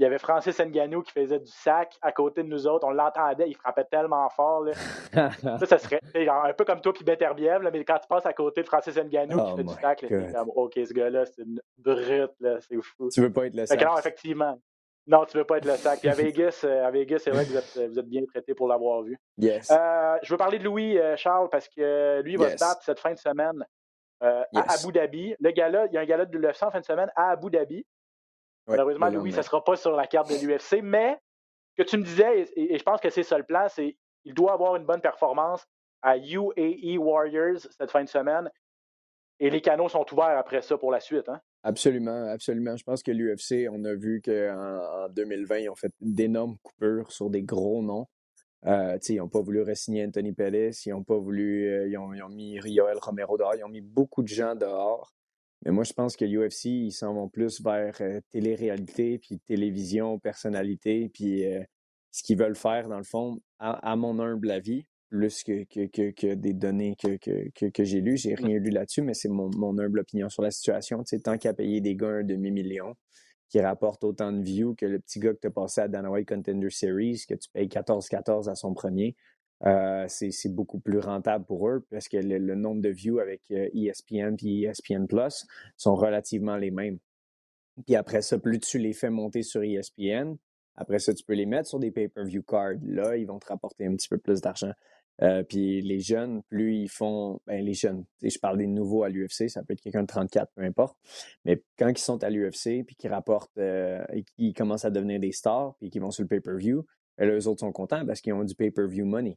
il 0.00 0.04
y 0.04 0.06
avait 0.06 0.18
Francis 0.18 0.58
Nganou 0.58 1.02
qui 1.02 1.12
faisait 1.12 1.38
du 1.38 1.50
sac 1.50 1.98
à 2.00 2.10
côté 2.10 2.42
de 2.42 2.48
nous 2.48 2.66
autres. 2.66 2.86
On 2.86 2.90
l'entendait, 2.90 3.46
il 3.46 3.54
frappait 3.54 3.84
tellement 3.84 4.30
fort. 4.30 4.64
ça, 5.12 5.66
ça 5.66 5.76
serait 5.76 6.00
un 6.14 6.54
peu 6.54 6.64
comme 6.64 6.80
toi 6.80 6.94
puis 6.94 7.04
Beterbiev, 7.04 7.60
mais 7.62 7.84
quand 7.84 7.98
tu 7.98 8.08
passes 8.08 8.24
à 8.24 8.32
côté 8.32 8.62
de 8.62 8.66
Francis 8.66 8.96
Nganou 8.96 9.36
qui 9.36 9.50
oh 9.52 9.56
fait 9.56 9.62
du 9.62 9.74
sac, 9.74 9.98
c'est 10.00 10.32
comme 10.32 10.50
OK, 10.54 10.72
ce 10.76 10.94
gars-là, 10.94 11.26
c'est 11.26 11.42
une 11.42 11.60
brute, 11.76 12.32
c'est 12.40 12.82
fou. 12.82 13.10
Tu 13.12 13.20
veux 13.20 13.30
pas 13.30 13.46
être 13.46 13.54
le 13.54 13.66
sac. 13.66 13.78
non, 13.82 13.98
effectivement. 13.98 14.58
Non, 15.06 15.26
tu 15.26 15.36
veux 15.36 15.44
pas 15.44 15.58
être 15.58 15.66
le 15.66 15.76
sac. 15.76 16.00
Puis 16.00 16.08
à 16.08 16.14
Vegas, 16.14 16.62
euh, 16.64 16.86
à 16.86 16.90
Vegas 16.90 17.18
c'est 17.18 17.30
vrai 17.30 17.44
que 17.44 17.50
vous 17.50 17.56
êtes, 17.58 17.90
vous 17.90 17.98
êtes 17.98 18.08
bien 18.08 18.24
traité 18.24 18.54
pour 18.54 18.68
l'avoir 18.68 19.02
vu. 19.02 19.18
Yes. 19.36 19.70
Euh, 19.70 20.16
je 20.22 20.32
veux 20.32 20.38
parler 20.38 20.58
de 20.58 20.64
Louis 20.64 20.98
euh, 20.98 21.14
Charles 21.16 21.50
parce 21.50 21.68
que 21.68 22.22
lui 22.22 22.36
va 22.36 22.48
se 22.56 22.58
battre 22.58 22.82
cette 22.82 23.00
fin 23.00 23.12
de 23.12 23.18
semaine 23.18 23.66
à 24.22 24.46
Abu 24.54 24.92
Dhabi. 24.92 25.34
Le 25.40 25.50
gala, 25.50 25.86
il 25.86 25.92
y 25.92 25.98
a 25.98 26.00
un 26.00 26.06
gala 26.06 26.24
de 26.24 26.38
l'UFC 26.38 26.62
en 26.62 26.70
fin 26.70 26.80
de 26.80 26.86
semaine 26.86 27.10
à 27.16 27.32
Abu 27.32 27.50
Dhabi. 27.50 27.84
Malheureusement, 28.70 29.08
Louis, 29.08 29.32
ça 29.32 29.38
ne 29.38 29.42
sera 29.42 29.62
pas 29.62 29.76
sur 29.76 29.92
la 29.92 30.06
carte 30.06 30.30
de 30.30 30.46
l'UFC, 30.46 30.82
mais 30.82 31.18
ce 31.76 31.82
que 31.82 31.88
tu 31.88 31.98
me 31.98 32.02
disais, 32.02 32.48
et, 32.56 32.78
je 32.78 32.82
pense 32.82 33.00
que 33.00 33.10
c'est 33.10 33.22
ça 33.22 33.38
le 33.38 33.44
plan, 33.44 33.66
c'est 33.68 33.96
qu'il 34.22 34.34
doit 34.34 34.52
avoir 34.52 34.76
une 34.76 34.84
bonne 34.84 35.00
performance 35.00 35.66
à 36.02 36.16
UAE 36.16 36.98
Warriors 36.98 37.58
cette 37.76 37.90
fin 37.90 38.04
de 38.04 38.08
semaine. 38.08 38.50
Et 39.38 39.48
les 39.48 39.60
canaux 39.60 39.88
sont 39.88 40.04
ouverts 40.12 40.38
après 40.38 40.60
ça 40.60 40.76
pour 40.76 40.92
la 40.92 41.00
suite. 41.00 41.28
Hein? 41.28 41.40
Absolument, 41.62 42.28
absolument. 42.30 42.76
Je 42.76 42.84
pense 42.84 43.02
que 43.02 43.10
l'UFC, 43.10 43.68
on 43.70 43.84
a 43.84 43.94
vu 43.94 44.20
qu'en 44.22 45.04
en 45.04 45.08
2020, 45.08 45.58
ils 45.58 45.70
ont 45.70 45.76
fait 45.76 45.92
d'énormes 46.00 46.56
coupures 46.62 47.10
sur 47.10 47.30
des 47.30 47.42
gros 47.42 47.82
noms. 47.82 48.06
Euh, 48.66 48.98
ils 49.08 49.16
n'ont 49.16 49.28
pas 49.28 49.40
voulu 49.40 49.62
re-signer 49.62 50.04
Anthony 50.04 50.32
Pettis, 50.32 50.82
ils 50.86 50.90
n'ont 50.90 51.04
pas 51.04 51.16
voulu. 51.16 51.70
Euh, 51.70 51.88
ils, 51.88 51.96
ont, 51.96 52.12
ils, 52.12 52.22
ont, 52.22 52.28
mis 52.28 52.60
Rioel 52.60 52.98
Romero 53.00 53.38
dehors, 53.38 53.54
ils 53.54 53.64
ont 53.64 53.70
mis 53.70 53.80
beaucoup 53.80 54.22
de 54.22 54.28
gens 54.28 54.54
dehors. 54.54 55.10
Mais 55.64 55.72
moi, 55.72 55.84
je 55.84 55.92
pense 55.92 56.16
que 56.16 56.24
l'UFC, 56.24 56.66
ils 56.66 56.92
s'en 56.92 57.14
vont 57.14 57.28
plus 57.28 57.60
vers 57.60 57.94
euh, 58.00 58.20
télé-réalité, 58.30 59.18
puis 59.18 59.38
télévision, 59.40 60.18
personnalité, 60.18 61.10
puis 61.12 61.44
euh, 61.44 61.62
ce 62.10 62.22
qu'ils 62.22 62.38
veulent 62.38 62.56
faire, 62.56 62.88
dans 62.88 62.98
le 62.98 63.04
fond, 63.04 63.40
à, 63.58 63.94
mon 63.96 64.18
humble 64.18 64.50
avis, 64.50 64.86
plus 65.08 65.42
que, 65.42 65.64
que, 65.64 66.10
que, 66.12 66.34
des 66.34 66.54
données 66.54 66.96
que, 66.96 67.16
que, 67.16 67.66
que 67.66 67.84
j'ai 67.84 68.00
lues. 68.00 68.16
J'ai 68.16 68.34
rien 68.34 68.58
lu 68.58 68.70
là-dessus, 68.70 69.02
mais 69.02 69.14
c'est 69.14 69.28
mon, 69.28 69.50
mon, 69.56 69.78
humble 69.78 70.00
opinion 70.00 70.28
sur 70.28 70.42
la 70.42 70.50
situation. 70.50 70.98
Tu 71.02 71.16
sais, 71.16 71.20
tant 71.20 71.36
qu'à 71.36 71.52
payer 71.52 71.80
des 71.80 71.94
gars 71.94 72.08
un 72.08 72.24
demi-million 72.24 72.94
qui 73.50 73.60
rapportent 73.60 74.04
autant 74.04 74.32
de 74.32 74.42
views 74.42 74.74
que 74.76 74.86
le 74.86 75.00
petit 75.00 75.18
gars 75.18 75.34
que 75.34 75.40
tu 75.40 75.48
as 75.48 75.50
passé 75.50 75.80
à 75.80 75.88
Dana 75.88 76.10
White 76.10 76.28
Contender 76.28 76.70
Series, 76.70 77.24
que 77.28 77.34
tu 77.34 77.50
payes 77.50 77.66
14-14 77.66 78.48
à 78.48 78.54
son 78.54 78.72
premier, 78.72 79.16
euh, 79.66 80.06
c'est 80.08 80.54
beaucoup 80.54 80.80
plus 80.80 80.98
rentable 80.98 81.44
pour 81.44 81.68
eux 81.68 81.84
parce 81.90 82.08
que 82.08 82.16
le, 82.16 82.54
nombre 82.54 82.80
de 82.80 82.88
views 82.88 83.18
avec 83.18 83.42
ESPN 83.50 84.36
et 84.42 84.62
ESPN 84.62 85.06
Plus 85.06 85.46
sont 85.76 85.94
relativement 85.94 86.56
les 86.56 86.70
mêmes. 86.70 86.98
Puis 87.86 87.96
après 87.96 88.22
ça, 88.22 88.38
plus 88.38 88.58
tu 88.58 88.78
les 88.78 88.92
fais 88.92 89.10
monter 89.10 89.42
sur 89.42 89.62
ESPN, 89.62 90.36
après 90.76 90.98
ça, 90.98 91.12
tu 91.12 91.24
peux 91.24 91.34
les 91.34 91.46
mettre 91.46 91.68
sur 91.68 91.78
des 91.78 91.90
pay-per-view 91.90 92.42
cards. 92.42 92.78
Là, 92.82 93.16
ils 93.16 93.26
vont 93.26 93.38
te 93.38 93.46
rapporter 93.46 93.86
un 93.86 93.94
petit 93.96 94.08
peu 94.08 94.18
plus 94.18 94.40
d'argent. 94.40 94.72
Euh, 95.22 95.42
puis 95.42 95.82
les 95.82 96.00
jeunes, 96.00 96.42
plus 96.48 96.76
ils 96.76 96.88
font, 96.88 97.40
ben 97.46 97.62
les 97.62 97.74
jeunes, 97.74 98.06
je 98.22 98.38
parle 98.38 98.56
des 98.56 98.66
nouveaux 98.66 99.02
à 99.02 99.10
l'UFC, 99.10 99.50
ça 99.50 99.62
peut 99.62 99.74
être 99.74 99.82
quelqu'un 99.82 100.02
de 100.02 100.06
34, 100.06 100.50
peu 100.54 100.62
importe. 100.62 100.96
Mais 101.44 101.62
quand 101.78 101.88
ils 101.88 101.98
sont 101.98 102.24
à 102.24 102.30
l'UFC, 102.30 102.84
puis 102.86 102.96
qu'ils 102.96 103.10
rapportent, 103.10 103.58
euh, 103.58 104.02
et 104.14 104.24
qu'ils 104.24 104.54
commencent 104.54 104.86
à 104.86 104.90
devenir 104.90 105.20
des 105.20 105.32
stars, 105.32 105.76
puis 105.78 105.90
qu'ils 105.90 106.00
vont 106.00 106.10
sur 106.10 106.22
le 106.22 106.28
pay-per-view, 106.28 106.86
ben 107.18 107.28
là, 107.28 107.36
eux 107.36 107.48
autres 107.48 107.60
sont 107.60 107.72
contents 107.72 108.06
parce 108.06 108.22
qu'ils 108.22 108.32
ont 108.32 108.44
du 108.44 108.54
pay-per-view 108.54 109.04
money. 109.04 109.36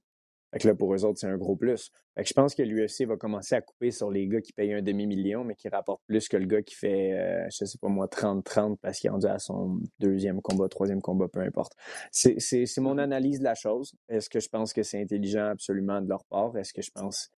Fait 0.54 0.60
que 0.60 0.68
là, 0.68 0.76
pour 0.76 0.94
eux 0.94 1.04
autres, 1.04 1.18
c'est 1.20 1.28
un 1.28 1.36
gros 1.36 1.56
plus. 1.56 1.90
Fait 2.16 2.22
que 2.22 2.30
je 2.30 2.34
pense 2.34 2.54
que 2.54 2.62
l'UFC 2.62 3.08
va 3.08 3.18
commencer 3.18 3.56
à 3.56 3.62
couper 3.62 3.90
sur 3.90 4.12
les 4.12 4.28
gars 4.28 4.40
qui 4.40 4.54
payent 4.54 4.74
un 4.74 4.84
demi-million, 4.84 5.44
mais 5.44 5.56
qui 5.56 5.68
rapportent 5.68 6.04
plus 6.06 6.28
que 6.28 6.38
le 6.38 6.46
gars 6.46 6.62
qui 6.62 6.76
fait, 6.76 7.14
euh, 7.14 7.48
je 7.50 7.66
sais 7.66 7.80
pas 7.80 7.88
moi, 7.88 8.06
30-30 8.06 8.78
parce 8.80 9.00
qu'il 9.00 9.08
est 9.08 9.12
rendu 9.12 9.26
à 9.26 9.40
son 9.40 9.80
deuxième 9.98 10.44
combat, 10.44 10.70
troisième 10.70 11.02
combat, 11.02 11.28
peu 11.28 11.40
importe. 11.40 11.74
C'est 12.12 12.78
mon 12.78 13.00
analyse 13.00 13.40
de 13.40 13.46
la 13.46 13.56
chose. 13.56 13.96
Est-ce 14.10 14.30
que 14.30 14.40
je 14.40 14.48
pense 14.48 14.74
que 14.74 14.84
c'est 14.84 15.02
intelligent 15.02 15.48
absolument 15.48 16.02
de 16.02 16.08
leur 16.08 16.24
part? 16.26 16.56
Est-ce 16.56 16.72
que 16.72 16.84
je 16.84 16.92
pense 16.92 17.32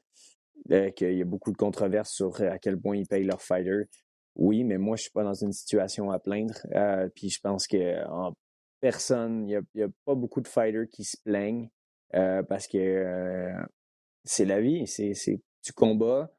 euh, 0.72 0.90
qu'il 0.92 1.18
y 1.18 1.22
a 1.22 1.26
beaucoup 1.26 1.54
de 1.54 1.58
controverses 1.58 2.12
sur 2.12 2.42
euh, 2.42 2.50
à 2.50 2.60
quel 2.60 2.78
point 2.78 2.98
ils 2.98 3.08
payent 3.08 3.24
leurs 3.24 3.42
fighters? 3.42 3.86
Oui, 4.36 4.66
mais 4.66 4.78
moi, 4.78 4.98
je 4.98 5.04
suis 5.04 5.12
pas 5.12 5.24
dans 5.24 5.34
une 5.34 5.54
situation 5.54 6.12
à 6.12 6.20
plaindre. 6.20 6.56
puis 7.16 7.30
je 7.30 7.40
pense 7.40 7.66
que 7.66 7.96
personne, 8.82 9.48
il 9.48 9.62
n'y 9.74 9.84
a, 9.84 9.88
pas 10.04 10.16
beaucoup 10.16 10.42
de 10.42 10.50
fighters 10.50 10.90
qui 10.92 11.06
se 11.06 11.16
plaignent. 11.24 11.70
Euh, 12.14 12.44
parce 12.44 12.68
que 12.68 12.78
euh, 12.78 13.66
c'est 14.24 14.46
la 14.46 14.62
vie, 14.62 14.86
c'est, 14.88 15.14
tu 15.62 15.74
combats, 15.74 16.32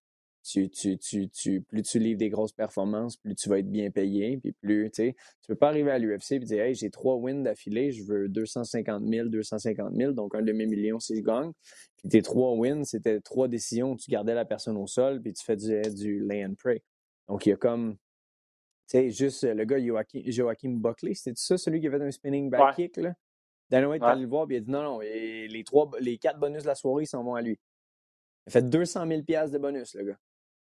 tu, 0.43 0.71
tu, 0.71 0.97
tu, 0.97 1.29
tu, 1.29 1.61
plus 1.63 1.83
tu 1.83 1.99
livres 1.99 2.19
des 2.19 2.31
grosses 2.31 2.53
performances, 2.53 3.17
plus 3.17 3.35
tu 3.35 3.49
vas 3.49 3.59
être 3.59 3.71
bien 3.71 3.91
payé, 3.91 4.39
puis 4.39 4.53
plus, 4.53 4.91
tu 4.93 5.03
sais, 5.03 5.17
tu 5.43 5.49
peux 5.49 5.57
pas 5.57 5.69
arriver 5.69 5.91
à 5.91 5.99
l'UFC 5.99 6.33
et 6.33 6.39
dire, 6.39 6.63
hey, 6.63 6.75
j'ai 6.75 6.91
trois 6.91 7.17
wins 7.17 7.43
d'affilée, 7.43 7.91
je 7.91 8.05
veux 8.05 8.29
250 8.29 9.05
000, 9.05 9.29
250 9.29 9.95
000, 9.95 10.13
donc 10.13 10.35
un 10.37 10.43
demi-million 10.43 11.01
si 11.01 11.17
je 11.17 11.23
gagne. 11.23 11.51
Puis 11.97 12.09
tes 12.09 12.23
trois 12.23 12.55
wins, 12.55 12.85
c'était 12.85 13.21
trois 13.21 13.49
décisions, 13.49 13.97
tu 13.97 14.11
gardais 14.11 14.35
la 14.35 14.45
personne 14.45 14.77
au 14.77 14.87
sol, 14.87 15.21
puis 15.21 15.33
tu 15.33 15.45
fais 15.45 15.57
du, 15.57 15.81
du 15.95 16.21
lay 16.25 16.45
and 16.45 16.55
pray. 16.57 16.81
Donc 17.29 17.45
il 17.47 17.51
y 17.51 17.53
a 17.53 17.57
comme, 17.57 17.97
tu 18.89 18.99
sais, 18.99 19.11
juste 19.11 19.43
le 19.43 19.65
gars 19.65 19.85
Joachim, 19.85 20.23
Joachim 20.27 20.77
Buckley, 20.77 21.15
c'était 21.15 21.35
ça, 21.35 21.59
celui 21.59 21.81
qui 21.81 21.89
avait 21.89 22.01
un 22.01 22.11
spinning 22.13 22.51
back 22.51 22.77
kick, 22.77 22.97
là? 22.99 23.15
Dana 23.71 23.89
White 23.89 24.03
est 24.03 24.07
allé 24.07 24.23
le 24.23 24.29
voir 24.29 24.47
et 24.51 24.55
il 24.55 24.57
a 24.59 24.61
dit 24.61 24.71
non, 24.71 24.83
non, 24.83 25.01
les, 25.01 25.65
trois, 25.65 25.91
les 26.01 26.19
quatre 26.19 26.39
bonus 26.39 26.63
de 26.63 26.69
la 26.69 26.75
soirée, 26.75 27.05
ils 27.05 27.09
s'en 27.09 27.23
vont 27.23 27.35
à 27.35 27.43
lui. 27.43 27.59
Il 28.47 28.51
a 28.51 28.53
fait 28.53 28.63
200 28.63 29.07
000 29.07 29.21
de 29.23 29.59
bonus, 29.59 29.95
le 29.95 30.05
gars. 30.05 30.19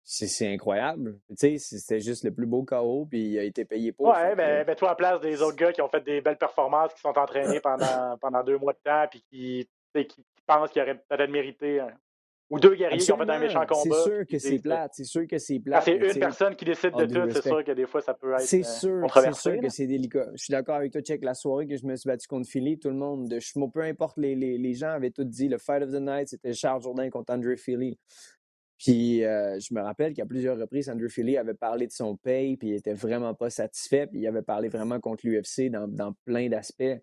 C'est 0.02 0.52
incroyable. 0.52 1.20
Tu 1.28 1.37
sais, 1.37 1.58
c'était 1.58 2.00
juste 2.00 2.24
le 2.24 2.32
plus 2.32 2.46
beau 2.46 2.62
KO, 2.62 3.06
puis 3.11 3.32
il 3.32 3.38
a 3.38 3.42
été 3.42 3.66
payé 3.66 3.92
pour. 3.92 4.06
Ouais, 4.06 4.34
ben, 4.34 4.64
ben, 4.64 4.74
toi, 4.74 4.92
à 4.92 4.94
place 4.94 5.20
des 5.20 5.42
autres 5.42 5.56
gars 5.56 5.70
qui 5.70 5.82
ont 5.82 5.88
fait 5.88 6.00
des 6.00 6.22
belles 6.22 6.38
performances, 6.38 6.94
qui 6.94 7.00
sont 7.00 7.16
entraînés 7.16 7.61
pendant, 7.62 8.16
pendant 8.18 8.42
deux 8.42 8.56
mois 8.56 8.72
de 8.72 8.78
temps, 8.82 9.06
puis 9.11 9.22
qui, 9.30 9.68
qui 10.06 10.24
pensent 10.46 10.70
qu'ils 10.70 10.80
auraient 10.80 10.98
peut-être 11.08 11.30
mérité 11.30 11.80
ou 12.50 12.58
deux 12.58 12.74
guerriers 12.74 12.98
qui 12.98 13.12
ont 13.12 13.18
fait 13.18 13.30
un 13.30 13.38
méchant 13.38 13.66
combat. 13.66 13.96
C'est 13.96 14.11
sûr 14.11 14.26
que 14.26 14.38
c'est 14.38 14.58
plate. 14.58 14.92
C'est 14.94 15.04
sûr 15.04 15.26
que 15.26 15.38
c'est 15.38 15.58
plate. 15.58 15.84
c'est 15.84 15.96
une 15.96 16.20
personne 16.20 16.56
qui 16.56 16.64
décide 16.64 16.94
de 16.94 17.04
tout, 17.06 17.30
c'est 17.30 17.42
sûr 17.42 17.64
que 17.64 17.72
des 17.72 17.87
fois, 17.87 18.00
ça 18.00 18.14
peut 18.14 18.32
être. 18.32 18.40
C'est 18.40 18.62
sûr, 18.62 19.06
c'est 19.12 19.34
sûr 19.34 19.61
que 19.61 19.68
c'est 19.68 19.87
délicat. 19.87 20.28
Je 20.32 20.44
suis 20.44 20.52
d'accord 20.52 20.76
avec 20.76 20.92
toi, 20.92 21.02
Check. 21.02 21.24
La 21.24 21.34
soirée 21.34 21.66
que 21.66 21.76
je 21.76 21.84
me 21.84 21.94
suis 21.96 22.08
battu 22.08 22.26
contre 22.26 22.48
Philly, 22.48 22.78
tout 22.78 22.88
le 22.88 22.96
monde, 22.96 23.28
de, 23.28 23.38
peu 23.70 23.82
importe, 23.82 24.16
les, 24.16 24.34
les, 24.34 24.56
les, 24.56 24.74
gens 24.74 24.90
avaient 24.90 25.11
tout 25.11 25.24
dit. 25.24 25.48
Le 25.48 25.58
Fight 25.58 25.82
of 25.82 25.90
the 25.90 26.00
Night, 26.00 26.28
c'était 26.28 26.52
Charles 26.52 26.82
Jourdain 26.82 27.11
contre 27.11 27.32
Andrew 27.32 27.56
Philly. 27.56 27.98
Puis 28.78 29.24
euh, 29.24 29.58
je 29.58 29.74
me 29.74 29.80
rappelle 29.80 30.14
qu'à 30.14 30.24
plusieurs 30.24 30.56
reprises, 30.56 30.88
Andrew 30.88 31.08
Philly 31.08 31.37
avait 31.37 31.54
parlé 31.54 31.87
de 31.87 31.92
son 31.92 32.16
pay, 32.16 32.56
puis 32.56 32.68
il 32.68 32.74
était 32.76 32.94
vraiment 32.94 33.34
pas 33.34 33.50
satisfait, 33.50 34.06
puis 34.06 34.20
il 34.20 34.26
avait 34.26 34.42
parlé 34.42 34.68
vraiment 34.68 35.00
contre 35.00 35.26
l'UFC 35.26 35.68
dans, 35.68 35.88
dans 35.88 36.14
plein 36.24 36.48
d'aspects. 36.48 37.02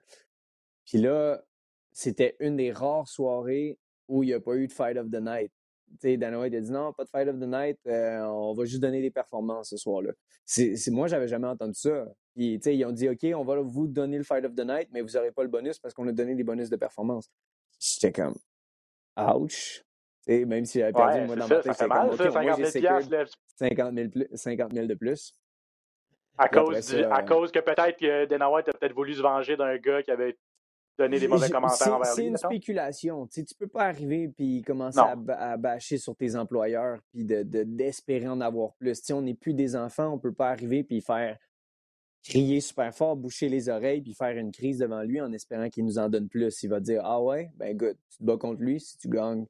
Puis 0.86 0.99
là, 0.99 1.43
c'était 1.91 2.38
une 2.39 2.55
des 2.55 2.71
rares 2.71 3.08
soirées 3.08 3.77
où 4.07 4.23
il 4.23 4.27
n'y 4.27 4.33
a 4.33 4.39
pas 4.39 4.55
eu 4.55 4.67
de 4.67 4.71
Fight 4.73 4.97
of 4.97 5.09
the 5.09 5.21
Night. 5.21 5.51
sais, 5.99 6.17
Dana 6.17 6.39
White 6.39 6.55
a 6.55 6.61
dit 6.61 6.71
non, 6.71 6.93
pas 6.93 7.03
de 7.03 7.09
Fight 7.09 7.27
of 7.27 7.39
the 7.39 7.47
Night, 7.47 7.79
euh, 7.87 8.21
on 8.25 8.53
va 8.53 8.65
juste 8.65 8.81
donner 8.81 9.01
des 9.01 9.11
performances 9.11 9.69
ce 9.69 9.77
soir-là. 9.77 10.11
C'est, 10.45 10.75
moi, 10.89 11.07
j'avais 11.07 11.27
jamais 11.27 11.47
entendu 11.47 11.73
ça. 11.75 12.05
Puis, 12.35 12.55
ils 12.55 12.85
ont 12.85 12.91
dit 12.91 13.09
OK, 13.09 13.25
on 13.35 13.43
va 13.43 13.61
vous 13.61 13.87
donner 13.87 14.17
le 14.17 14.23
Fight 14.23 14.45
of 14.45 14.55
the 14.55 14.65
Night, 14.65 14.89
mais 14.91 15.01
vous 15.01 15.09
n'aurez 15.09 15.31
pas 15.31 15.43
le 15.43 15.49
bonus 15.49 15.79
parce 15.79 15.93
qu'on 15.93 16.07
a 16.07 16.11
donné 16.11 16.35
des 16.35 16.43
bonus 16.43 16.69
de 16.69 16.75
performance. 16.75 17.29
J'étais 17.79 18.11
comme 18.11 18.35
ouch. 19.17 19.83
sais, 20.21 20.45
même 20.45 20.65
si 20.65 20.79
j'avais 20.79 20.93
perdu, 20.93 21.25
moi, 21.25 21.35
dans 21.35 21.47
ma 21.47 21.61
tête, 21.61 21.73
c'est 21.73 21.87
comme 21.87 22.09
OK, 22.09 22.19
moi, 22.19 22.55
j'ai 22.57 22.65
50 23.57 23.93
000, 23.93 24.25
50 24.33 24.73
000 24.73 24.87
de 24.87 24.93
plus. 24.93 25.33
À 26.37 26.49
cause, 26.49 26.93
à 26.93 27.23
cause 27.23 27.51
que 27.51 27.59
peut-être 27.59 27.97
que 27.97 28.25
Dana 28.25 28.49
White 28.49 28.67
a 28.67 28.73
peut-être 28.73 28.93
voulu 28.93 29.13
se 29.13 29.21
venger 29.21 29.55
d'un 29.55 29.77
gars 29.77 30.03
qui 30.03 30.11
avait 30.11 30.37
donner 30.97 31.19
des 31.19 31.27
mauvais 31.27 31.49
commentaires 31.49 31.95
envers. 31.95 32.13
C'est 32.13 32.25
une 32.25 32.38
spéculation. 32.38 33.27
Tu 33.27 33.41
ne 33.41 33.45
peux 33.58 33.67
pas 33.67 33.84
arriver 33.84 34.29
puis 34.29 34.62
commencer 34.62 34.99
à, 34.99 35.58
bâcher 35.58 35.97
sur 35.97 36.15
tes 36.15 36.36
employeurs 36.36 36.99
puis 37.12 37.25
d'espérer 37.25 38.25
de, 38.25 38.29
en 38.29 38.41
avoir 38.41 38.73
plus. 38.75 39.01
on 39.12 39.21
n'est 39.21 39.34
plus 39.34 39.53
des 39.53 39.75
enfants, 39.75 40.13
on 40.13 40.15
ne 40.15 40.21
peut 40.21 40.34
pas 40.34 40.49
arriver 40.49 40.84
puis 40.84 41.02
faire 41.02 41.37
crier 42.23 42.60
super 42.60 42.93
fort, 42.93 43.15
boucher 43.15 43.50
les 43.50 43.69
oreilles 43.69 44.02
puis 44.02 44.13
faire 44.13 44.35
une 44.37 44.52
crise 44.52 44.79
devant 44.79 45.04
lui 45.04 45.21
en 45.21 45.31
espérant 45.31 45.69
qu'il 45.69 45.85
nous 45.85 46.00
en 46.00 46.10
donne 46.10 46.27
plus. 46.27 46.63
Il 46.63 46.69
va 46.69 46.79
dire 46.79 47.02
Ah 47.04 47.21
ouais, 47.21 47.52
ben 47.56 47.75
good, 47.75 47.98
tu 48.10 48.17
te 48.17 48.23
bats 48.23 48.37
contre 48.37 48.62
lui, 48.62 48.79
si 48.79 48.98
tu 48.98 49.10
gagnes, 49.10 49.46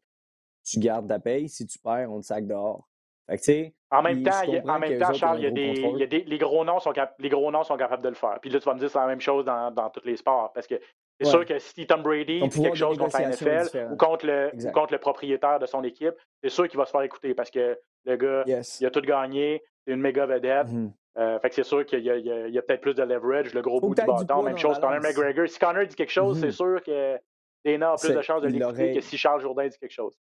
tu 0.63 0.79
gardes 0.79 1.07
ta 1.07 1.19
paye, 1.19 1.47
si 1.47 1.65
tu 1.65 1.79
perds, 1.79 2.11
on 2.11 2.21
te 2.21 2.25
sac 2.25 2.45
dehors. 2.45 2.89
Fait 3.27 3.73
en 3.89 4.01
même 4.01 4.23
temps, 4.23 4.41
en 4.67 4.79
même 4.79 4.99
temps 4.99 5.13
Charles, 5.13 5.39
il 5.39 5.43
y 5.43 5.47
a, 5.47 5.51
des, 5.51 5.79
il 5.79 5.97
y 5.97 6.03
a 6.03 6.07
des, 6.07 6.23
les, 6.23 6.37
gros 6.37 6.63
noms 6.63 6.79
sont 6.79 6.93
les 7.19 7.29
gros 7.29 7.51
noms 7.51 7.63
sont 7.63 7.77
capables 7.77 8.03
de 8.03 8.09
le 8.09 8.15
faire. 8.15 8.37
Puis 8.41 8.49
là, 8.49 8.59
tu 8.59 8.65
vas 8.65 8.73
me 8.73 8.79
dire 8.79 8.89
c'est 8.89 8.99
la 8.99 9.07
même 9.07 9.21
chose 9.21 9.45
dans, 9.45 9.71
dans 9.71 9.89
tous 9.89 10.05
les 10.05 10.17
sports. 10.17 10.51
Parce 10.53 10.67
que 10.67 10.75
C'est 11.19 11.29
sûr 11.29 11.45
que 11.45 11.57
si 11.59 11.87
Tom 11.87 12.03
Brady 12.03 12.41
dit 12.47 12.61
quelque 12.61 12.75
chose 12.75 12.97
contre 12.97 13.19
la 13.19 13.29
NFL 13.29 13.89
ou 13.91 13.95
contre, 13.95 14.25
le, 14.25 14.71
contre 14.71 14.93
le 14.93 14.99
propriétaire 14.99 15.59
de 15.59 15.65
son 15.65 15.83
équipe, 15.83 16.15
c'est 16.43 16.49
sûr 16.49 16.67
qu'il 16.67 16.77
va 16.77 16.85
se 16.85 16.91
faire 16.91 17.01
écouter 17.01 17.33
parce 17.33 17.49
que 17.49 17.79
le 18.05 18.15
gars, 18.15 18.43
il 18.45 18.85
a 18.85 18.91
tout 18.91 19.01
gagné, 19.01 19.63
c'est 19.85 19.93
une 19.93 20.01
méga 20.01 20.25
vedette. 20.25 20.67
Mm-hmm. 20.67 20.91
Euh, 21.17 21.39
fait 21.39 21.49
que 21.49 21.55
c'est 21.55 21.63
sûr 21.63 21.85
qu'il 21.85 22.01
y 22.01 22.09
a, 22.09 22.13
a, 22.13 22.61
peut-être 22.61 22.81
plus 22.81 22.93
de 22.93 23.03
leverage, 23.03 23.53
le 23.53 23.61
gros 23.61 23.79
bout 23.79 23.95
du 23.95 24.05
bâton. 24.05 24.43
Même 24.43 24.57
chose, 24.57 24.77
Conor 24.79 25.01
McGregor. 25.01 25.47
Si 25.47 25.57
Conor 25.57 25.85
dit 25.85 25.95
quelque 25.95 26.11
chose, 26.11 26.39
c'est 26.39 26.47
mm-hmm. 26.47 26.51
sûr 26.51 26.83
que 26.83 27.17
Dana 27.63 27.93
a 27.93 27.95
plus 27.95 28.13
de 28.13 28.21
chances 28.21 28.41
de 28.41 28.49
l'écouter 28.49 28.93
que 28.93 29.01
si 29.01 29.17
Charles 29.17 29.41
Jourdain 29.41 29.67
dit 29.67 29.77
quelque 29.77 29.91
chose. 29.91 30.15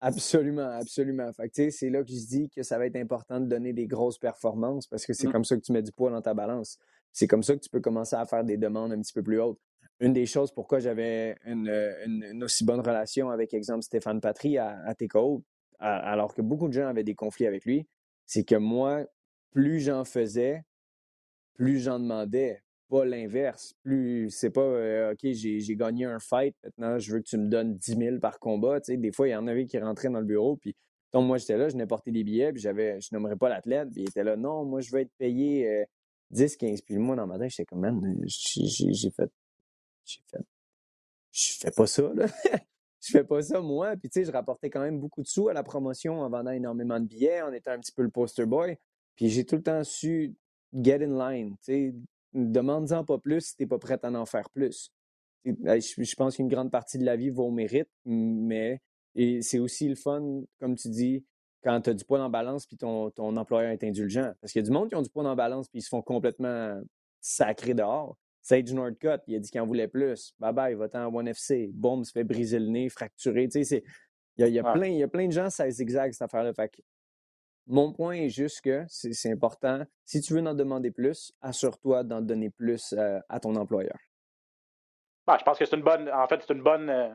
Absolument, 0.00 0.70
absolument. 0.70 1.30
Fait 1.32 1.70
c'est 1.70 1.90
là 1.90 2.02
que 2.02 2.10
je 2.10 2.26
dis 2.26 2.48
que 2.48 2.62
ça 2.62 2.78
va 2.78 2.86
être 2.86 2.96
important 2.96 3.38
de 3.38 3.46
donner 3.46 3.72
des 3.72 3.86
grosses 3.86 4.18
performances 4.18 4.86
parce 4.86 5.04
que 5.04 5.12
c'est 5.12 5.28
mm. 5.28 5.32
comme 5.32 5.44
ça 5.44 5.56
que 5.56 5.60
tu 5.60 5.72
mets 5.72 5.82
du 5.82 5.92
poids 5.92 6.10
dans 6.10 6.22
ta 6.22 6.32
balance. 6.32 6.78
C'est 7.12 7.26
comme 7.26 7.42
ça 7.42 7.54
que 7.54 7.60
tu 7.60 7.68
peux 7.68 7.80
commencer 7.80 8.16
à 8.16 8.24
faire 8.24 8.44
des 8.44 8.56
demandes 8.56 8.92
un 8.92 9.00
petit 9.00 9.12
peu 9.12 9.22
plus 9.22 9.40
hautes. 9.40 9.60
Une 9.98 10.14
des 10.14 10.24
choses 10.24 10.52
pourquoi 10.52 10.78
j'avais 10.78 11.36
une, 11.44 12.42
aussi 12.42 12.64
bonne 12.64 12.80
relation 12.80 13.28
avec, 13.28 13.52
exemple, 13.52 13.82
Stéphane 13.82 14.20
Patry 14.20 14.56
à, 14.56 14.80
à 14.86 14.94
TKO, 14.94 15.44
alors 15.78 16.34
que 16.34 16.40
beaucoup 16.40 16.68
de 16.68 16.72
gens 16.72 16.86
avaient 16.86 17.04
des 17.04 17.14
conflits 17.14 17.46
avec 17.46 17.66
lui, 17.66 17.86
c'est 18.24 18.44
que 18.44 18.54
moi, 18.54 19.04
plus 19.50 19.80
j'en 19.80 20.04
faisais, 20.04 20.62
plus 21.54 21.80
j'en 21.80 21.98
demandais 21.98 22.62
pas 22.90 23.04
l'inverse. 23.04 23.74
Plus 23.82 24.28
c'est 24.30 24.50
pas 24.50 24.60
euh, 24.60 25.12
OK, 25.12 25.20
j'ai 25.32 25.76
gagné 25.76 26.04
un 26.04 26.18
fight, 26.18 26.54
maintenant 26.64 26.98
je 26.98 27.12
veux 27.12 27.20
que 27.20 27.28
tu 27.28 27.38
me 27.38 27.48
donnes 27.48 27.76
10 27.76 27.96
000 27.96 28.18
par 28.18 28.38
combat. 28.38 28.80
des 28.80 29.12
fois, 29.12 29.28
il 29.28 29.32
y 29.32 29.36
en 29.36 29.46
avait 29.46 29.66
qui 29.66 29.78
rentraient 29.78 30.10
dans 30.10 30.20
le 30.20 30.26
bureau, 30.26 30.56
puis 30.56 30.76
donc 31.12 31.26
moi 31.26 31.38
j'étais 31.38 31.56
là, 31.56 31.68
je 31.68 31.76
n'ai 31.76 31.86
porté 31.86 32.10
des 32.10 32.24
billets, 32.24 32.52
puis 32.52 32.60
j'avais, 32.60 33.00
je 33.00 33.08
nommerais 33.12 33.36
pas 33.36 33.48
l'athlète, 33.48 33.90
puis 33.90 34.02
il 34.02 34.08
était 34.08 34.24
là, 34.24 34.36
non, 34.36 34.64
moi 34.64 34.80
je 34.80 34.92
veux 34.92 35.00
être 35.00 35.12
payé 35.18 35.86
10, 36.30 36.56
15. 36.56 36.82
Puis 36.82 36.96
moi, 36.98 37.16
dans 37.16 37.26
ma 37.26 37.38
tête, 37.38 37.50
j'étais 37.50 37.64
comme, 37.64 37.80
man, 37.80 38.20
j'ai 38.26 39.10
fait, 39.10 39.30
j'ai 40.04 40.20
fait, 40.30 40.40
je 41.32 41.52
fais 41.58 41.70
pas 41.70 41.86
ça, 41.86 42.12
là. 42.14 42.26
je 43.00 43.10
fais 43.12 43.24
pas 43.24 43.42
ça, 43.42 43.60
moi. 43.60 43.96
Puis 43.96 44.08
tu 44.10 44.20
sais, 44.20 44.24
je 44.24 44.32
rapportais 44.32 44.70
quand 44.70 44.80
même 44.80 44.98
beaucoup 45.00 45.22
de 45.22 45.26
sous 45.26 45.48
à 45.48 45.52
la 45.52 45.62
promotion 45.62 46.20
en 46.20 46.28
vendant 46.28 46.50
énormément 46.50 47.00
de 47.00 47.06
billets, 47.06 47.42
en 47.42 47.52
étant 47.52 47.72
un 47.72 47.78
petit 47.78 47.92
peu 47.92 48.02
le 48.02 48.10
poster 48.10 48.46
boy. 48.46 48.76
Puis 49.16 49.28
j'ai 49.28 49.44
tout 49.44 49.56
le 49.56 49.62
temps 49.62 49.84
su 49.84 50.34
get 50.72 51.04
in 51.04 51.16
line, 51.18 51.56
tu 51.58 51.72
sais, 51.72 51.94
demande-en 52.32 53.04
pas 53.04 53.18
plus 53.18 53.40
si 53.40 53.56
t'es 53.56 53.66
pas 53.66 53.78
prêt 53.78 53.98
à 54.02 54.10
en 54.10 54.26
faire 54.26 54.50
plus. 54.50 54.92
Je, 55.44 56.14
pense 56.16 56.36
qu'une 56.36 56.48
grande 56.48 56.70
partie 56.70 56.98
de 56.98 57.04
la 57.04 57.16
vie 57.16 57.30
vaut 57.30 57.46
au 57.46 57.50
mérite, 57.50 57.88
mais 58.04 58.80
c'est 59.40 59.58
aussi 59.58 59.88
le 59.88 59.94
fun, 59.94 60.42
comme 60.58 60.76
tu 60.76 60.88
dis, 60.88 61.24
quand 61.62 61.80
tu 61.80 61.90
as 61.90 61.94
du 61.94 62.04
poids 62.04 62.20
en 62.20 62.30
balance 62.30 62.66
puis 62.66 62.76
ton, 62.76 63.10
ton 63.10 63.36
employeur 63.36 63.70
est 63.70 63.84
indulgent. 63.84 64.32
Parce 64.40 64.52
qu'il 64.52 64.62
y 64.62 64.64
a 64.64 64.66
du 64.66 64.72
monde 64.72 64.88
qui 64.88 64.96
ont 64.96 65.02
du 65.02 65.10
poids 65.10 65.24
en 65.24 65.36
balance 65.36 65.68
puis 65.68 65.80
ils 65.80 65.82
se 65.82 65.88
font 65.88 66.02
complètement 66.02 66.80
sacrés 67.20 67.74
dehors. 67.74 68.16
Sage 68.42 68.72
Nordcut, 68.72 69.20
il 69.26 69.36
a 69.36 69.38
dit 69.38 69.50
qu'il 69.50 69.60
en 69.60 69.66
voulait 69.66 69.88
plus. 69.88 70.34
Bye 70.38 70.54
bye, 70.54 70.74
va-t'en 70.74 71.00
à 71.00 71.08
One 71.08 71.28
FC. 71.28 71.70
Boom, 71.74 72.04
se 72.04 72.12
fait 72.12 72.24
briser 72.24 72.58
le 72.58 72.68
nez, 72.68 72.88
fracturer. 72.88 73.48
Tu 73.48 73.62
sais, 73.64 73.84
il 74.38 74.48
y 74.48 74.58
a, 74.58 74.72
plein, 74.72 74.86
il 74.86 74.96
y 74.96 75.02
a 75.02 75.08
plein 75.08 75.26
de 75.26 75.32
gens, 75.32 75.50
ça 75.50 75.68
zigzag 75.68 76.12
cette 76.12 76.22
affaire-là. 76.22 76.52
Mon 77.70 77.92
point 77.92 78.14
est 78.14 78.28
juste 78.28 78.62
que 78.62 78.84
c'est 78.88 79.30
important. 79.30 79.84
Si 80.04 80.20
tu 80.20 80.34
veux 80.34 80.44
en 80.44 80.54
demander 80.54 80.90
plus, 80.90 81.32
assure-toi 81.40 82.02
d'en 82.02 82.20
donner 82.20 82.50
plus 82.50 82.92
euh, 82.92 83.20
à 83.28 83.38
ton 83.38 83.54
employeur. 83.54 83.96
Bah, 85.24 85.36
je 85.38 85.44
pense 85.44 85.56
que 85.56 85.64
c'est 85.64 85.76
une 85.76 85.82
bonne. 85.82 86.10
En 86.10 86.26
fait, 86.26 86.42
c'est 86.44 86.52
une 86.52 86.62
bonne. 86.62 86.90
Euh, 86.90 87.10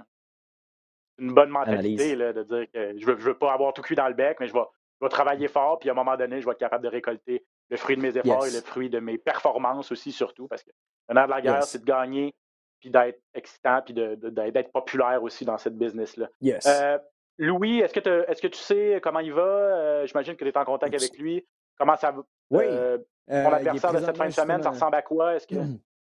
une 1.17 1.33
bonne 1.33 1.49
mentalité 1.49 2.15
de 2.15 2.43
dire 2.43 2.71
que 2.73 2.97
je 2.97 3.05
veux, 3.05 3.15
veux 3.15 3.37
pas 3.37 3.53
avoir 3.53 3.73
tout 3.73 3.81
cuit 3.81 3.95
dans 3.95 4.07
le 4.07 4.13
bec, 4.13 4.37
mais 4.39 4.47
je 4.47 4.53
vais, 4.53 5.09
travailler 5.09 5.47
fort, 5.47 5.79
puis 5.79 5.89
à 5.89 5.91
un 5.91 5.95
moment 5.95 6.17
donné, 6.17 6.41
je 6.41 6.45
vais 6.45 6.51
être 6.51 6.57
capable 6.57 6.83
de 6.83 6.89
récolter 6.89 7.45
le 7.69 7.77
fruit 7.77 7.95
de 7.95 8.01
mes 8.01 8.17
efforts 8.17 8.47
et 8.47 8.51
le 8.51 8.61
fruit 8.61 8.89
de 8.89 8.99
mes 8.99 9.17
performances 9.17 9.91
aussi, 9.91 10.11
surtout, 10.11 10.47
parce 10.47 10.63
que 10.63 10.71
le 11.09 11.13
de 11.13 11.29
la 11.29 11.41
guerre, 11.41 11.63
c'est 11.63 11.79
de 11.79 11.85
gagner, 11.85 12.33
puis 12.79 12.89
d'être 12.89 13.21
excitant, 13.33 13.81
puis 13.81 13.93
d'être 13.93 14.71
populaire 14.71 15.21
aussi 15.23 15.45
dans 15.45 15.57
cette 15.57 15.77
business-là. 15.77 16.29
Euh, 16.65 16.99
Louis, 17.37 17.79
est-ce 17.79 17.93
que, 17.93 18.31
est 18.31 18.41
que 18.41 18.47
tu 18.47 18.59
sais 18.59 18.99
comment 19.03 19.19
il 19.19 19.33
va? 19.33 19.41
Euh, 19.41 20.07
j'imagine 20.07 20.35
que 20.35 20.43
tu 20.43 20.49
es 20.49 20.57
en 20.57 20.65
contact 20.65 20.93
avec 20.93 21.17
lui. 21.17 21.45
Comment 21.77 21.97
ça 21.97 22.11
va? 22.11 22.23
Oui. 22.51 22.63
Euh, 22.65 22.97
ton 23.27 23.51
adversaire 23.51 23.93
de 23.93 23.99
cette 23.99 24.17
fin 24.17 24.27
de 24.27 24.33
semaine, 24.33 24.61
ça 24.61 24.69
ressemble 24.69 24.95
à 24.95 25.01
quoi? 25.01 25.35
Est-ce 25.35 25.47
que... 25.47 25.55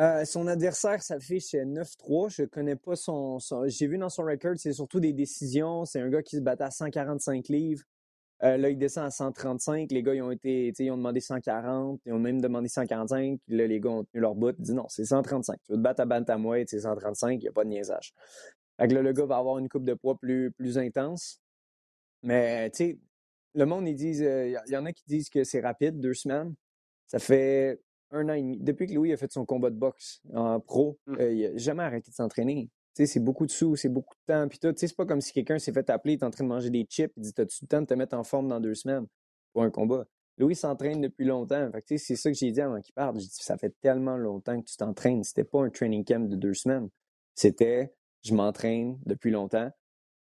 Euh, 0.00 0.24
son 0.24 0.48
adversaire 0.48 1.00
s'affiche 1.02 1.54
9-3. 1.54 2.28
Je 2.28 2.42
connais 2.44 2.74
pas 2.74 2.96
son. 2.96 3.38
J'ai 3.66 3.86
vu 3.86 3.96
dans 3.96 4.08
son 4.08 4.24
record, 4.24 4.54
c'est 4.56 4.72
surtout 4.72 4.98
des 4.98 5.12
décisions. 5.12 5.84
C'est 5.84 6.00
un 6.00 6.08
gars 6.08 6.22
qui 6.22 6.36
se 6.36 6.40
battait 6.40 6.64
à 6.64 6.72
145 6.72 7.46
livres. 7.48 7.84
Euh, 8.42 8.56
là, 8.56 8.70
il 8.70 8.76
descend 8.76 9.06
à 9.06 9.10
135. 9.10 9.92
Les 9.92 10.02
gars, 10.02 10.14
ils 10.14 10.22
ont 10.22 10.32
été, 10.32 10.72
ils 10.76 10.90
ont 10.90 10.96
demandé 10.96 11.20
140. 11.20 12.00
Ils 12.06 12.12
ont 12.12 12.18
même 12.18 12.40
demandé 12.40 12.68
145. 12.68 13.38
Là, 13.48 13.66
les 13.66 13.78
gars 13.78 13.90
ont 13.90 14.04
tenu 14.04 14.20
leur 14.20 14.34
bout. 14.34 14.56
Ils 14.58 14.62
disent 14.62 14.74
non, 14.74 14.86
c'est 14.88 15.04
135. 15.04 15.60
Tu 15.64 15.72
veux 15.72 15.78
te 15.78 15.82
battre 15.82 16.00
à 16.00 16.06
Bantamweight, 16.06 16.68
c'est 16.68 16.80
135. 16.80 17.34
Il 17.34 17.38
n'y 17.38 17.48
a 17.48 17.52
pas 17.52 17.62
de 17.62 17.68
niaisage. 17.68 18.12
Fait 18.78 18.88
là, 18.88 19.02
le 19.02 19.12
gars 19.12 19.26
va 19.26 19.36
avoir 19.36 19.58
une 19.58 19.68
coupe 19.68 19.84
de 19.84 19.94
poids 19.94 20.16
plus, 20.18 20.50
plus 20.50 20.78
intense. 20.78 21.40
Mais, 22.22 22.70
tu 22.70 22.76
sais, 22.76 22.98
le 23.54 23.66
monde, 23.66 23.86
ils 23.86 23.94
disent, 23.94 24.22
euh, 24.22 24.48
il 24.66 24.72
y 24.72 24.76
en 24.76 24.84
a 24.84 24.92
qui 24.92 25.04
disent 25.06 25.30
que 25.30 25.44
c'est 25.44 25.60
rapide, 25.60 26.00
deux 26.00 26.14
semaines. 26.14 26.54
Ça 27.06 27.18
fait 27.18 27.80
un 28.10 28.28
an 28.28 28.32
et 28.32 28.42
demi. 28.42 28.58
Depuis 28.58 28.86
que 28.86 28.94
Louis 28.94 29.12
a 29.12 29.16
fait 29.16 29.30
son 29.30 29.44
combat 29.44 29.70
de 29.70 29.76
boxe 29.76 30.20
en 30.32 30.58
pro, 30.60 30.98
mmh. 31.06 31.16
euh, 31.20 31.32
il 31.32 31.52
n'a 31.52 31.56
jamais 31.56 31.82
arrêté 31.82 32.10
de 32.10 32.16
s'entraîner. 32.16 32.70
C'est 32.94 33.18
beaucoup 33.18 33.44
de 33.44 33.50
sous, 33.50 33.74
c'est 33.74 33.88
beaucoup 33.88 34.14
de 34.14 34.32
temps. 34.32 34.48
Puis 34.48 34.58
tout, 34.60 34.72
c'est 34.76 34.94
pas 34.94 35.04
comme 35.04 35.20
si 35.20 35.32
quelqu'un 35.32 35.58
s'est 35.58 35.72
fait 35.72 35.88
appeler, 35.90 36.14
il 36.14 36.20
est 36.20 36.24
en 36.24 36.30
train 36.30 36.44
de 36.44 36.48
manger 36.48 36.70
des 36.70 36.86
chips, 36.88 37.12
il 37.16 37.22
dit 37.22 37.32
T'as-tu 37.32 37.64
le 37.64 37.68
temps 37.68 37.80
de 37.80 37.86
te 37.86 37.94
mettre 37.94 38.16
en 38.16 38.22
forme 38.22 38.48
dans 38.48 38.60
deux 38.60 38.74
semaines 38.74 39.06
pour 39.52 39.64
un 39.64 39.70
combat? 39.70 40.06
Louis 40.38 40.54
s'entraîne 40.54 41.00
depuis 41.00 41.24
longtemps. 41.24 41.70
c'est 41.86 41.98
ça 41.98 42.30
que 42.30 42.36
j'ai 42.36 42.52
dit 42.52 42.60
avant 42.60 42.80
qu'il 42.80 42.94
parte. 42.94 43.18
J'ai 43.18 43.26
dit 43.26 43.42
Ça 43.42 43.56
fait 43.56 43.74
tellement 43.80 44.16
longtemps 44.16 44.60
que 44.60 44.66
tu 44.66 44.76
t'entraînes. 44.76 45.24
C'était 45.24 45.44
pas 45.44 45.64
un 45.64 45.70
training 45.70 46.04
camp 46.04 46.28
de 46.28 46.36
deux 46.36 46.54
semaines. 46.54 46.88
C'était 47.34 47.92
Je 48.24 48.34
m'entraîne 48.34 48.98
depuis 49.06 49.30
longtemps. 49.30 49.70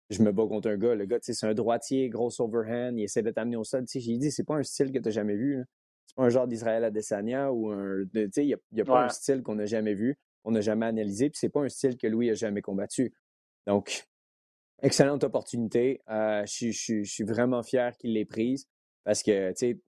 Je 0.10 0.22
me 0.24 0.32
bats 0.32 0.48
contre 0.48 0.70
un 0.70 0.78
gars. 0.78 0.96
Le 0.96 1.06
gars, 1.06 1.20
c'est 1.22 1.46
un 1.46 1.54
droitier, 1.54 2.10
gros 2.10 2.30
overhand. 2.40 2.98
Il 2.98 3.04
essaie 3.04 3.22
de 3.22 3.32
t'amener 3.32 3.56
au 3.56 3.64
sol. 3.64 3.86
J'ai 3.88 4.18
dit 4.18 4.32
C'est 4.32 4.44
pas 4.44 4.56
un 4.56 4.64
style 4.64 4.92
que 4.92 5.00
tu 5.00 5.06
n'as 5.06 5.12
jamais 5.12 5.36
vu 5.36 5.66
c'est 6.12 6.16
pas 6.16 6.24
un 6.24 6.30
genre 6.30 6.48
d'Israël 6.48 6.84
Adesanya 6.84 7.54
ou 7.54 7.70
un. 7.72 8.04
Tu 8.14 8.30
sais, 8.34 8.46
il 8.46 8.58
n'y 8.74 8.82
a, 8.82 8.86
pas 8.86 9.06
un 9.06 9.10
style 9.10 9.42
qu'on 9.44 9.56
n'a 9.56 9.66
jamais 9.66 9.94
vu, 9.94 10.18
qu'on 10.44 10.52
n'a 10.52 10.60
jamais 10.60 10.86
analysé, 10.86 11.30
puis 11.30 11.38
c'est 11.40 11.50
pas 11.50 11.62
un 11.62 11.70
style 11.70 11.98
que 11.98 12.08
Louis 12.08 12.30
a 12.30 12.34
jamais 12.34 12.62
combattu. 12.62 13.14
Donc, 13.66 14.06
excellente 14.82 15.24
opportunité. 15.24 16.02
Euh, 16.10 16.44
je, 16.46 17.04
suis 17.04 17.24
vraiment 17.24 17.64
fier 17.64 17.96
qu'il 17.98 18.14
l'ait 18.14 18.26
prise 18.26 18.68
parce 19.06 19.24
que, 19.24 19.52
tu 19.52 19.56
sais, 19.56 19.80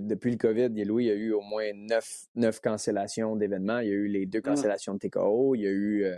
depuis 0.00 0.32
le 0.32 0.36
COVID, 0.36 0.70
Louis 0.84 1.04
il 1.04 1.08
y 1.08 1.12
a 1.12 1.14
eu 1.14 1.32
au 1.32 1.42
moins 1.42 1.70
neuf, 1.74 2.24
neuf 2.34 2.58
cancellations 2.60 3.36
d'événements. 3.36 3.78
Il 3.78 3.86
y 3.86 3.90
a 3.90 3.94
eu 3.94 4.08
les 4.08 4.26
deux 4.26 4.40
mmh. 4.40 4.42
cancellations 4.42 4.94
de 4.94 4.98
TKO. 4.98 5.54
Il 5.54 5.60
y 5.60 5.66
a 5.66 5.70
eu 5.70 6.04
euh, 6.06 6.16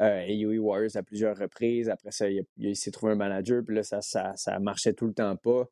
euh 0.00 0.58
Warriors 0.58 0.96
à 0.96 1.02
plusieurs 1.02 1.36
reprises. 1.36 1.88
Après 1.88 2.10
ça, 2.10 2.26
il, 2.28 2.76
s'est 2.76 2.90
trouvé 2.90 3.12
un 3.12 3.16
manager. 3.16 3.62
Puis 3.64 3.76
là, 3.76 3.82
ça, 3.82 4.00
ça, 4.00 4.32
ça 4.36 4.58
marchait 4.58 4.94
tout 4.94 5.06
le 5.06 5.14
temps 5.14 5.36
pas. 5.36 5.66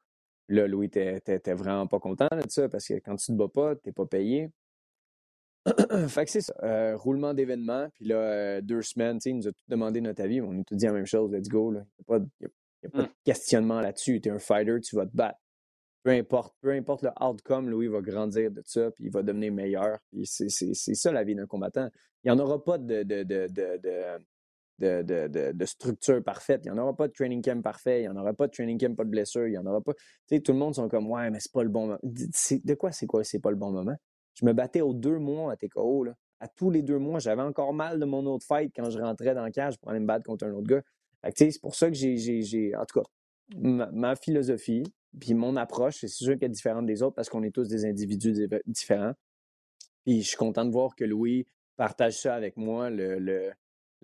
Là, 0.49 0.67
Louis, 0.67 0.91
t'es 0.91 1.21
vraiment 1.55 1.87
pas 1.87 2.01
content 2.01 2.29
de 2.33 2.49
ça 2.49 2.69
parce 2.69 2.87
que 2.87 2.95
quand 2.95 3.17
tu 3.17 3.27
te 3.27 3.33
bats 3.33 3.49
pas, 3.53 3.77
t'es 3.77 3.93
pas 3.93 4.07
payé. 4.07 4.51
fait 6.09 6.25
que 6.25 6.31
c'est 6.31 6.41
ça. 6.41 6.55
Euh, 6.63 6.97
roulement 6.97 7.35
d'événements. 7.35 7.89
Puis 7.95 8.07
là, 8.07 8.17
euh, 8.17 8.61
deux 8.61 8.83
semaines, 8.83 9.19
il 9.25 9.37
nous 9.37 9.49
a 9.49 9.53
tout 9.53 9.65
demandé 9.69 10.01
notre 10.01 10.23
avis. 10.23 10.41
On 10.41 10.53
nous 10.53 10.63
a 10.63 10.65
tout 10.65 10.75
dit 10.75 10.87
la 10.87 10.93
même 10.93 11.07
chose. 11.07 11.31
Let's 11.33 11.49
go. 11.49 11.73
Il 11.73 11.75
n'y 11.75 11.81
a, 11.81 11.85
pas 12.07 12.19
de 12.19 12.29
mmh. 12.93 13.09
questionnement 13.25 13.81
là-dessus. 13.81 14.21
Tu 14.21 14.29
es 14.29 14.33
un 14.33 14.39
fighter, 14.39 14.81
tu 14.81 14.97
vas 14.97 15.07
te 15.07 15.17
battre. 15.17 15.39
Peu 16.03 16.11
importe, 16.11 16.55
peu 16.61 16.71
importe 16.71 17.03
le 17.03 17.11
outcome, 17.21 17.69
Louis 17.69 17.89
va 17.89 18.01
grandir 18.01 18.51
de 18.51 18.63
ça, 18.65 18.91
puis 18.91 19.05
il 19.05 19.11
va 19.11 19.23
devenir 19.23 19.53
meilleur. 19.53 19.99
c'est 20.25 20.75
ça 20.75 21.13
la 21.13 21.25
vie 21.25 21.35
d'un 21.35 21.47
combattant. 21.47 21.91
Il 22.25 22.33
n'y 22.33 22.39
en 22.39 22.43
aura 22.43 22.63
pas 22.63 22.79
de, 22.79 23.03
de, 23.03 23.23
de, 23.23 23.47
de, 25.53 25.65
structure 25.65 26.23
parfaite. 26.23 26.63
Il 26.65 26.73
n'y 26.73 26.79
en 26.79 26.83
aura 26.83 26.97
pas 26.97 27.09
de 27.09 27.13
training 27.13 27.43
camp 27.43 27.63
parfait. 27.63 28.01
Il 28.01 28.03
n'y 28.03 28.09
en 28.09 28.17
aura 28.17 28.33
pas 28.33 28.47
de 28.47 28.53
training 28.53 28.79
camp, 28.79 28.97
pas 28.97 29.05
de 29.05 29.11
blessure. 29.11 29.47
Il 29.47 29.53
n'y 29.53 29.59
en 29.59 29.67
aura 29.67 29.81
pas. 29.81 29.95
Tu 29.95 30.37
sais, 30.37 30.41
tout 30.41 30.53
le 30.53 30.59
monde 30.59 30.75
sont 30.75 30.89
comme, 30.89 31.11
ouais, 31.11 31.31
mais 31.31 31.39
c'est 31.41 31.53
pas 31.53 31.63
le 31.63 31.69
bon 31.69 31.87
moment. 31.87 31.99
De 32.03 32.75
quoi 32.75 32.93
c'est 32.93 33.07
quoi, 33.07 33.25
c'est 33.25 33.41
pas 33.41 33.51
le 33.51 33.57
bon 33.57 33.71
moment? 33.71 33.97
Je 34.35 34.45
me 34.45 34.53
battais 34.53 34.81
aux 34.81 34.95
deux 34.95 35.19
mois 35.19 35.53
à 35.53 35.57
TKO, 35.57 36.05
là. 36.05 36.15
À 36.43 36.49
tous 36.49 36.71
les 36.71 36.83
deux 36.83 36.99
mois, 36.99 37.19
j'avais 37.19 37.43
encore 37.43 37.75
mal 37.75 38.01
de 38.01 38.05
mon 38.07 38.25
autre 38.25 38.47
fight 38.47 38.73
quand 38.75 38.89
je 38.89 38.99
rentrais 38.99 39.35
dans 39.35 39.45
le 39.45 39.51
cage 39.51 39.79
pour 39.79 39.91
aller 39.91 40.01
me 40.01 40.07
battre 40.07 40.25
contre 40.25 40.47
un 40.47 40.53
autre 40.53 40.67
gars. 40.67 40.83
c'est 41.35 41.61
pour 41.61 41.75
ça 41.75 41.91
que 41.91 41.95
j'ai, 41.95 42.75
en 42.75 42.87
tout 42.87 43.01
cas, 43.01 43.07
ma, 43.59 44.17
philosophie, 44.17 44.83
puis 45.19 45.35
mon 45.35 45.57
approche, 45.57 45.99
c'est 46.01 46.09
sûr 46.09 46.39
qu'elle 46.39 46.51
est 46.51 46.55
différente 46.55 46.87
des 46.87 47.03
autres 47.03 47.17
parce 47.17 47.29
qu'on 47.29 47.43
est 47.43 47.51
tous 47.51 47.69
des 47.69 47.85
individus 47.85 48.49
différents. 48.67 49.15
Puis 50.05 50.23
je 50.23 50.29
suis 50.29 50.37
content 50.37 50.65
de 50.65 50.71
voir 50.71 50.95
que 50.95 51.05
Louis 51.05 51.47
partage 51.77 52.21
ça 52.21 52.35
avec 52.35 52.57
moi, 52.57 52.91
le 52.91 53.19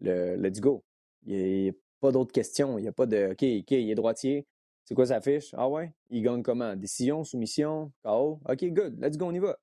le 0.00 0.36
let's 0.36 0.60
go. 0.60 0.84
Il 1.26 1.62
n'y 1.62 1.68
a, 1.70 1.72
pas 2.00 2.12
d'autres 2.12 2.32
questions. 2.32 2.78
Il 2.78 2.82
n'y 2.82 2.88
a 2.88 2.92
pas 2.92 3.06
de 3.06 3.28
OK, 3.32 3.42
OK, 3.42 3.70
il 3.70 3.90
est 3.90 3.94
droitier. 3.94 4.46
C'est 4.84 4.94
quoi 4.94 5.06
sa 5.06 5.20
fiche? 5.20 5.52
Ah 5.56 5.68
ouais? 5.68 5.92
Il 6.10 6.22
gagne 6.22 6.42
comment? 6.42 6.76
Décision, 6.76 7.24
soumission, 7.24 7.92
KO? 8.04 8.40
OK, 8.48 8.64
good, 8.66 9.00
let's 9.00 9.16
go, 9.16 9.26
on 9.26 9.32
y 9.32 9.38
va. 9.38 9.58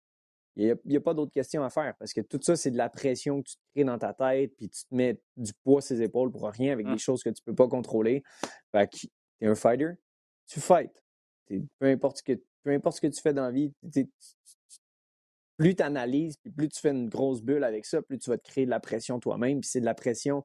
Il 0.56 0.78
n'y 0.86 0.98
a, 0.98 1.02
pas 1.02 1.16
d'autres 1.16 1.32
questions 1.32 1.64
à 1.64 1.70
faire 1.72 1.96
parce 1.98 2.14
que 2.14 2.22
tout 2.22 2.40
ça, 2.42 2.56
c'est 2.56 2.70
de 2.70 2.78
la 2.78 2.90
pression 2.90 3.42
que 3.42 3.50
tu 3.50 3.56
te 3.56 3.62
crées 3.74 3.86
dans 3.86 3.98
ta 3.98 4.14
tête, 4.14 4.56
puis 4.56 4.70
tu 4.70 4.84
te 4.86 4.94
mets 4.94 5.20
du 5.36 5.52
poids 5.64 5.82
sur 5.82 5.96
ses 5.96 6.04
épaules 6.04 6.32
pour 6.32 6.48
rien 6.48 6.74
avec 6.74 6.86
des 6.86 6.94
mmh. 6.94 7.00
choses 7.00 7.24
que 7.24 7.30
tu 7.30 7.42
ne 7.48 7.52
peux 7.52 7.56
pas 7.56 7.68
contrôler. 7.68 8.24
Fait 8.72 8.88
que 8.88 9.08
es 9.42 9.48
un 9.48 9.56
fighter, 9.56 9.94
tu 10.46 10.60
fights. 10.60 10.92
Peu 11.48 11.88
importe, 11.88 12.18
ce 12.18 12.24
que, 12.24 12.34
peu 12.64 12.72
importe 12.72 12.98
ce 12.98 13.02
que 13.02 13.08
tu 13.08 13.22
fais 13.22 13.34
dans 13.34 13.44
la 13.44 13.52
vie, 13.52 13.74
plus 15.58 15.76
tu 15.76 15.84
analyses, 15.84 16.38
puis 16.38 16.52
plus 16.52 16.70
tu 16.70 16.80
fais 16.80 16.92
une 16.92 17.10
grosse 17.10 17.42
bulle 17.42 17.64
avec 17.64 17.86
ça, 17.86 18.02
plus 18.02 18.18
tu 18.18 18.30
vas 18.30 18.38
te 18.38 18.44
créer 18.44 18.66
de 18.66 18.70
la 18.70 18.80
pression 18.80 19.20
toi-même. 19.20 19.62
Puis 19.62 19.70
c'est 19.70 19.82
de 19.82 19.86
la 19.86 19.94
pression 19.94 20.44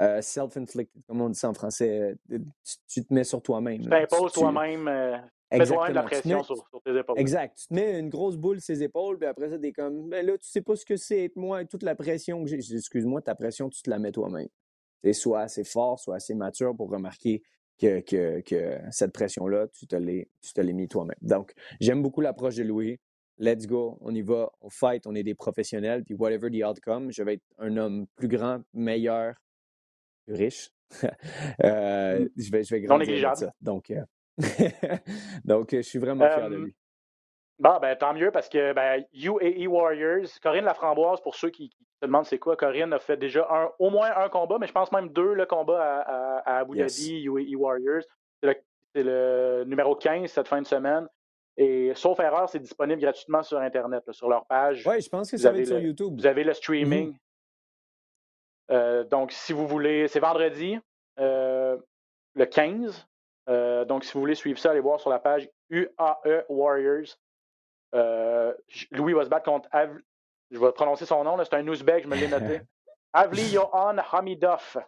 euh, 0.00 0.20
self-inflicted, 0.20 1.02
comme 1.06 1.20
on 1.20 1.28
dit 1.28 1.38
ça 1.38 1.48
en 1.48 1.54
français. 1.54 2.16
Euh, 2.32 2.38
tu, 2.88 3.04
te 3.04 3.12
mets 3.12 3.24
sur 3.24 3.42
toi-même. 3.42 3.82
Tu 3.82 3.88
t'imposes 3.88 4.32
toi-même. 4.32 4.88
Euh, 4.88 5.16
Exactement. 5.50 5.86
la 5.86 6.02
pression 6.02 6.42
sur, 6.42 6.68
tes 6.84 6.96
épaules. 6.96 7.18
Exact. 7.18 7.56
Tu 7.56 7.68
te 7.68 7.74
mets 7.74 7.98
une 7.98 8.10
grosse 8.10 8.36
boule 8.36 8.60
sur 8.60 8.74
ses 8.74 8.82
épaules, 8.82 9.18
puis 9.18 9.26
après 9.26 9.48
ça, 9.48 9.58
t'es 9.58 9.72
comme, 9.72 10.08
ben 10.08 10.24
là, 10.24 10.36
tu 10.36 10.48
sais 10.48 10.60
pas 10.60 10.76
ce 10.76 10.84
que 10.84 10.96
c'est 10.96 11.24
être 11.24 11.36
moi, 11.36 11.64
toute 11.64 11.82
la 11.82 11.94
pression 11.94 12.44
que 12.44 12.50
j'ai. 12.50 12.76
Excuse-moi, 12.76 13.22
ta 13.22 13.34
pression, 13.34 13.70
tu 13.70 13.82
te 13.82 13.88
la 13.88 13.98
mets 13.98 14.12
toi-même. 14.12 14.48
C'est 14.98 15.12
soit 15.12 15.40
assez 15.40 15.64
fort, 15.64 15.98
soit 15.98 16.16
assez 16.16 16.34
mature 16.34 16.76
pour 16.76 16.90
remarquer 16.90 17.42
que, 17.78 18.00
que, 18.00 18.40
que 18.40 18.78
cette 18.90 19.12
pression-là, 19.12 19.68
tu 19.68 19.86
te 19.86 19.96
l'es 19.96 20.72
mis 20.72 20.88
toi-même. 20.88 21.16
Donc, 21.20 21.52
j'aime 21.80 22.02
beaucoup 22.02 22.20
l'approche 22.20 22.56
de 22.56 22.64
Louis. 22.64 22.98
Let's 23.38 23.66
go, 23.66 23.96
on 24.00 24.12
y 24.14 24.22
va, 24.22 24.50
on 24.60 24.68
fight, 24.68 25.06
on 25.06 25.14
est 25.14 25.22
des 25.22 25.36
professionnels, 25.36 26.02
puis 26.02 26.14
whatever 26.14 26.50
the 26.50 26.64
outcome, 26.64 27.12
je 27.12 27.22
vais 27.22 27.34
être 27.34 27.44
un 27.58 27.76
homme 27.76 28.06
plus 28.16 28.26
grand, 28.26 28.62
meilleur, 28.74 29.34
plus 30.26 30.34
riche. 30.34 30.70
euh, 31.64 32.20
mm. 32.20 32.28
je 32.36 32.50
vais, 32.50 32.64
je 32.64 32.74
vais 32.74 32.80
grandir 32.80 33.36
ça. 33.36 33.52
Donc, 33.60 33.90
euh, 33.90 34.02
donc, 35.44 35.68
je 35.72 35.82
suis 35.82 36.00
vraiment 36.00 36.28
fier 36.28 36.50
de 36.50 36.56
lui. 36.56 36.74
Bon, 37.60 37.78
ben, 37.80 37.96
tant 37.96 38.14
mieux 38.14 38.30
parce 38.30 38.48
que 38.48 38.72
ben, 38.72 39.04
UAE 39.12 39.66
Warriors, 39.66 40.28
Corinne 40.40 40.64
Laframboise, 40.64 41.20
pour 41.20 41.34
ceux 41.34 41.50
qui, 41.50 41.70
se 42.00 42.06
demandent 42.06 42.26
c'est 42.26 42.38
quoi, 42.38 42.56
Corinne 42.56 42.92
a 42.92 42.98
fait 42.98 43.16
déjà 43.16 43.46
un, 43.50 43.70
au 43.78 43.90
moins 43.90 44.10
un 44.16 44.28
combat, 44.28 44.58
mais 44.60 44.66
je 44.66 44.72
pense 44.72 44.92
même 44.92 45.08
deux 45.08 45.34
le 45.34 45.46
combat 45.46 45.82
à, 45.82 46.38
à, 46.38 46.58
Abu 46.58 46.78
Dhabi, 46.78 47.22
UAE 47.24 47.56
Warriors. 47.56 48.02
C'est 48.42 49.02
le, 49.02 49.64
numéro 49.66 49.94
15 49.94 50.30
cette 50.30 50.48
fin 50.48 50.62
de 50.62 50.66
semaine. 50.66 51.08
Et 51.56 51.92
sauf 51.96 52.20
erreur, 52.20 52.48
c'est 52.48 52.60
disponible 52.60 53.00
gratuitement 53.00 53.42
sur 53.42 53.58
Internet, 53.58 54.04
sur 54.12 54.28
leur 54.28 54.46
page. 54.46 54.86
Oui, 54.86 55.00
je 55.00 55.08
pense 55.08 55.30
que 55.30 55.36
ça 55.36 55.50
va 55.50 55.58
être 55.58 55.66
sur 55.66 55.80
YouTube. 55.80 56.14
Vous 56.16 56.26
avez 56.26 56.44
le 56.44 56.54
streaming. 56.54 57.12
Mm-hmm. 57.12 57.18
Euh, 58.70 59.04
donc, 59.04 59.32
si 59.32 59.52
vous 59.52 59.66
voulez, 59.66 60.06
c'est 60.06 60.20
vendredi, 60.20 60.78
euh, 61.18 61.76
le 62.34 62.46
15. 62.46 63.08
Euh, 63.48 63.84
donc, 63.84 64.04
si 64.04 64.12
vous 64.12 64.20
voulez 64.20 64.36
suivre 64.36 64.58
ça, 64.58 64.70
allez 64.70 64.80
voir 64.80 65.00
sur 65.00 65.10
la 65.10 65.18
page 65.18 65.48
UAE 65.70 66.44
Warriors. 66.48 67.18
Louis 68.92 69.14
va 69.14 69.24
se 69.24 69.28
battre 69.28 69.50
contre 69.50 69.68
je 70.50 70.58
vais 70.58 70.72
prononcer 70.72 71.06
son 71.06 71.24
nom, 71.24 71.36
c'est 71.42 71.54
un 71.54 71.66
Ouzbek, 71.66 72.04
je 72.04 72.08
me 72.08 72.16
l'ai 72.16 72.28
noté. 72.28 72.60
Avli 73.12 73.48
Johan 73.48 73.96
Hamidov. 74.12 74.78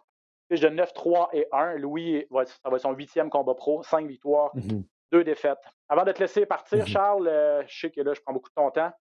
Fiche 0.49 0.61
de 0.61 0.69
9-3 0.69 1.29
et 1.33 1.47
1. 1.51 1.75
Louis, 1.77 2.27
ça 2.29 2.69
va 2.69 2.75
être 2.75 2.81
son 2.81 2.93
huitième 2.93 3.29
combat 3.29 3.55
pro, 3.55 3.83
cinq 3.83 4.07
victoires, 4.07 4.53
mm-hmm. 4.55 4.83
deux 5.11 5.23
défaites. 5.23 5.63
Avant 5.87 6.03
de 6.03 6.11
te 6.11 6.19
laisser 6.19 6.45
partir, 6.45 6.83
mm-hmm. 6.83 6.87
Charles, 6.87 7.63
je 7.67 7.79
sais 7.79 7.89
que 7.89 8.01
là, 8.01 8.13
je 8.13 8.21
prends 8.21 8.33
beaucoup 8.33 8.49
de 8.49 8.55
ton 8.55 8.69
temps. 8.69 8.91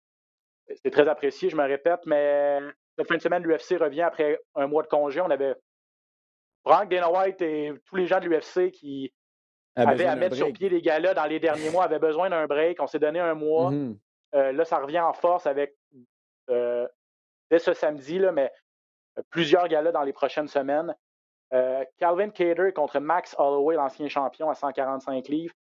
C'est 0.82 0.90
très 0.90 1.08
apprécié, 1.08 1.50
je 1.50 1.56
me 1.56 1.64
répète, 1.64 2.00
mais 2.06 2.60
cette 2.96 3.08
fin 3.08 3.16
de 3.16 3.22
semaine, 3.22 3.42
l'UFC 3.42 3.78
revient 3.80 4.02
après 4.02 4.38
un 4.54 4.66
mois 4.66 4.82
de 4.82 4.88
congé. 4.88 5.20
On 5.20 5.30
avait 5.30 5.54
Frank 6.64 6.88
Dana 6.88 7.10
White 7.10 7.42
et 7.42 7.72
tous 7.86 7.96
les 7.96 8.06
gens 8.06 8.20
de 8.20 8.26
l'UFC 8.26 8.70
qui 8.70 9.12
avaient 9.74 10.04
à 10.04 10.16
mettre 10.16 10.36
sur 10.36 10.52
pied 10.52 10.68
les 10.68 10.82
gars-là 10.82 11.14
dans 11.14 11.24
les 11.24 11.40
derniers 11.40 11.70
mois 11.70 11.84
avaient 11.84 11.98
besoin 11.98 12.30
d'un 12.30 12.46
break. 12.46 12.80
On 12.80 12.86
s'est 12.86 12.98
donné 12.98 13.18
un 13.18 13.34
mois. 13.34 13.70
Mm-hmm. 13.70 13.96
Euh, 14.34 14.52
là, 14.52 14.64
ça 14.64 14.78
revient 14.78 15.00
en 15.00 15.12
force 15.12 15.46
avec 15.46 15.70
euh, 15.70 15.79
dès 17.50 17.58
ce 17.58 17.72
samedi, 17.72 18.18
là, 18.18 18.32
mais 18.32 18.52
euh, 19.18 19.22
plusieurs 19.30 19.68
galas 19.68 19.92
dans 19.92 20.02
les 20.02 20.12
prochaines 20.12 20.48
semaines. 20.48 20.94
Calvin 21.98 22.30
Cater 22.30 22.72
contre 22.72 23.00
Max 23.00 23.34
Holloway, 23.36 23.74
l'ancien 23.74 24.08
champion 24.08 24.50
à 24.50 24.54
145 24.54 25.26
livres. 25.26 25.54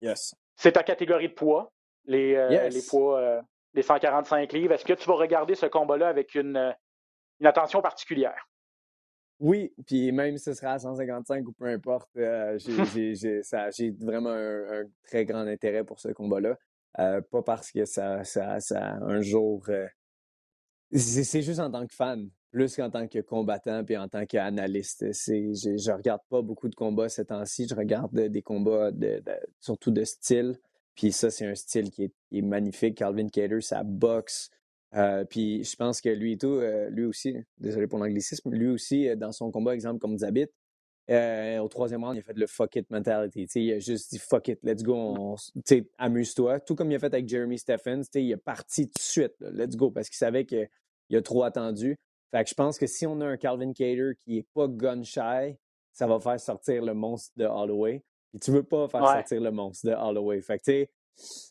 Yes. 0.00 0.34
C'est 0.56 0.72
ta 0.72 0.82
catégorie 0.82 1.28
de 1.28 1.34
poids, 1.34 1.70
les, 2.06 2.48
les 2.70 2.82
poids 2.88 3.42
les 3.74 3.82
145 3.82 4.52
livres. 4.52 4.72
Est-ce 4.72 4.84
que 4.84 4.92
tu 4.92 5.08
vas 5.08 5.14
regarder 5.14 5.54
ce 5.54 5.66
combat-là 5.66 6.08
avec 6.08 6.34
une, 6.34 6.74
une, 7.40 7.46
attention 7.46 7.80
particulière? 7.80 8.48
Oui, 9.40 9.74
puis 9.86 10.12
même 10.12 10.36
si 10.36 10.44
ce 10.44 10.54
sera 10.54 10.74
à 10.74 10.78
155 10.78 11.46
ou 11.48 11.52
peu 11.52 11.66
importe, 11.66 12.08
euh, 12.16 12.58
j'ai 12.58 13.90
vraiment 14.00 14.30
un, 14.30 14.84
très 15.04 15.24
grand 15.24 15.46
intérêt 15.46 15.84
pour 15.84 15.98
ce 15.98 16.08
combat-là. 16.08 16.56
Euh, 16.98 17.20
pas 17.22 17.42
parce 17.42 17.72
que 17.72 17.84
ça, 17.84 18.22
ça, 18.24 18.60
ça 18.60 18.98
un 19.00 19.20
jour. 19.20 19.64
Euh, 19.68 19.86
c'est 20.98 21.42
juste 21.42 21.60
en 21.60 21.70
tant 21.70 21.86
que 21.86 21.94
fan, 21.94 22.28
plus 22.50 22.76
qu'en 22.76 22.90
tant 22.90 23.08
que 23.08 23.18
combattant 23.20 23.82
puis 23.84 23.96
en 23.96 24.08
tant 24.08 24.26
qu'analyste. 24.26 25.06
Je, 25.12 25.76
je 25.76 25.90
regarde 25.90 26.20
pas 26.28 26.42
beaucoup 26.42 26.68
de 26.68 26.74
combats 26.74 27.08
ces 27.08 27.24
temps-ci. 27.24 27.66
Je 27.68 27.74
regarde 27.74 28.14
des 28.14 28.42
combats 28.42 28.90
de, 28.92 29.22
surtout 29.58 29.90
de 29.90 30.04
style. 30.04 30.58
Puis 30.94 31.12
ça, 31.12 31.30
c'est 31.30 31.46
un 31.46 31.54
style 31.54 31.90
qui 31.90 32.12
est, 32.32 32.42
magnifique. 32.42 32.96
Calvin 32.98 33.28
Cater, 33.28 33.60
ça 33.62 33.82
boxe. 33.82 34.50
Euh, 34.94 35.24
puis 35.24 35.64
je 35.64 35.74
pense 35.74 36.02
que 36.02 36.10
lui 36.10 36.32
et 36.32 36.38
tout, 36.38 36.48
euh, 36.48 36.90
lui 36.90 37.04
aussi, 37.04 37.34
désolé 37.56 37.86
pour 37.86 37.98
l'anglicisme, 37.98 38.50
lui 38.50 38.68
aussi, 38.68 39.08
euh, 39.08 39.16
dans 39.16 39.32
son 39.32 39.50
combat, 39.50 39.74
exemple, 39.74 40.00
comme 40.00 40.18
Zabit, 40.18 40.48
au 41.08 41.68
troisième 41.68 42.04
round, 42.04 42.16
il 42.16 42.20
a 42.20 42.22
fait 42.22 42.36
le 42.36 42.46
fuck 42.46 42.76
it 42.76 42.90
mentality. 42.90 43.46
il 43.54 43.72
a 43.72 43.78
juste 43.78 44.10
dit 44.10 44.18
fuck 44.18 44.48
it, 44.48 44.58
let's 44.62 44.82
go, 44.82 45.36
amuse-toi. 45.98 46.60
Tout 46.60 46.74
comme 46.74 46.90
il 46.90 46.94
a 46.94 46.98
fait 46.98 47.06
avec 47.06 47.28
Jeremy 47.28 47.58
Stephens, 47.58 48.02
il 48.14 48.30
est 48.30 48.36
parti 48.36 48.86
tout 48.86 48.98
de 48.98 49.02
suite, 49.02 49.34
let's 49.40 49.76
go, 49.76 49.90
parce 49.90 50.08
qu'il 50.08 50.16
savait 50.16 50.44
qu'il 51.12 51.18
a 51.18 51.22
trop 51.22 51.42
attendu. 51.44 51.98
Fait 52.30 52.42
que 52.42 52.48
je 52.48 52.54
pense 52.54 52.78
que 52.78 52.86
si 52.86 53.06
on 53.06 53.20
a 53.20 53.26
un 53.26 53.36
Calvin 53.36 53.72
Cater 53.74 54.12
qui 54.18 54.38
est 54.38 54.46
pas 54.54 54.66
gun 54.66 55.02
shy, 55.02 55.58
ça 55.92 56.06
va 56.06 56.18
faire 56.18 56.40
sortir 56.40 56.82
le 56.82 56.94
monstre 56.94 57.32
de 57.36 57.44
Holloway. 57.44 58.02
Et 58.32 58.38
tu 58.38 58.50
veux 58.50 58.62
pas 58.62 58.88
faire 58.88 59.06
sortir 59.06 59.42
le 59.42 59.50
monstre 59.50 59.90
de 59.90 59.94
Holloway. 59.94 60.40
Fait 60.40 60.58
que, 60.58 60.86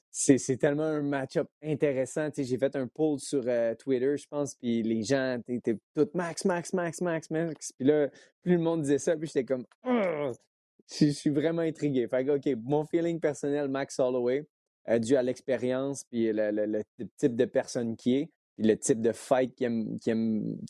c'est 0.09 0.57
tellement 0.57 0.86
un 0.86 1.03
match-up 1.03 1.47
intéressant. 1.64 2.30
J'ai 2.36 2.57
fait 2.57 2.76
un 2.76 2.88
poll 2.88 3.20
sur 3.20 3.43
euh, 3.45 3.76
Twitter, 3.76 4.18
je 4.18 4.26
pense, 4.28 4.55
puis 4.55 4.82
les 4.82 5.03
gens 5.03 5.39
étaient 5.47 5.78
tous 5.93 6.09
Max, 6.16 6.43
Max, 6.45 6.74
Max, 6.74 6.99
Max, 7.01 7.30
Max. 7.30 7.72
Puis 7.74 7.88
là, 7.88 8.09
plus 8.41 8.53
le 8.53 8.62
monde 8.62 8.82
disait 8.82 8.97
ça, 8.97 9.16
puis 9.16 9.28
j'étais 9.28 9.45
comme, 9.45 9.66
je 9.86 11.12
suis 11.12 11.30
vraiment 11.30 11.62
intrigué. 11.62 12.07
Fait 12.07 12.26
que, 12.26 12.32
OK, 12.32 12.57
mon 12.64 12.84
feeling 12.86 13.20
personnel, 13.20 13.68
Max 13.68 13.99
Holloway, 13.99 14.47
euh, 14.89 14.97
dû 14.97 15.16
à 15.16 15.22
l'expérience, 15.22 16.03
puis 16.05 16.32
le, 16.34 16.82
type 17.18 17.36
de 17.36 17.45
personne 17.45 17.95
qui 17.95 18.16
est 18.16 18.32
le 18.57 18.75
type 18.75 19.01
de 19.01 19.11
fight 19.11 19.55
qu'il 19.55 19.67
aime, 19.67 19.97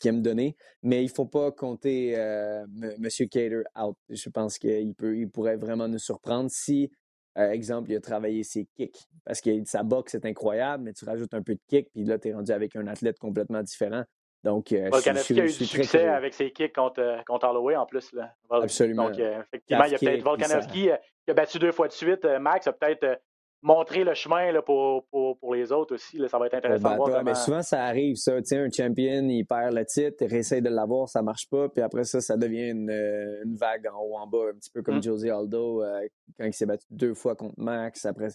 aime, 0.04 0.22
donner. 0.22 0.56
Mais 0.82 1.02
il 1.02 1.08
ne 1.08 1.12
faut 1.12 1.26
pas 1.26 1.50
compter 1.50 2.14
euh, 2.16 2.64
M. 2.82 3.08
Cater 3.30 3.62
out. 3.78 3.96
Je 4.08 4.28
pense 4.30 4.58
qu'il 4.58 4.94
peut, 4.94 5.16
il 5.16 5.28
pourrait 5.30 5.56
vraiment 5.56 5.88
nous 5.88 5.98
surprendre 5.98 6.50
si, 6.50 6.90
par 7.34 7.44
euh, 7.44 7.50
exemple, 7.50 7.90
il 7.90 7.96
a 7.96 8.00
travaillé 8.00 8.42
ses 8.44 8.66
kicks. 8.76 9.08
Parce 9.24 9.40
que 9.40 9.50
sa 9.64 9.82
boxe 9.82 10.14
est 10.14 10.24
incroyable, 10.24 10.84
mais 10.84 10.92
tu 10.92 11.04
rajoutes 11.04 11.34
un 11.34 11.42
peu 11.42 11.54
de 11.54 11.60
kick, 11.68 11.90
puis 11.92 12.04
là, 12.04 12.18
tu 12.18 12.28
es 12.28 12.34
rendu 12.34 12.52
avec 12.52 12.76
un 12.76 12.86
athlète 12.86 13.18
complètement 13.18 13.62
différent. 13.62 14.04
Donc, 14.44 14.72
euh, 14.72 14.88
Volkanovski 14.90 15.40
a 15.40 15.44
eu 15.44 15.46
du 15.46 15.66
succès 15.66 16.08
avec 16.08 16.34
ses 16.34 16.50
kicks 16.50 16.74
contre, 16.74 17.22
contre 17.26 17.46
Holloway 17.46 17.76
en 17.76 17.86
plus. 17.86 18.12
Là. 18.12 18.34
Absolument. 18.50 19.10
Donc, 19.10 19.18
effectivement, 19.20 19.84
il 19.84 19.92
y 19.92 19.94
a 19.94 19.98
peut-être 19.98 20.24
Volkanovski 20.24 20.88
qui 21.24 21.30
a 21.30 21.34
battu 21.34 21.60
deux 21.60 21.70
fois 21.70 21.86
de 21.86 21.92
suite. 21.92 22.24
Max 22.40 22.66
a 22.66 22.72
peut-être 22.72 23.20
montrer 23.62 24.04
le 24.04 24.12
chemin 24.14 24.50
là, 24.52 24.60
pour, 24.60 25.04
pour, 25.06 25.38
pour, 25.38 25.54
les 25.54 25.70
autres 25.72 25.94
aussi. 25.94 26.18
Là, 26.18 26.28
ça 26.28 26.38
va 26.38 26.46
être 26.46 26.54
intéressant 26.54 26.90
de 26.90 26.96
voir 26.96 27.24
Mais 27.24 27.34
souvent, 27.34 27.62
ça 27.62 27.84
arrive, 27.84 28.16
ça. 28.16 28.34
un 28.34 28.70
champion, 28.70 29.28
il 29.28 29.44
perd 29.44 29.74
le 29.74 29.84
titre, 29.84 30.16
il 30.20 30.26
réessaye 30.28 30.60
de 30.60 30.68
l'avoir, 30.68 31.08
ça 31.08 31.22
marche 31.22 31.48
pas, 31.48 31.68
puis 31.68 31.82
après 31.82 32.04
ça, 32.04 32.20
ça 32.20 32.36
devient 32.36 32.70
une, 32.70 32.90
euh, 32.90 33.44
une 33.44 33.54
vague 33.54 33.86
en 33.86 34.00
haut, 34.02 34.16
en 34.16 34.26
bas, 34.26 34.50
un 34.50 34.58
petit 34.58 34.70
peu 34.70 34.82
comme 34.82 34.96
mm. 34.96 35.02
Josie 35.02 35.30
Aldo, 35.30 35.82
euh, 35.82 36.06
quand 36.38 36.44
il 36.44 36.52
s'est 36.52 36.66
battu 36.66 36.86
deux 36.90 37.14
fois 37.14 37.36
contre 37.36 37.54
Max. 37.56 38.04
Après, 38.04 38.28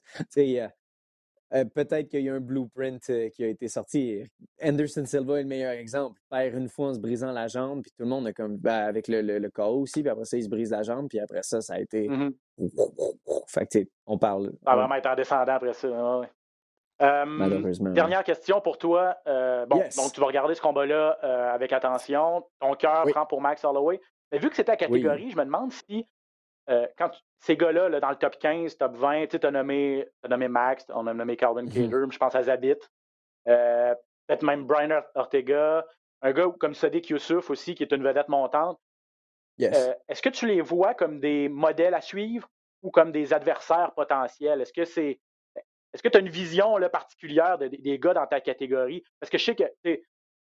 euh, 1.53 1.65
peut-être 1.65 2.09
qu'il 2.09 2.21
y 2.21 2.29
a 2.29 2.33
un 2.33 2.39
blueprint 2.39 3.01
qui 3.33 3.43
a 3.43 3.47
été 3.47 3.67
sorti. 3.67 4.23
Anderson 4.61 5.05
Silva 5.05 5.39
est 5.39 5.43
le 5.43 5.47
meilleur 5.47 5.71
exemple. 5.71 6.19
Perd 6.29 6.55
une 6.55 6.69
fois 6.69 6.89
en 6.89 6.93
se 6.93 6.99
brisant 6.99 7.31
la 7.31 7.47
jambe, 7.47 7.81
puis 7.81 7.91
tout 7.91 8.03
le 8.03 8.09
monde 8.09 8.27
a 8.27 8.33
comme 8.33 8.57
ben, 8.57 8.85
avec 8.85 9.07
le, 9.07 9.21
le, 9.21 9.49
KO 9.49 9.81
aussi, 9.81 10.01
puis 10.01 10.09
après 10.09 10.25
ça, 10.25 10.37
il 10.37 10.43
se 10.43 10.49
brise 10.49 10.71
la 10.71 10.83
jambe, 10.83 11.07
puis 11.07 11.19
après 11.19 11.43
ça, 11.43 11.61
ça 11.61 11.75
a 11.75 11.79
été. 11.79 12.07
Mm-hmm. 12.07 12.33
Fait 13.47 13.65
que, 13.65 13.79
on 14.05 14.17
parle. 14.17 14.51
Ça 14.65 14.71
va 14.71 14.75
vraiment 14.75 14.95
être 14.95 15.07
en 15.07 15.15
descendant 15.15 15.53
après 15.53 15.73
ça. 15.73 16.21
Malheureusement. 16.99 17.91
Dernière 17.91 18.23
question 18.23 18.61
pour 18.61 18.77
toi. 18.77 19.15
Euh, 19.27 19.65
bon, 19.65 19.83
donc 19.95 20.13
tu 20.13 20.19
vas 20.19 20.27
regarder 20.27 20.55
ce 20.55 20.61
combat-là 20.61 21.17
euh, 21.23 21.53
avec 21.53 21.71
attention. 21.73 22.43
Ton 22.59 22.73
cœur 22.73 23.05
prend 23.09 23.25
pour 23.25 23.41
Max 23.41 23.63
Holloway. 23.63 23.99
Mais 24.31 24.39
vu 24.39 24.49
que 24.49 24.55
c'était 24.55 24.73
la 24.73 24.77
catégorie, 24.77 25.31
je 25.31 25.37
me 25.37 25.45
demande 25.45 25.71
si 25.71 26.05
euh, 26.69 26.87
quand 26.97 27.11
ces 27.39 27.55
gars-là, 27.55 27.99
dans 27.99 28.09
le 28.09 28.15
top 28.15 28.37
15, 28.39 28.77
top 28.77 28.95
20, 28.95 29.27
tu 29.27 29.45
as 29.45 29.51
nommé, 29.51 30.07
as 30.23 30.27
nommé 30.27 30.47
Max, 30.47 30.85
on 30.89 31.07
a 31.07 31.13
nommé 31.13 31.37
Calvin 31.37 31.63
mm 31.63 32.11
je 32.11 32.17
pense 32.17 32.35
à 32.35 32.43
Zabit, 32.43 32.75
peut-être 33.45 34.43
même 34.43 34.65
Brian 34.65 35.01
Ortega, 35.15 35.85
un 36.21 36.31
gars 36.31 36.47
comme 36.59 36.73
Sadiq 36.73 37.09
Youssouf 37.09 37.49
aussi, 37.49 37.75
qui 37.75 37.83
est 37.83 37.91
une 37.91 38.03
vedette 38.03 38.29
montante. 38.29 38.79
Est-ce 39.59 40.21
que 40.21 40.29
tu 40.29 40.47
les 40.47 40.61
vois 40.61 40.93
comme 40.93 41.19
des 41.19 41.49
modèles 41.49 41.93
à 41.93 42.01
suivre 42.01 42.47
ou 42.83 42.91
comme 42.91 43.11
des 43.11 43.33
adversaires 43.33 43.93
potentiels? 43.95 44.61
Est-ce 44.61 44.73
que 44.73 44.85
c'est. 44.85 45.19
Est-ce 45.93 46.03
que 46.03 46.09
tu 46.09 46.17
as 46.17 46.21
une 46.21 46.29
vision 46.29 46.77
là, 46.77 46.89
particulière 46.89 47.57
des 47.57 47.99
gars 47.99 48.13
dans 48.13 48.27
ta 48.27 48.41
catégorie? 48.41 49.03
Parce 49.19 49.29
que 49.29 49.37
je 49.37 49.45
sais 49.45 49.55
que 49.55 49.99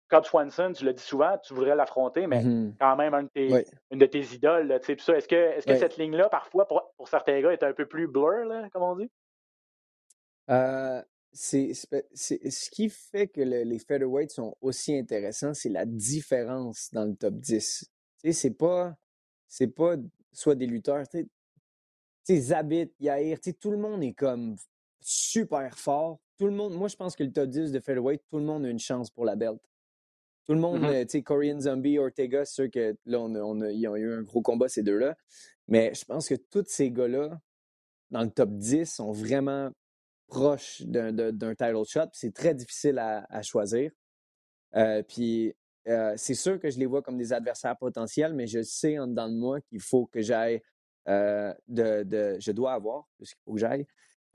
Cobb 0.09 0.25
Swanson, 0.25 0.71
tu 0.73 0.85
l'as 0.85 0.93
dit 0.93 1.03
souvent, 1.03 1.37
tu 1.43 1.53
voudrais 1.53 1.75
l'affronter, 1.75 2.27
mais 2.27 2.43
mm-hmm. 2.43 2.73
quand 2.79 2.95
même 2.95 3.29
une 3.91 3.99
de 3.99 4.05
tes 4.05 4.21
idoles. 4.21 4.71
Est-ce 4.71 5.27
que, 5.27 5.35
est 5.35 5.59
-ce 5.59 5.65
que 5.65 5.75
cette 5.75 5.97
ligne-là, 5.97 6.29
parfois, 6.29 6.67
pour, 6.67 7.07
certains 7.07 7.41
gars, 7.41 7.51
est 7.51 7.63
un 7.63 7.73
peu 7.73 7.85
plus 7.85 8.07
blur, 8.07 8.47
comme 8.71 8.83
on 8.83 8.95
dit? 8.95 9.09
Euh, 10.49 11.01
c'est, 11.31 11.73
ce 11.73 12.69
qui 12.69 12.89
fait 12.89 13.27
que 13.27 13.41
les 13.41 13.79
featherweights 13.79 14.31
sont 14.31 14.55
aussi 14.61 14.97
intéressants, 14.97 15.53
c'est 15.53 15.69
la 15.69 15.85
différence 15.85 16.89
dans 16.93 17.05
le 17.05 17.15
top 17.15 17.33
10. 17.35 17.89
Tu 18.21 18.31
sais, 18.31 18.31
c'est 18.31 18.53
pas, 18.53 18.95
c'est 19.47 19.67
pas 19.67 19.95
soit 20.31 20.55
des 20.55 20.67
lutteurs, 20.67 21.07
tu 21.07 21.27
sais, 22.23 22.39
Zabit, 22.39 22.91
Yair, 22.99 23.37
tout 23.59 23.71
le 23.71 23.77
monde 23.77 24.03
est 24.03 24.13
comme 24.13 24.55
super 25.01 25.77
fort. 25.77 26.19
Tout 26.37 26.47
le 26.47 26.51
monde, 26.51 26.73
moi, 26.73 26.87
je 26.87 26.95
pense 26.95 27.15
que 27.15 27.23
le 27.23 27.31
top 27.31 27.49
10 27.49 27.71
de 27.71 27.79
featherweight, 27.79 28.21
tout 28.29 28.37
le 28.37 28.43
monde 28.43 28.65
a 28.65 28.69
une 28.69 28.79
chance 28.79 29.09
pour 29.09 29.25
la 29.25 29.35
belt. 29.35 29.61
Tout 30.45 30.53
le 30.53 30.59
monde, 30.59 30.81
Mm-hmm. 30.81 30.93
euh, 30.93 31.01
tu 31.05 31.09
sais, 31.11 31.23
Korean 31.23 31.59
Zombie, 31.59 31.97
Ortega, 31.97 32.45
c'est 32.45 32.53
sûr 32.53 32.71
que 32.71 32.95
là, 33.05 33.19
on 33.19 33.33
a, 33.35 33.39
on 33.41 33.61
a- 33.61 33.71
ils 33.71 33.87
ont 33.87 33.95
eu 33.95 34.13
un 34.13 34.21
gros 34.21 34.41
combat, 34.41 34.67
ces 34.67 34.83
deux-là. 34.83 35.15
Mais 35.67 35.93
je 35.95 36.05
pense 36.05 36.29
que 36.29 36.35
tous 36.35 36.65
ces 36.67 36.91
gars-là, 36.91 37.39
dans 38.11 38.21
le 38.21 38.29
top 38.29 38.49
10, 38.51 38.85
sont 38.85 39.11
vraiment 39.11 39.71
proches 40.27 40.81
d'un 40.83 41.55
title 41.55 41.83
shot. 41.87 42.09
C'est 42.13 42.33
très 42.33 42.53
difficile 42.53 42.99
à, 42.99 43.25
à 43.29 43.41
choisir. 43.41 43.91
Euh, 44.75 45.01
puis 45.03 45.53
euh, 45.87 46.13
c'est 46.17 46.33
sûr 46.35 46.59
que 46.59 46.69
je 46.69 46.77
les 46.77 46.85
vois 46.85 47.01
comme 47.01 47.17
des 47.17 47.33
adversaires 47.33 47.77
potentiels, 47.77 48.33
mais 48.33 48.45
je 48.47 48.61
sais 48.61 48.99
en 48.99 49.07
dedans 49.07 49.29
de 49.29 49.35
moi 49.35 49.61
qu'il 49.61 49.79
faut 49.79 50.05
que 50.05 50.21
j'aille 50.21 50.61
euh, 51.07 51.53
de, 51.67 52.03
de- 52.03 52.37
Je 52.39 52.51
dois 52.51 52.73
avoir, 52.73 53.07
parce 53.17 53.31
qu'il 53.31 53.39
faut 53.45 53.53
que 53.53 53.59
j'aille, 53.59 53.85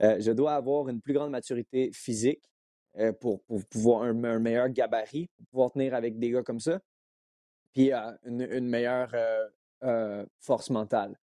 je 0.01 0.31
dois 0.31 0.53
avoir 0.55 0.89
une 0.89 0.99
plus 0.99 1.13
grande 1.13 1.29
maturité 1.31 1.91
physique 1.93 2.50
euh, 2.97 3.11
pour, 3.13 3.41
pour 3.43 3.63
pouvoir 3.65 4.03
un, 4.03 4.23
un 4.23 4.39
meilleur 4.39 4.69
gabarit, 4.69 5.27
pour 5.37 5.45
pouvoir 5.47 5.71
tenir 5.71 5.93
avec 5.93 6.19
des 6.19 6.29
gars 6.31 6.43
comme 6.43 6.59
ça, 6.59 6.79
puis 7.73 7.93
euh, 7.93 8.11
une, 8.25 8.41
une 8.51 8.67
meilleure 8.67 9.11
euh, 9.83 10.25
force 10.39 10.69
mentale. 10.69 11.17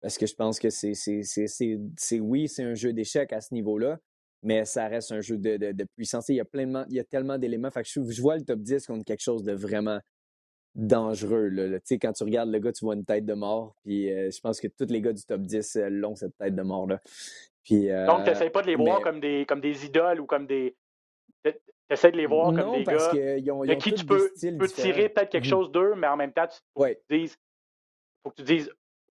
Parce 0.00 0.16
que 0.16 0.26
je 0.26 0.34
pense 0.34 0.58
que 0.58 0.70
c'est, 0.70 0.94
c'est, 0.94 1.22
c'est, 1.22 1.46
c'est, 1.46 1.78
c'est- 1.98 2.20
oui, 2.20 2.48
c'est 2.48 2.62
un 2.64 2.74
jeu 2.74 2.92
d'échecs 2.92 3.32
à 3.34 3.40
ce 3.42 3.52
niveau-là, 3.52 3.98
mais 4.42 4.64
ça 4.64 4.88
reste 4.88 5.12
un 5.12 5.20
jeu 5.20 5.36
de, 5.36 5.58
de, 5.58 5.72
de 5.72 5.84
puissance. 5.94 6.30
Il 6.30 6.36
y 6.36 6.40
a, 6.40 6.44
pleinement, 6.46 6.86
il 6.88 6.94
y 6.96 7.00
a 7.00 7.04
tellement 7.04 7.36
d'éléments. 7.36 7.70
Fait 7.70 7.82
que 7.82 7.88
je, 7.88 8.00
je 8.10 8.22
vois 8.22 8.36
le 8.38 8.42
top 8.42 8.60
10 8.60 8.86
comme 8.86 9.04
quelque 9.04 9.20
chose 9.20 9.42
de 9.44 9.52
vraiment 9.52 10.00
dangereux. 10.74 11.48
Là, 11.48 11.66
là. 11.66 11.80
Tu 11.80 11.86
sais, 11.86 11.98
Quand 11.98 12.12
tu 12.12 12.24
regardes 12.24 12.50
le 12.50 12.58
gars, 12.58 12.72
tu 12.72 12.84
vois 12.84 12.94
une 12.94 13.04
tête 13.04 13.26
de 13.26 13.34
mort. 13.34 13.74
Puis 13.84 14.10
euh, 14.10 14.30
je 14.30 14.40
pense 14.40 14.60
que 14.60 14.68
tous 14.68 14.86
les 14.88 15.00
gars 15.02 15.12
du 15.12 15.22
top 15.24 15.42
10 15.42 15.76
euh, 15.76 15.88
l'ont, 15.90 16.14
cette 16.14 16.36
tête 16.38 16.54
de 16.54 16.62
mort-là. 16.62 17.00
Puis, 17.62 17.88
Donc, 18.06 18.24
tu 18.24 18.30
n'essaies 18.30 18.48
pas 18.50 18.62
de 18.62 18.68
les 18.68 18.76
voir 18.76 19.00
comme, 19.02 19.20
des, 19.20 19.44
comme 19.46 19.60
des 19.60 19.84
idoles 19.84 20.20
ou 20.20 20.26
comme 20.26 20.46
des. 20.46 20.74
Tu 21.44 21.52
essaies 21.90 22.12
de 22.12 22.16
les 22.16 22.26
voir 22.26 22.52
comme 22.54 22.70
des 22.72 22.84
parce 22.84 23.12
gars 23.12 23.52
ont, 23.52 23.64
ils 23.64 23.68
de 23.70 23.74
qui 23.74 23.92
tu 23.94 24.04
peux, 24.04 24.30
tu 24.38 24.56
peux 24.56 24.68
tirer 24.68 25.08
peut-être 25.08 25.30
quelque 25.30 25.44
Mhm. 25.44 25.50
chose 25.50 25.72
d'eux, 25.72 25.94
mais 25.96 26.06
en 26.06 26.16
même 26.16 26.32
temps, 26.32 26.46
tu 26.46 26.58
Ouais. 26.76 27.00
faut 28.22 28.30
que 28.30 28.36
tu 28.36 28.42
dises 28.42 28.70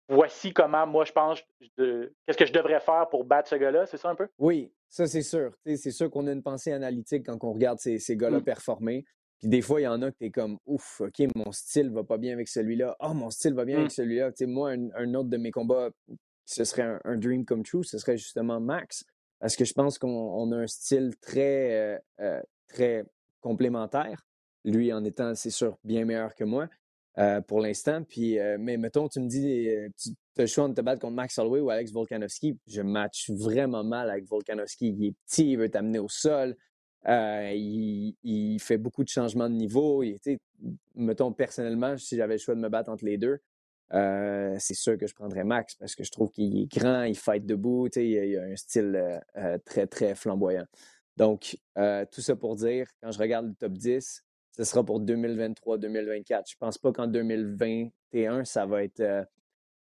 voici 0.09 0.53
comment 0.53 0.85
moi 0.87 1.03
je 1.05 1.11
pense, 1.11 1.41
qu'est-ce 1.77 2.37
que 2.37 2.45
je 2.45 2.53
devrais 2.53 2.79
faire 2.79 3.07
pour 3.09 3.25
battre 3.25 3.49
ce 3.49 3.55
gars-là, 3.55 3.85
c'est 3.85 3.97
ça 3.97 4.09
un 4.09 4.15
peu? 4.15 4.27
Oui, 4.37 4.71
ça 4.89 5.07
c'est 5.07 5.21
sûr. 5.21 5.53
C'est 5.65 5.91
sûr 5.91 6.09
qu'on 6.11 6.27
a 6.27 6.31
une 6.31 6.43
pensée 6.43 6.71
analytique 6.71 7.25
quand 7.25 7.43
on 7.43 7.53
regarde 7.53 7.79
ces, 7.79 7.99
ces 7.99 8.15
gars-là 8.15 8.39
Mm. 8.39 8.43
performer. 8.43 9.05
Puis 9.39 9.49
des 9.49 9.61
fois, 9.61 9.81
il 9.81 9.83
y 9.83 9.87
en 9.87 10.01
a 10.01 10.11
que 10.11 10.17
tu 10.17 10.25
es 10.25 10.31
comme 10.31 10.57
ouf, 10.65 11.01
OK, 11.01 11.19
mon 11.35 11.51
style 11.51 11.91
va 11.91 12.03
pas 12.03 12.17
bien 12.17 12.33
avec 12.33 12.47
celui-là. 12.47 12.95
Ah, 12.99 13.13
mon 13.13 13.29
style 13.29 13.53
va 13.53 13.65
bien 13.65 13.77
Mm. 13.77 13.79
avec 13.81 13.91
celui-là. 13.91 14.31
Moi, 14.41 14.71
un, 14.71 14.89
un 14.95 15.13
autre 15.13 15.29
de 15.29 15.37
mes 15.37 15.51
combats, 15.51 15.89
ce 16.45 16.63
serait 16.63 16.83
un, 16.83 16.99
un 17.03 17.17
dream 17.17 17.45
come 17.45 17.63
true, 17.63 17.83
ce 17.83 17.97
serait 17.97 18.17
justement 18.17 18.59
Max. 18.59 19.03
Parce 19.39 19.55
que 19.55 19.65
je 19.65 19.73
pense 19.73 19.97
qu'on 19.97 20.07
on 20.07 20.51
a 20.51 20.57
un 20.57 20.67
style 20.67 21.15
très, 21.21 21.73
euh, 21.73 21.99
euh, 22.21 22.41
très 22.67 23.05
complémentaire. 23.41 24.25
Lui, 24.65 24.91
en 24.91 25.03
étant, 25.03 25.35
c'est 25.35 25.51
sûr, 25.51 25.77
bien 25.83 26.05
meilleur 26.05 26.35
que 26.35 26.43
moi 26.43 26.67
euh, 27.19 27.41
pour 27.41 27.61
l'instant. 27.61 28.03
Puis, 28.03 28.37
mais 28.59 28.77
mettons, 28.77 29.07
tu 29.07 29.19
me 29.19 29.27
dis, 29.27 29.69
tu 29.97 30.11
as 30.37 30.41
le 30.41 30.47
choix 30.47 30.67
de 30.67 30.73
te 30.73 30.81
battre 30.81 31.01
contre 31.01 31.15
Max 31.15 31.37
Holloway 31.37 31.61
ou 31.61 31.69
Alex 31.69 31.91
Volkanovski. 31.91 32.57
Je 32.67 32.81
match 32.81 33.29
vraiment 33.31 33.83
mal 33.83 34.09
avec 34.09 34.25
Volkanovski. 34.25 34.89
Il 34.89 35.05
est 35.07 35.15
petit, 35.25 35.51
il 35.51 35.57
veut 35.57 35.69
t'amener 35.69 35.99
au 35.99 36.09
sol. 36.09 36.55
Il, 37.07 38.57
fait 38.59 38.77
beaucoup 38.77 39.03
de 39.03 39.09
changements 39.09 39.49
de 39.49 39.55
niveau. 39.55 40.03
Mettons, 40.95 41.31
personnellement, 41.31 41.97
si 41.97 42.17
j'avais 42.17 42.33
le 42.35 42.39
choix 42.39 42.55
de 42.55 42.59
me 42.59 42.69
battre 42.69 42.91
entre 42.91 43.05
les 43.05 43.17
deux, 43.17 43.39
euh, 43.93 44.55
c'est 44.59 44.73
sûr 44.73 44.97
que 44.97 45.07
je 45.07 45.15
prendrais 45.15 45.43
Max 45.43 45.75
parce 45.75 45.95
que 45.95 46.03
je 46.03 46.11
trouve 46.11 46.29
qu'il 46.31 46.59
est 46.59 46.65
grand, 46.65 47.03
il 47.03 47.17
fight 47.17 47.45
debout, 47.45 47.87
il, 47.95 48.37
a, 48.37 48.43
un 48.43 48.55
style 48.55 48.95
euh, 48.95 49.19
euh, 49.37 49.57
très, 49.65 49.87
très 49.87 50.15
flamboyant. 50.15 50.65
Donc, 51.15 51.57
tout 52.11 52.21
ça 52.21 52.35
pour 52.35 52.55
dire, 52.55 52.87
quand 53.01 53.11
je 53.11 53.17
regarde 53.17 53.47
le 53.47 53.53
top 53.55 53.73
10, 53.73 54.23
ce 54.55 54.63
sera 54.63 54.83
pour 54.83 55.01
2023-2024. 55.01 56.43
Je 56.51 56.55
pense 56.59 56.77
pas 56.77 56.91
qu'en 56.91 57.07
2021, 57.07 58.45
ça 58.45 58.67
va 58.67 58.83
être 58.83 59.27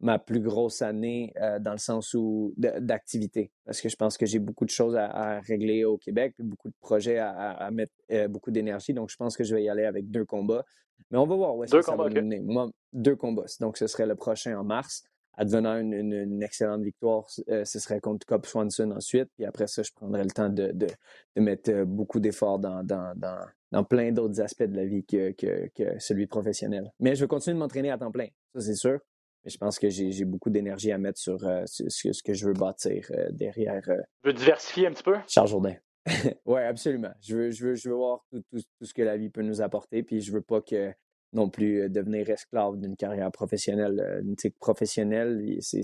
ma 0.04 0.20
plus 0.20 0.42
grosse 0.42 0.82
année 0.82 1.34
euh, 1.42 1.60
dans 1.60 1.72
le 1.72 1.78
sens 1.80 2.14
où 2.14 2.54
d'activité. 2.58 3.52
Parce 3.66 3.82
que 3.82 3.90
je 3.90 3.96
pense 3.96 4.18
que 4.18 4.26
j'ai 4.26 4.40
beaucoup 4.40 4.66
de 4.66 4.70
choses 4.70 4.96
à, 4.96 5.06
à 5.06 5.40
régler 5.40 5.86
au 5.86 5.98
Québec, 5.98 6.36
beaucoup 6.40 6.68
de 6.70 6.76
projets 6.82 7.18
à, 7.20 7.70
mettre 7.72 7.94
euh, 8.12 8.28
beaucoup 8.28 8.52
d'énergie. 8.52 8.94
Donc, 8.94 9.10
je 9.10 9.16
pense 9.16 9.36
que 9.38 9.44
je 9.44 9.56
vais 9.56 9.64
y 9.64 9.70
aller 9.70 9.86
avec 9.86 10.12
deux 10.12 10.26
combats. 10.26 10.64
Mais 11.10 11.18
on 11.18 11.26
va 11.26 11.36
voir 11.36 11.56
où 11.56 11.64
est-ce 11.64 11.74
que 11.76 11.82
ça 11.82 11.92
combats, 11.94 12.04
va 12.04 12.10
ok. 12.10 12.16
nous 12.18 12.22
mener. 12.24 12.40
Moi, 12.42 12.70
deux 12.92 13.16
combats. 13.16 13.46
Donc, 13.62 13.78
ce 13.78 13.88
serait 13.88 14.06
le 14.06 14.16
prochain 14.16 14.58
en 14.60 14.64
mars. 14.64 15.04
Advenant 15.36 15.78
une, 15.80 15.94
une- 15.94 16.14
une 16.14 16.44
excellente 16.44 16.84
victoire, 16.84 17.26
euh, 17.50 17.66
ce 17.66 17.80
serait 17.80 18.00
contre 18.00 18.24
Cobb 18.28 18.46
Swanson 18.46 18.92
ensuite. 18.92 19.30
Puis 19.36 19.46
après 19.46 19.66
ça, 19.68 19.82
je 19.82 19.92
prendrais 19.96 20.24
le 20.24 20.30
temps 20.30 20.50
de, 20.50 20.68
de- 20.74 20.88
de 21.36 21.42
mettre 21.42 21.72
euh, 21.72 21.86
beaucoup 21.86 22.20
d'efforts 22.20 22.60
dans, 22.60 22.84
dans, 22.84 23.14
dans, 23.16 23.40
dans 23.72 23.84
plein 23.84 24.12
d'autres 24.12 24.40
aspects 24.42 24.64
de 24.64 24.76
la 24.76 24.86
vie 24.86 25.04
que, 25.04 25.32
que, 25.32 25.70
que 25.74 25.98
celui 25.98 26.28
professionnel. 26.28 26.92
Mais 27.00 27.16
je 27.16 27.22
vais 27.24 27.28
continuer 27.28 27.56
de 27.56 27.60
m'entraîner 27.60 27.90
à 27.90 27.98
temps 27.98 28.12
plein, 28.12 28.28
ça 28.54 28.62
c'est 28.62 28.76
sûr. 28.76 29.00
Mais 29.44 29.50
je 29.52 29.58
pense 29.58 29.78
que 29.80 29.90
j'ai 29.90 30.26
beaucoup 30.26 30.50
d'énergie 30.50 30.92
à 30.92 30.98
mettre 30.98 31.20
sur, 31.20 31.46
euh, 31.48 31.64
ce, 31.66 31.90
ce 31.90 32.24
que 32.24 32.34
je 32.34 32.48
veux 32.48 32.54
bâtir 32.54 33.08
euh, 33.12 33.30
derrière 33.32 33.84
euh, 33.90 33.98
Tu 34.24 34.28
veux 34.30 34.34
diversifier 34.34 34.88
un 34.88 34.92
petit 34.92 35.04
peu? 35.04 35.16
Charles 35.28 35.48
Jourdain. 35.50 35.76
oui, 36.46 36.62
absolument. 36.62 37.12
Je 37.22 37.36
veux, 37.36 37.52
je, 37.52 37.66
veux, 37.68 37.76
je 37.76 37.90
veux 37.90 37.96
voir 37.96 38.26
tout, 38.30 38.42
tout- 38.52 38.62
tout 38.80 38.86
ce 38.86 38.94
que 38.94 39.02
la 39.02 39.16
vie 39.18 39.30
peut 39.30 39.42
nous 39.42 39.62
apporter, 39.62 40.04
puis 40.04 40.22
je 40.22 40.32
veux 40.32 40.42
pas 40.42 40.62
que 40.62 40.92
non 41.34 41.50
plus 41.50 41.82
euh, 41.84 41.90
devenir 41.90 42.30
esclave 42.30 42.78
d'une 42.78 42.96
carrière 42.96 43.32
professionnelle. 43.32 44.00
Euh, 44.00 44.22
Une 44.22 44.34
éthique 44.34 44.58
professionnelle, 44.60 45.58
c'est 45.62 45.82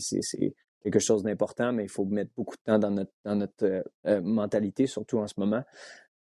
quelque 0.84 1.00
chose 1.00 1.24
d'important, 1.24 1.74
mais 1.74 1.84
il 1.84 1.90
faut 1.90 2.06
mettre 2.06 2.32
beaucoup 2.36 2.56
de 2.56 2.62
temps 2.64 2.80
dans 2.80 2.92
notre, 2.92 3.12
dans 3.26 3.36
notre 3.36 3.66
euh, 3.66 3.84
euh, 4.08 4.22
mentalité, 4.22 4.88
surtout 4.88 5.18
en 5.20 5.28
ce 5.28 5.34
moment. 5.38 5.64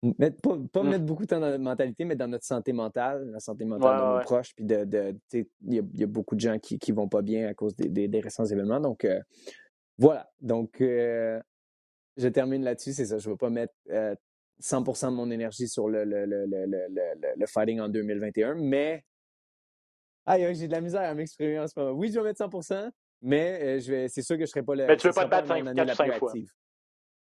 Mettre, 0.02 0.40
pas 0.40 0.56
pas 0.72 0.82
Mm. 0.84 0.88
mettre 0.90 1.04
beaucoup 1.04 1.22
de 1.24 1.28
temps 1.28 1.40
dans 1.40 1.48
notre 1.50 1.62
mentalité, 1.62 2.04
mais 2.04 2.14
dans 2.14 2.28
notre 2.28 2.44
santé 2.44 2.72
mentale, 2.72 3.30
la 3.32 3.40
santé 3.40 3.64
mentale 3.64 3.96
Ouais, 3.96 4.04
de 4.04 4.10
nos 4.12 4.16
ouais. 4.18 4.22
proches. 4.22 4.54
Puis 4.54 4.64
de, 4.64 4.84
de, 4.84 5.10
tu 5.10 5.18
sais, 5.42 5.48
il 5.66 5.74
y, 5.74 5.78
a, 5.80 5.82
il 5.94 6.00
y 6.00 6.04
a 6.04 6.06
beaucoup 6.06 6.36
de 6.36 6.40
gens 6.40 6.56
qui, 6.60 6.78
qui 6.78 6.92
vont 6.92 7.08
pas 7.08 7.20
bien 7.20 7.48
à 7.48 7.54
cause 7.54 7.74
des, 7.74 7.88
des, 7.88 8.06
des 8.06 8.20
récents 8.20 8.44
événements. 8.44 8.78
Donc, 8.78 9.04
euh, 9.04 9.20
voilà. 9.98 10.30
Donc, 10.40 10.80
euh, 10.80 11.40
je 12.16 12.28
termine 12.28 12.62
là-dessus, 12.62 12.92
c'est 12.92 13.06
ça. 13.06 13.18
Je 13.18 13.28
ne 13.28 13.34
vais 13.34 13.38
pas 13.38 13.50
mettre 13.50 13.74
euh, 13.90 14.14
100% 14.62 15.10
de 15.10 15.16
mon 15.16 15.30
énergie 15.32 15.66
sur 15.66 15.88
le, 15.88 16.04
fighting 17.46 17.80
en 17.80 17.88
2021, 17.88 18.54
mais 18.54 19.04
aïe, 20.26 20.54
j'ai 20.54 20.68
de 20.68 20.72
la 20.72 20.80
misère 20.80 21.02
à 21.02 21.14
m'exprimer 21.14 21.58
en 21.58 21.66
ce 21.66 21.78
moment. 21.78 21.92
Oui, 21.98 22.12
je 22.12 22.20
vais 22.20 22.24
mettre 22.24 22.44
100%, 22.44 22.88
mais 23.22 23.60
euh, 23.62 23.80
je 23.80 23.90
vais, 23.90 24.08
c'est 24.08 24.22
sûr 24.22 24.36
que 24.36 24.40
je 24.40 24.42
ne 24.42 24.46
serai 24.46 24.62
pas 24.62 24.76
le. 24.76 24.86
Mais 24.86 24.96
tu 24.96 25.08
veux 25.08 25.12
ce 25.12 25.18
pas 25.18 25.24
te 25.24 25.30
battre 25.30 25.48
mon 25.48 25.54
cinq- 25.54 25.66
année 25.66 25.74
quatre 25.74 25.86
la 25.88 25.92
ou 25.92 25.96
cinq 25.96 26.10
plus 26.10 26.18
fois. 26.20 26.30
active. 26.30 26.52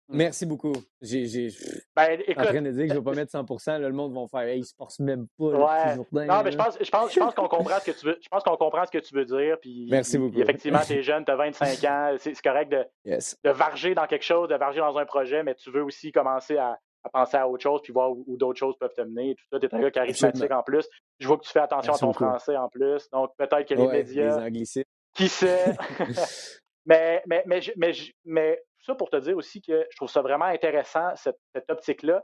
Mm. 0.09 0.17
Merci 0.17 0.45
beaucoup. 0.45 0.73
J'ai, 1.01 1.25
j'ai, 1.25 1.49
Ben, 1.95 2.17
en 2.17 2.21
écoute, 2.25 2.45
train 2.45 2.61
de 2.61 2.71
dire 2.71 2.83
que 2.83 2.87
je 2.89 2.93
ne 2.93 2.99
vais 2.99 3.03
pas 3.03 3.13
mettre 3.13 3.31
100%. 3.33 3.71
Là, 3.71 3.79
le 3.79 3.91
monde 3.91 4.13
va 4.13 4.25
faire, 4.27 4.47
hey, 4.47 4.59
il 4.59 4.63
se 4.65 4.73
force 4.75 4.99
même 4.99 5.27
pas. 5.37 5.45
Ouais. 5.45 5.95
Jourdain, 5.95 6.25
Non, 6.25 6.43
mais 6.43 6.51
je 6.51 6.57
pense, 6.57 6.77
je 6.81 6.89
pense, 6.89 7.13
je 7.13 7.19
pense 7.19 7.33
qu'on 7.35 7.47
comprend 7.49 7.79
ce 7.79 7.91
que 7.91 7.97
tu 7.99 8.05
veux. 8.05 8.17
Je 8.21 8.27
pense 8.29 8.43
qu'on 8.43 8.55
comprend 8.57 8.85
ce 8.85 8.91
que 8.91 8.99
tu 8.99 9.13
veux 9.13 9.25
dire. 9.25 9.57
Puis, 9.61 9.87
Merci 9.91 10.17
beaucoup. 10.17 10.39
effectivement, 10.39 10.79
tu 10.85 10.93
es 10.93 11.01
jeune, 11.03 11.25
tu 11.25 11.31
as 11.31 11.35
25 11.35 11.83
ans. 11.83 12.15
C'est 12.19 12.33
c'est 12.33 12.41
correct 12.41 12.71
de, 12.71 12.85
Yes. 13.05 13.37
de 13.43 13.49
varger 13.49 13.95
dans 13.95 14.05
quelque 14.07 14.23
chose, 14.23 14.47
de 14.49 14.55
varger 14.55 14.79
dans 14.79 14.97
un 14.97 15.05
projet, 15.05 15.43
mais 15.43 15.55
tu 15.55 15.71
veux 15.71 15.83
aussi 15.83 16.11
commencer 16.13 16.55
à, 16.57 16.77
à 17.03 17.09
penser 17.09 17.35
à 17.37 17.47
autre 17.49 17.63
chose, 17.63 17.81
puis 17.83 17.91
voir 17.91 18.11
où, 18.11 18.23
où 18.27 18.37
d'autres 18.37 18.59
choses 18.59 18.75
peuvent 18.79 18.93
te 18.95 19.01
mener. 19.01 19.35
Tout 19.35 19.43
ça, 19.51 19.59
tu 19.59 19.65
es 19.65 19.75
un 19.75 19.79
gars 19.81 19.91
charismatique 19.91 20.35
Absolument. 20.43 20.59
en 20.59 20.63
plus. 20.63 20.87
Je 21.19 21.27
vois 21.27 21.37
que 21.37 21.43
tu 21.43 21.51
fais 21.51 21.59
attention 21.59 21.91
Merci 21.91 22.03
à 22.03 22.07
ton 22.07 22.11
beaucoup. 22.13 22.23
français 22.25 22.55
en 22.55 22.69
plus. 22.69 23.09
Donc, 23.11 23.31
peut-être 23.37 23.67
que 23.67 23.73
les 23.73 23.81
Ouais, 23.81 23.91
les 23.93 24.03
médias, 24.03 24.37
anglicismes. 24.39 24.83
qui 25.13 25.27
sait? 25.27 25.75
mais, 26.85 27.21
mais, 27.27 27.43
mais, 27.45 27.59
mais, 27.75 27.91
mais 28.25 28.61
ça 28.88 28.95
pour 28.95 29.09
te 29.09 29.17
dire 29.17 29.38
aussi 29.38 29.61
que 29.61 29.85
je 29.91 29.95
trouve 29.97 30.09
ça 30.09 30.21
vraiment 30.21 30.45
intéressant, 30.45 31.15
cette, 31.15 31.38
cette 31.53 31.69
optique-là. 31.69 32.23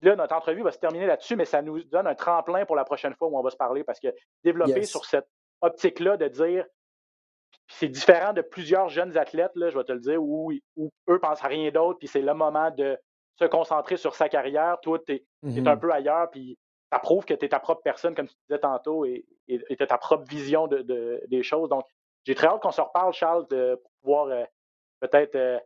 Puis 0.00 0.08
là, 0.10 0.16
notre 0.16 0.34
entrevue 0.34 0.62
va 0.62 0.70
se 0.72 0.78
terminer 0.78 1.06
là-dessus, 1.06 1.36
mais 1.36 1.44
ça 1.44 1.62
nous 1.62 1.82
donne 1.84 2.06
un 2.06 2.14
tremplin 2.14 2.64
pour 2.66 2.76
la 2.76 2.84
prochaine 2.84 3.14
fois 3.14 3.28
où 3.28 3.38
on 3.38 3.42
va 3.42 3.50
se 3.50 3.56
parler 3.56 3.84
parce 3.84 4.00
que 4.00 4.08
développer 4.44 4.80
Yes. 4.80 4.90
sur 4.90 5.04
cette 5.04 5.28
optique-là 5.60 6.16
de 6.16 6.28
dire 6.28 6.64
c'est 7.68 7.88
différent 7.88 8.32
de 8.32 8.40
plusieurs 8.40 8.88
jeunes 8.88 9.16
athlètes, 9.18 9.52
là, 9.54 9.68
je 9.70 9.76
vais 9.78 9.84
te 9.84 9.92
le 9.92 10.00
dire, 10.00 10.22
où, 10.22 10.52
où 10.76 10.90
eux 11.10 11.18
pensent 11.18 11.44
à 11.44 11.48
rien 11.48 11.70
d'autre, 11.70 11.98
puis 11.98 12.08
c'est 12.08 12.22
le 12.22 12.32
moment 12.34 12.70
de 12.70 12.98
se 13.38 13.44
concentrer 13.44 13.96
sur 13.96 14.14
sa 14.14 14.28
carrière. 14.28 14.78
Toi, 14.82 14.98
tu 15.06 15.14
es, 15.14 15.24
un 15.68 15.76
peu 15.76 15.92
ailleurs, 15.92 16.30
puis 16.30 16.56
ça 16.90 16.98
prouve 16.98 17.24
que 17.26 17.34
tu 17.34 17.44
es 17.44 17.48
ta 17.50 17.60
propre 17.60 17.82
personne, 17.82 18.14
comme 18.14 18.28
tu 18.28 18.34
disais 18.48 18.58
tantôt, 18.60 19.04
et 19.04 19.24
tu 19.48 19.76
as 19.78 19.86
ta 19.86 19.98
propre 19.98 20.24
vision 20.28 20.66
de, 20.66 20.78
de- 20.78 21.22
des 21.28 21.42
choses. 21.42 21.68
Donc, 21.68 21.84
j'ai 22.24 22.34
très 22.34 22.46
hâte 22.46 22.62
qu'on 22.62 22.70
se 22.72 22.80
reparle, 22.80 23.12
Charles, 23.12 23.46
de, 23.48 23.74
pour 23.82 23.90
pouvoir 24.02 24.26
euh, 24.28 24.44
peut-être 25.00 25.34
euh, 25.36 25.58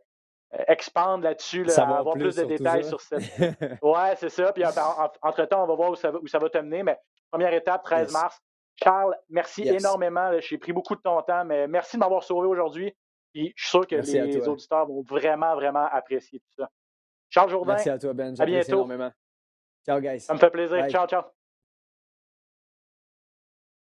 expandre 0.67 1.23
là-dessus, 1.23 1.63
là, 1.63 1.73
avoir 1.97 2.15
plus, 2.15 2.35
de 2.35 2.43
détails 2.43 2.83
sur 2.83 3.01
cette. 3.01 3.21
Ouais, 3.83 4.15
c'est 4.17 4.29
ça. 4.29 4.51
Puis 4.53 4.65
en- 4.65 4.69
en- 4.69 5.11
entre-temps, 5.21 5.63
on 5.63 5.67
va 5.67 5.75
voir 5.75 5.91
où 5.91 5.95
ça 5.95 6.11
va, 6.11 6.19
où 6.19 6.27
ça 6.27 6.39
va 6.39 6.49
te 6.49 6.57
mener. 6.57 6.83
Mais 6.83 6.99
première 7.31 7.53
étape, 7.53 7.83
13 7.83 8.07
Yes. 8.07 8.13
mars. 8.13 8.39
Charles, 8.83 9.15
merci 9.29 9.63
Yes. 9.63 9.81
énormément. 9.81 10.31
J'ai 10.39 10.57
pris 10.57 10.73
beaucoup 10.73 10.95
de 10.95 11.01
ton 11.01 11.21
temps, 11.21 11.45
mais 11.45 11.67
merci 11.67 11.95
de 11.95 11.99
m'avoir 11.99 12.23
sauvé 12.23 12.47
aujourd'hui. 12.47 12.95
Puis 13.33 13.53
je 13.55 13.63
suis 13.63 13.69
sûr 13.71 13.87
que 13.87 13.95
Merci 13.95 14.21
les 14.21 14.39
toi. 14.39 14.49
auditeurs 14.53 14.85
vont 14.87 15.01
vraiment, 15.01 15.55
vraiment 15.55 15.87
apprécier 15.91 16.39
tout 16.39 16.53
ça. 16.61 16.69
Charles 17.29 17.49
Jourdain. 17.49 17.73
Merci 17.73 17.89
à 17.89 17.97
toi, 17.97 18.13
Ben. 18.13 18.35
À 18.39 18.45
bientôt. 18.45 18.67
énormément. 18.73 19.11
Ciao, 19.85 19.99
guys. 19.99 20.19
Ça 20.21 20.33
me 20.33 20.39
fait 20.39 20.51
plaisir. 20.51 20.77
Bye. 20.77 20.91
Ciao, 20.91 21.07
ciao. 21.07 21.23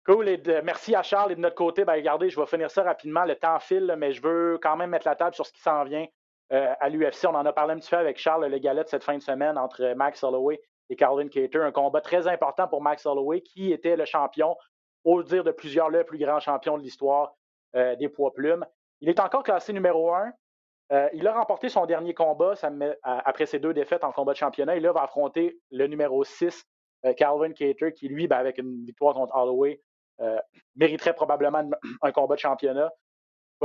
Cool. 0.06 0.28
Et 0.28 0.36
de- 0.38 0.60
merci 0.62 0.94
à 0.94 1.02
Charles. 1.02 1.32
Et 1.32 1.34
de 1.36 1.40
notre 1.40 1.54
côté, 1.54 1.84
ben, 1.84 1.94
regardez, 1.94 2.30
je 2.30 2.38
vais 2.40 2.46
finir 2.46 2.70
ça 2.70 2.82
rapidement. 2.82 3.24
Le 3.24 3.36
temps 3.36 3.58
file, 3.58 3.94
mais 3.98 4.12
je 4.12 4.22
veux 4.22 4.58
quand 4.62 4.76
même 4.76 4.90
mettre 4.90 5.06
la 5.06 5.16
table 5.16 5.34
sur 5.34 5.46
ce 5.46 5.52
qui 5.52 5.60
s'en 5.60 5.84
vient 5.84 6.06
euh, 6.52 6.74
à 6.80 6.88
l'UFC. 6.88 7.26
On 7.26 7.34
en 7.34 7.44
a 7.44 7.52
parlé 7.52 7.74
un 7.74 7.78
petit 7.78 7.90
peu 7.90 7.96
avec 7.96 8.18
Charles, 8.18 8.46
le 8.46 8.84
cette 8.86 9.04
fin 9.04 9.16
de 9.16 9.22
semaine 9.22 9.58
entre 9.58 9.94
Max 9.94 10.22
Holloway 10.22 10.60
et 10.90 10.96
Carlin 10.96 11.28
Cater. 11.28 11.58
Un 11.58 11.72
combat 11.72 12.00
très 12.00 12.26
important 12.26 12.68
pour 12.68 12.82
Max 12.82 13.04
Holloway, 13.06 13.42
qui 13.42 13.72
était 13.72 13.96
le 13.96 14.04
champion, 14.04 14.56
au 15.04 15.22
dire 15.22 15.44
de 15.44 15.50
plusieurs, 15.50 15.90
le 15.90 16.04
plus 16.04 16.18
grand 16.18 16.40
champion 16.40 16.78
de 16.78 16.82
l'histoire 16.82 17.34
euh, 17.76 17.96
des 17.96 18.08
poids 18.08 18.32
plumes. 18.32 18.64
Il 19.00 19.08
est 19.08 19.20
encore 19.20 19.42
classé 19.42 19.72
numéro 19.72 20.12
un. 20.14 20.32
Euh, 20.90 21.08
il 21.12 21.26
a 21.26 21.34
remporté 21.34 21.68
son 21.68 21.84
dernier 21.84 22.14
combat 22.14 22.54
après 23.02 23.44
ses 23.44 23.58
deux 23.58 23.74
défaites 23.74 24.04
en 24.04 24.12
combat 24.12 24.32
de 24.32 24.38
championnat. 24.38 24.78
Là, 24.80 24.92
va 24.92 25.02
affronter 25.02 25.58
le 25.70 25.86
numéro 25.86 26.24
6, 26.24 26.64
euh, 27.04 27.12
Calvin 27.12 27.52
Cater, 27.52 27.92
qui, 27.92 28.08
lui, 28.08 28.26
ben, 28.26 28.38
avec 28.38 28.56
une 28.56 28.84
victoire 28.86 29.14
contre 29.14 29.36
Holloway, 29.36 29.80
mériterait 30.74 31.14
probablement 31.14 31.62
un 32.02 32.10
combat 32.10 32.34
de 32.34 32.40
championnat. 32.40 32.90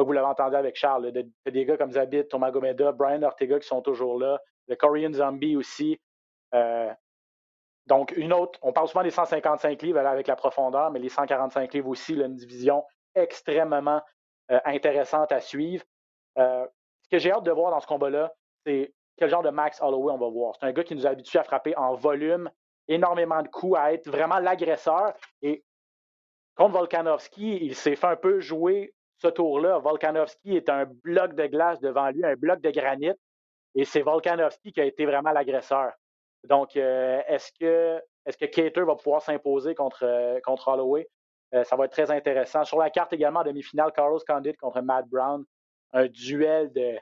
Vous 0.02 0.12
l'avez 0.12 0.28
entendu 0.28 0.56
avec 0.56 0.76
Charles, 0.76 1.12
de- 1.12 1.22
de- 1.46 1.52
des 1.52 1.66
gars 1.66 1.78
comme 1.78 1.92
Zabit, 1.92 2.28
Thomas 2.28 2.52
Gomeda, 2.52 2.92
Brian 2.92 3.22
Ortega 3.24 3.60
qui 3.60 3.68
sont 3.68 3.82
toujours 3.82 4.20
là, 4.20 4.40
le 4.68 4.76
Korean 4.76 5.14
Zombie 5.14 5.56
aussi. 5.56 6.00
Euh, 6.56 6.92
donc, 7.86 8.14
une 8.16 8.32
autre, 8.34 8.58
on 8.62 8.72
parle 8.72 8.88
souvent 8.88 9.04
des 9.04 9.12
155 9.12 9.82
livres 9.82 10.00
avec 10.00 10.28
la 10.28 10.36
profondeur, 10.36 10.90
mais 10.92 11.00
les 11.00 11.10
145 11.10 11.74
livres 11.74 11.90
aussi, 11.90 12.16
là, 12.16 12.26
une 12.26 12.36
division 12.36 12.84
extrêmement 13.16 14.02
euh, 14.52 14.60
intéressante 14.66 15.32
à 15.32 15.40
suivre. 15.42 15.84
Euh, 16.38 16.66
ce 17.04 17.10
que 17.10 17.18
j'ai 17.18 17.32
hâte 17.32 17.44
de 17.44 17.52
voir 17.52 17.72
dans 17.72 17.80
ce 17.80 17.88
combat-là, 17.88 18.34
c'est 18.66 18.94
quel 19.18 19.30
genre 19.30 19.44
de 19.44 19.50
Max 19.50 19.82
Holloway 19.82 20.14
on 20.14 20.18
va 20.18 20.30
voir. 20.30 20.56
C'est 20.60 20.66
un 20.66 20.72
gars 20.72 20.84
qui 20.84 20.96
nous 20.96 21.06
a 21.06 21.10
habitués 21.12 21.40
à 21.40 21.44
frapper 21.44 21.76
en 21.78 21.94
volume, 21.94 22.50
énormément 22.88 23.42
de 23.42 23.48
coups, 23.48 23.78
à 23.78 23.94
être 23.94 24.10
vraiment 24.10 24.40
l'agresseur. 24.40 25.14
Et 25.42 25.64
contre 26.56 26.74
Volkanovski, 26.74 27.58
il 27.62 27.76
s'est 27.76 27.96
fait 27.96 28.08
un 28.08 28.16
peu 28.16 28.40
jouer 28.40 28.94
ce 29.24 29.30
tour-là. 29.30 29.80
Volkanovski 29.80 30.58
est 30.58 30.70
un 30.70 30.86
bloc 30.86 31.34
de 31.36 31.48
glace 31.48 31.80
devant 31.80 32.10
lui, 32.10 32.26
un 32.26 32.36
bloc 32.36 32.60
de 32.62 32.72
granit. 32.72 33.14
Et 33.76 33.86
c'est 33.86 34.02
Volkanovski 34.02 34.72
qui 34.72 34.82
a 34.82 34.86
été 34.86 35.06
vraiment 35.06 35.32
l'agresseur. 35.32 35.94
Donc, 36.44 36.76
euh, 36.76 37.22
est-ce 37.28 37.52
que 37.60 38.02
est-ce 38.26 38.38
que 38.38 38.46
Cater 38.46 38.82
va 38.82 38.96
pouvoir 38.96 39.22
s'imposer 39.22 39.76
contre, 39.76 40.04
euh, 40.04 40.40
contre 40.42 40.68
Holloway? 40.68 41.10
Euh, 41.54 41.64
ça 41.64 41.76
va 41.76 41.86
être 41.86 41.92
très 41.92 42.10
intéressant. 42.12 42.64
Sur 42.64 42.80
la 42.80 42.90
carte 42.90 43.14
également, 43.14 43.42
en 43.42 43.44
demi-finale, 43.44 43.92
Carlos 43.94 44.20
Condit 44.28 44.56
contre 44.56 44.82
Matt 44.82 45.08
Brown. 45.08 45.44
Un 45.94 46.08
duel 46.08 46.72
de, 46.74 46.98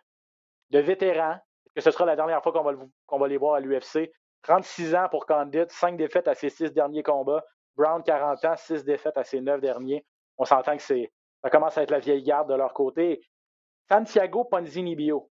de 0.72 0.80
vétérans. 0.80 1.38
Est-ce 1.76 1.76
que 1.76 1.82
ce 1.82 1.92
sera 1.92 2.06
la 2.06 2.16
dernière 2.16 2.42
fois 2.44 2.52
qu'on 2.52 2.64
va, 2.64 2.74
va 3.18 3.28
les 3.28 3.38
voir 3.38 3.56
à 3.56 3.60
l'UFC? 3.60 4.12
36 4.44 4.96
ans 4.96 5.08
pour 5.10 5.26
Condit, 5.26 5.66
5 5.70 5.96
défaites 5.98 6.28
à 6.28 6.34
ses 6.34 6.50
6 6.50 6.74
derniers 6.74 7.04
combats. 7.04 7.44
Brown, 7.76 8.04
40 8.04 8.44
ans, 8.46 8.56
6 8.58 8.84
défaites 8.84 9.18
à 9.18 9.24
ses 9.24 9.40
9 9.42 9.62
derniers. 9.62 10.04
On 10.38 10.46
s'entend 10.46 10.76
que 10.76 10.84
c'est, 10.84 11.12
ça 11.44 11.50
commence 11.50 11.78
à 11.78 11.84
être 11.84 11.92
la 11.92 12.00
vieille 12.00 12.24
garde 12.24 12.50
de 12.50 12.56
leur 12.56 12.74
côté. 12.74 13.22
Santiago 13.89 14.44
Ponzinibbio. 14.44 15.30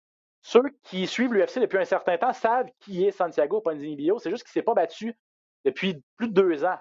Ceux 0.42 0.64
qui 0.84 1.08
suivent 1.08 1.34
l'UFC 1.34 1.60
depuis 1.60 1.78
un 1.78 1.86
certain 1.86 2.18
temps 2.18 2.34
savent 2.34 2.70
qui 2.80 3.06
est 3.06 3.12
Santiago 3.12 3.62
Ponzinibbio. 3.62 4.20
C'est 4.20 4.30
juste 4.30 4.44
qu'il 4.44 4.50
ne 4.50 4.62
s'est 4.62 4.66
pas 4.66 4.74
battu 4.74 5.18
depuis 5.64 6.04
plus 6.18 6.28
de 6.28 6.34
deux 6.34 6.66
ans. 6.66 6.78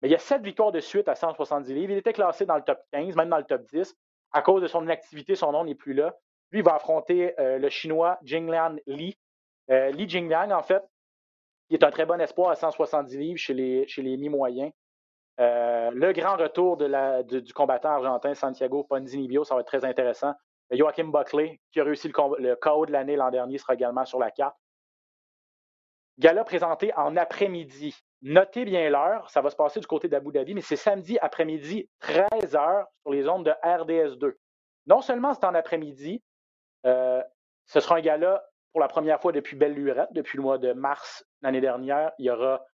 Mais 0.00 0.08
il 0.08 0.12
y 0.12 0.14
a 0.14 0.18
sept 0.18 0.42
victoires 0.42 0.72
de 0.72 0.80
suite 0.80 1.08
à 1.08 1.14
170 1.14 1.74
livres. 1.74 1.92
Il 1.92 1.98
était 1.98 2.12
classé 2.12 2.46
dans 2.46 2.56
le 2.56 2.62
top 2.62 2.80
15, 2.92 3.16
même 3.16 3.28
dans 3.28 3.38
le 3.38 3.44
top 3.44 3.64
10. 3.72 3.94
À 4.32 4.42
cause 4.42 4.62
de 4.62 4.68
son 4.68 4.82
inactivité, 4.82 5.34
son 5.34 5.52
nom 5.52 5.64
n'est 5.64 5.74
plus 5.74 5.94
là. 5.94 6.14
Lui, 6.50 6.60
il 6.60 6.64
va 6.64 6.74
affronter 6.74 7.38
euh, 7.40 7.58
le 7.58 7.68
Chinois 7.68 8.18
Jingliang 8.22 8.80
Li. 8.86 9.16
Euh, 9.70 9.90
Li 9.90 10.08
Jingliang, 10.08 10.52
en 10.52 10.62
fait, 10.62 10.82
qui 11.68 11.74
est 11.74 11.84
un 11.84 11.90
très 11.90 12.06
bon 12.06 12.20
espoir 12.20 12.50
à 12.50 12.56
170 12.56 13.16
livres 13.18 13.38
chez 13.38 13.54
les, 13.54 13.86
chez 13.88 14.02
les 14.02 14.16
mi-moyens. 14.16 14.72
Euh, 15.40 15.90
le 15.92 16.12
grand 16.12 16.36
retour 16.36 16.76
du 16.76 17.52
combattant 17.54 17.90
argentin 17.90 18.34
Santiago 18.34 18.84
Ponzinibbio, 18.84 19.44
ça 19.44 19.54
va 19.54 19.62
être 19.62 19.66
très 19.66 19.84
intéressant. 19.84 20.34
Euh, 20.72 20.76
Joachim 20.76 21.10
Buckley, 21.10 21.60
qui 21.70 21.80
a 21.80 21.84
réussi 21.84 22.08
le, 22.08 22.14
le 22.38 22.56
KO 22.56 22.86
de 22.86 22.92
l'année 22.92 23.16
l'an 23.16 23.30
dernier, 23.30 23.58
sera 23.58 23.74
également 23.74 24.04
sur 24.04 24.18
la 24.18 24.30
carte. 24.30 24.56
Gala 26.18 26.44
présenté 26.44 26.92
en 26.94 27.16
après-midi. 27.16 27.96
Notez 28.20 28.64
bien 28.64 28.88
l'heure, 28.90 29.28
ça 29.30 29.40
va 29.40 29.50
se 29.50 29.56
passer 29.56 29.80
du 29.80 29.86
côté 29.86 30.08
d'Abu 30.08 30.30
Dhabi, 30.30 30.54
mais 30.54 30.60
c'est 30.60 30.76
samedi 30.76 31.18
après-midi, 31.18 31.88
13h, 32.02 32.84
sur 33.00 33.12
les 33.12 33.26
ondes 33.28 33.46
de 33.46 33.50
RDS2. 33.64 34.34
Non 34.86 35.00
seulement 35.00 35.34
c'est 35.34 35.44
en 35.44 35.54
après-midi, 35.54 36.22
euh, 36.86 37.22
ce 37.66 37.80
sera 37.80 37.96
un 37.96 38.00
gala 38.00 38.44
pour 38.72 38.80
la 38.80 38.88
première 38.88 39.20
fois 39.20 39.32
depuis 39.32 39.56
Belle 39.56 39.74
Lurette, 39.74 40.12
depuis 40.12 40.36
le 40.36 40.42
mois 40.42 40.58
de 40.58 40.72
mars 40.72 41.24
l'année 41.40 41.60
dernière. 41.60 42.12
Il 42.18 42.26
y 42.26 42.30
aura, 42.30 42.64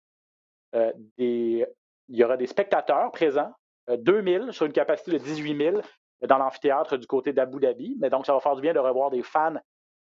des, 1.17 1.67
il 2.09 2.17
y 2.17 2.25
aura 2.25 2.37
des 2.37 2.47
spectateurs 2.47 3.11
présents, 3.13 3.53
euh, 3.91 3.97
2000 3.97 4.53
sur 4.53 4.67
une 4.67 4.73
capacité 4.73 5.13
de 5.13 5.19
18 5.19 5.57
000 5.57 5.81
dans 6.27 6.39
l'amphithéâtre 6.39 6.97
du 6.97 7.07
côté 7.07 7.33
d'Abu 7.33 7.61
Dhabi. 7.61 7.97
Mais 8.01 8.11
donc, 8.11 8.27
ça 8.27 8.33
va 8.33 8.41
faire 8.41 8.57
du 8.57 8.63
bien 8.63 8.73
de 8.73 8.79
revoir 8.79 9.11
des 9.11 9.23
fans 9.23 9.57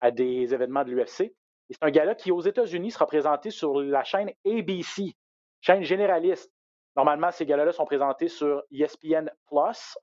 à 0.00 0.10
des 0.10 0.52
événements 0.54 0.84
de 0.84 0.90
l'UFC. 0.90 1.22
Et 1.22 1.34
c'est 1.70 1.82
un 1.82 1.90
gala 1.90 2.14
qui, 2.14 2.30
aux 2.30 2.40
États-Unis, 2.40 2.92
sera 2.92 3.06
présenté 3.06 3.50
sur 3.50 3.80
la 3.80 4.04
chaîne 4.04 4.30
ABC, 4.46 5.16
chaîne 5.60 5.82
généraliste. 5.82 6.52
Normalement, 6.94 7.30
ces 7.30 7.44
galas-là 7.44 7.72
sont 7.72 7.84
présentés 7.84 8.28
sur 8.28 8.62
ESPN 8.70 9.30
Plus. 9.46 9.98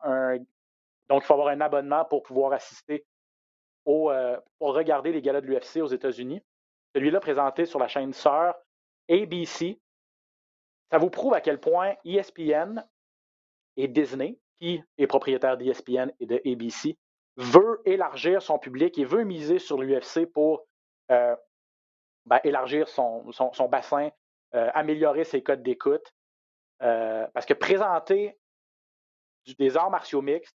donc, 1.09 1.23
il 1.23 1.25
faut 1.25 1.33
avoir 1.33 1.47
un 1.47 1.61
abonnement 1.61 2.05
pour 2.05 2.21
pouvoir 2.23 2.53
assister 2.53 3.05
au, 3.85 4.11
euh, 4.11 4.37
pour 4.59 4.73
regarder 4.73 5.11
les 5.11 5.21
galas 5.21 5.41
de 5.41 5.47
l'UFC 5.47 5.81
aux 5.81 5.87
États-Unis. 5.87 6.41
Celui-là 6.95 7.19
présenté 7.19 7.65
sur 7.65 7.79
la 7.79 7.87
chaîne 7.87 8.13
sœur 8.13 8.55
ABC. 9.09 9.79
Ça 10.91 10.97
vous 10.97 11.09
prouve 11.09 11.33
à 11.33 11.41
quel 11.41 11.59
point 11.59 11.95
ESPN 12.05 12.85
et 13.77 13.87
Disney, 13.87 14.37
qui 14.59 14.83
est 14.97 15.07
propriétaire 15.07 15.57
d'ESPN 15.57 16.11
et 16.19 16.25
de 16.25 16.41
ABC, 16.45 16.97
veut 17.35 17.81
élargir 17.85 18.41
son 18.41 18.59
public 18.59 18.97
et 18.97 19.05
veut 19.05 19.23
miser 19.23 19.59
sur 19.59 19.81
l'UFC 19.81 20.25
pour 20.25 20.67
euh, 21.11 21.35
ben, 22.25 22.39
élargir 22.43 22.87
son, 22.87 23.23
bassin, 23.69 24.09
euh, 24.53 24.69
améliorer 24.73 25.23
ses 25.23 25.41
codes 25.41 25.63
d'écoute. 25.63 26.13
Euh, 26.81 27.27
parce 27.33 27.45
que 27.45 27.53
présenter 27.53 28.37
des 29.57 29.77
arts 29.77 29.89
martiaux 29.89 30.21
mixtes 30.21 30.55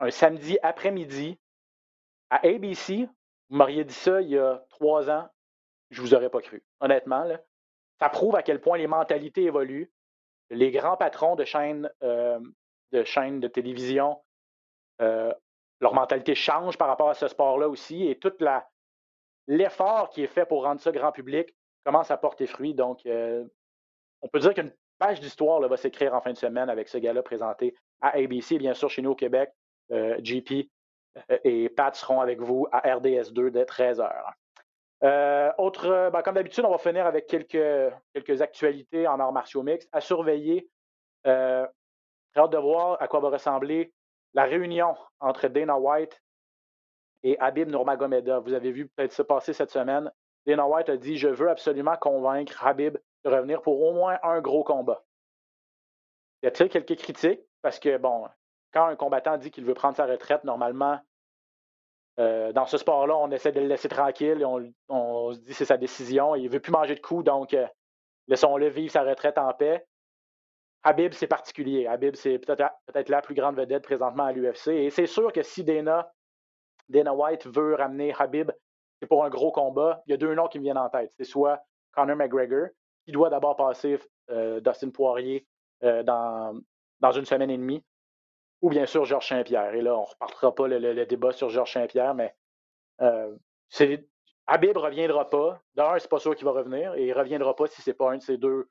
un 0.00 0.10
samedi 0.10 0.58
après-midi 0.62 1.38
à 2.30 2.44
ABC, 2.46 3.08
vous 3.48 3.56
m'auriez 3.56 3.84
dit 3.84 3.94
ça 3.94 4.20
il 4.20 4.30
y 4.30 4.38
a 4.38 4.64
trois 4.70 5.08
ans, 5.10 5.28
je 5.90 6.00
vous 6.00 6.14
aurais 6.14 6.30
pas 6.30 6.40
cru. 6.40 6.62
Honnêtement, 6.80 7.24
là. 7.24 7.40
Ça 8.00 8.08
prouve 8.08 8.36
à 8.36 8.42
quel 8.42 8.60
point 8.60 8.78
les 8.78 8.86
mentalités 8.86 9.44
évoluent. 9.44 9.90
Les 10.50 10.70
grands 10.70 10.96
patrons 10.96 11.36
de 11.36 11.44
chaînes, 11.44 11.90
euh, 12.02 12.38
de, 12.92 13.04
chaînes 13.04 13.40
de 13.40 13.48
télévision, 13.48 14.20
euh, 15.00 15.32
leur 15.80 15.94
mentalité 15.94 16.34
change 16.34 16.76
par 16.76 16.88
rapport 16.88 17.10
à 17.10 17.14
ce 17.14 17.28
sport-là 17.28 17.68
aussi, 17.68 18.06
et 18.08 18.18
toute 18.18 18.40
la 18.40 18.68
l'effort 19.48 20.10
qui 20.10 20.22
est 20.22 20.28
fait 20.28 20.46
pour 20.46 20.64
rendre 20.64 20.80
ça 20.80 20.92
grand 20.92 21.10
public 21.10 21.54
commence 21.84 22.10
à 22.10 22.16
porter 22.16 22.46
fruit. 22.46 22.74
Donc, 22.74 23.04
euh, 23.06 23.44
on 24.20 24.28
peut 24.28 24.38
dire 24.38 24.54
qu'une 24.54 24.72
page 24.98 25.20
d'histoire 25.20 25.60
va 25.60 25.76
s'écrire 25.76 26.14
en 26.14 26.20
fin 26.20 26.32
de 26.32 26.38
semaine 26.38 26.70
avec 26.70 26.88
ce 26.88 26.98
gars-là 26.98 27.22
présenté 27.22 27.74
à 28.00 28.16
ABC. 28.16 28.58
Bien 28.58 28.74
sûr, 28.74 28.88
chez 28.88 29.02
nous 29.02 29.10
au 29.10 29.16
Québec, 29.16 29.52
JP 29.90 30.68
et 31.44 31.68
Pat 31.70 31.94
seront 31.94 32.20
avec 32.20 32.40
vous 32.40 32.66
à 32.70 32.80
RDS2 32.96 33.50
dès 33.50 33.64
13h. 33.64 34.32
Euh, 35.04 35.50
autre, 35.58 35.86
euh, 35.86 36.10
ben, 36.10 36.22
comme 36.22 36.36
d'habitude, 36.36 36.64
on 36.64 36.70
va 36.70 36.78
finir 36.78 37.06
avec 37.06 37.26
quelques, 37.26 38.40
actualités 38.40 39.08
en 39.08 39.18
arts 39.18 39.32
martiaux 39.32 39.62
mixtes 39.62 39.88
à 39.92 40.00
surveiller. 40.00 40.68
Euh, 41.26 41.66
j'ai 42.34 42.40
hâte 42.40 42.52
de 42.52 42.58
voir 42.58 43.00
à 43.02 43.08
quoi 43.08 43.20
va 43.20 43.30
ressembler 43.30 43.92
la 44.34 44.44
réunion 44.44 44.94
entre 45.20 45.48
Dana 45.48 45.76
White 45.76 46.22
et 47.24 47.38
Habib 47.40 47.68
Nurmagomedov. 47.68 48.44
Vous 48.44 48.54
avez 48.54 48.70
vu 48.70 48.88
peut-être 48.88 49.12
ça 49.12 49.24
passer 49.24 49.52
cette 49.52 49.70
semaine. 49.70 50.10
Dana 50.46 50.66
White 50.66 50.88
a 50.88 50.96
dit 50.96 51.18
Je 51.18 51.28
veux 51.28 51.50
absolument 51.50 51.96
convaincre 51.96 52.64
Habib 52.64 52.96
de 53.24 53.30
revenir 53.30 53.60
pour 53.60 53.82
au 53.82 53.92
moins 53.92 54.18
un 54.22 54.40
gros 54.40 54.64
combat. 54.64 55.04
Y 56.42 56.46
a-t-il 56.46 56.70
quelques 56.70 56.96
critiques? 56.96 57.40
Parce 57.60 57.78
que, 57.78 57.96
bon, 57.98 58.28
quand 58.72 58.86
un 58.86 58.96
combattant 58.96 59.36
dit 59.36 59.50
qu'il 59.50 59.64
veut 59.64 59.74
prendre 59.74 59.96
sa 59.96 60.06
retraite, 60.06 60.42
normalement, 60.44 61.00
euh, 62.18 62.52
dans 62.52 62.66
ce 62.66 62.76
sport-là, 62.76 63.16
on 63.16 63.30
essaie 63.30 63.52
de 63.52 63.60
le 63.60 63.66
laisser 63.66 63.88
tranquille 63.88 64.40
et 64.40 64.44
on, 64.88 65.32
se 65.32 65.38
dit 65.40 65.54
c'est 65.54 65.64
sa 65.64 65.78
décision. 65.78 66.34
Il 66.34 66.44
ne 66.44 66.48
veut 66.50 66.60
plus 66.60 66.72
manger 66.72 66.94
de 66.94 67.00
coups, 67.00 67.24
donc 67.24 67.54
euh, 67.54 67.66
laissons-le 68.28 68.68
vivre 68.68 68.92
sa 68.92 69.02
retraite 69.02 69.38
en 69.38 69.52
paix. 69.54 69.86
Habib, 70.84 71.12
c'est 71.12 71.28
particulier. 71.28 71.86
Habib, 71.86 72.16
c'est 72.16 72.38
peut-être 72.38 72.74
peut 72.92 73.04
la 73.08 73.22
plus 73.22 73.34
grande 73.34 73.56
vedette 73.56 73.84
présentement 73.84 74.24
à 74.24 74.32
l'UFC. 74.32 74.68
Et 74.68 74.90
c'est 74.90 75.06
sûr 75.06 75.32
que 75.32 75.42
si 75.42 75.64
Dana, 75.64 76.12
Dana 76.88 77.14
White 77.14 77.46
veut 77.46 77.74
ramener 77.76 78.12
Habib, 78.18 78.50
c'est 79.00 79.06
pour 79.06 79.24
un 79.24 79.30
gros 79.30 79.52
combat. 79.52 80.02
Il 80.06 80.10
y 80.10 80.14
a 80.14 80.16
deux 80.16 80.34
noms 80.34 80.48
qui 80.48 80.58
me 80.58 80.64
viennent 80.64 80.78
en 80.78 80.88
tête. 80.88 81.12
C'est 81.16 81.24
soit 81.24 81.60
Conor 81.92 82.16
McGregor, 82.16 82.66
qui 83.04 83.12
doit 83.12 83.30
d'abord 83.30 83.56
passer 83.56 83.98
euh, 84.30 84.60
Dustin 84.60 84.90
Poirier 84.90 85.46
euh, 85.84 86.02
dans 86.02 87.12
une 87.12 87.24
semaine 87.24 87.50
et 87.50 87.56
demie, 87.56 87.84
ou 88.62 88.70
bien 88.70 88.86
sûr 88.86 89.04
Georges 89.04 89.28
Saint-Pierre. 89.28 89.74
Et 89.74 89.82
là, 89.82 89.96
on 89.96 90.02
ne 90.02 90.06
repartira 90.06 90.54
pas 90.54 90.68
le, 90.68 90.78
le- 90.78 91.06
débat 91.06 91.32
sur 91.32 91.50
Georges 91.50 91.72
Saint-Pierre, 91.72 92.14
mais 92.14 92.34
euh, 93.00 93.36
Habib 94.46 94.74
ne 94.74 94.78
reviendra 94.80 95.28
pas. 95.28 95.60
D'un, 95.74 95.98
c'est 95.98 96.08
pas 96.08 96.18
sûr 96.18 96.34
qu'il 96.34 96.44
va 96.44 96.52
revenir. 96.52 96.94
Et 96.94 97.04
il 97.04 97.08
ne 97.10 97.14
reviendra 97.14 97.54
pas 97.54 97.66
si 97.66 97.82
ce 97.82 97.90
n'est 97.90 97.94
pas 97.94 98.12
un 98.12 98.16
de 98.18 98.22
ces 98.22 98.38
deux 98.38 98.68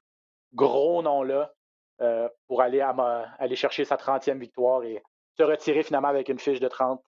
gros 0.54 1.02
noms-là 1.02 1.54
euh, 2.02 2.28
pour 2.48 2.62
aller, 2.62 2.82
aller 2.82 3.56
chercher 3.56 3.86
sa 3.86 3.96
30e 3.96 4.40
victoire 4.40 4.84
et 4.84 5.04
se 5.38 5.44
retirer 5.44 5.84
finalement 5.84 6.08
avec 6.10 6.30
une 6.30 6.40
fiche 6.40 6.60
de 6.60 6.68
30 6.68 7.04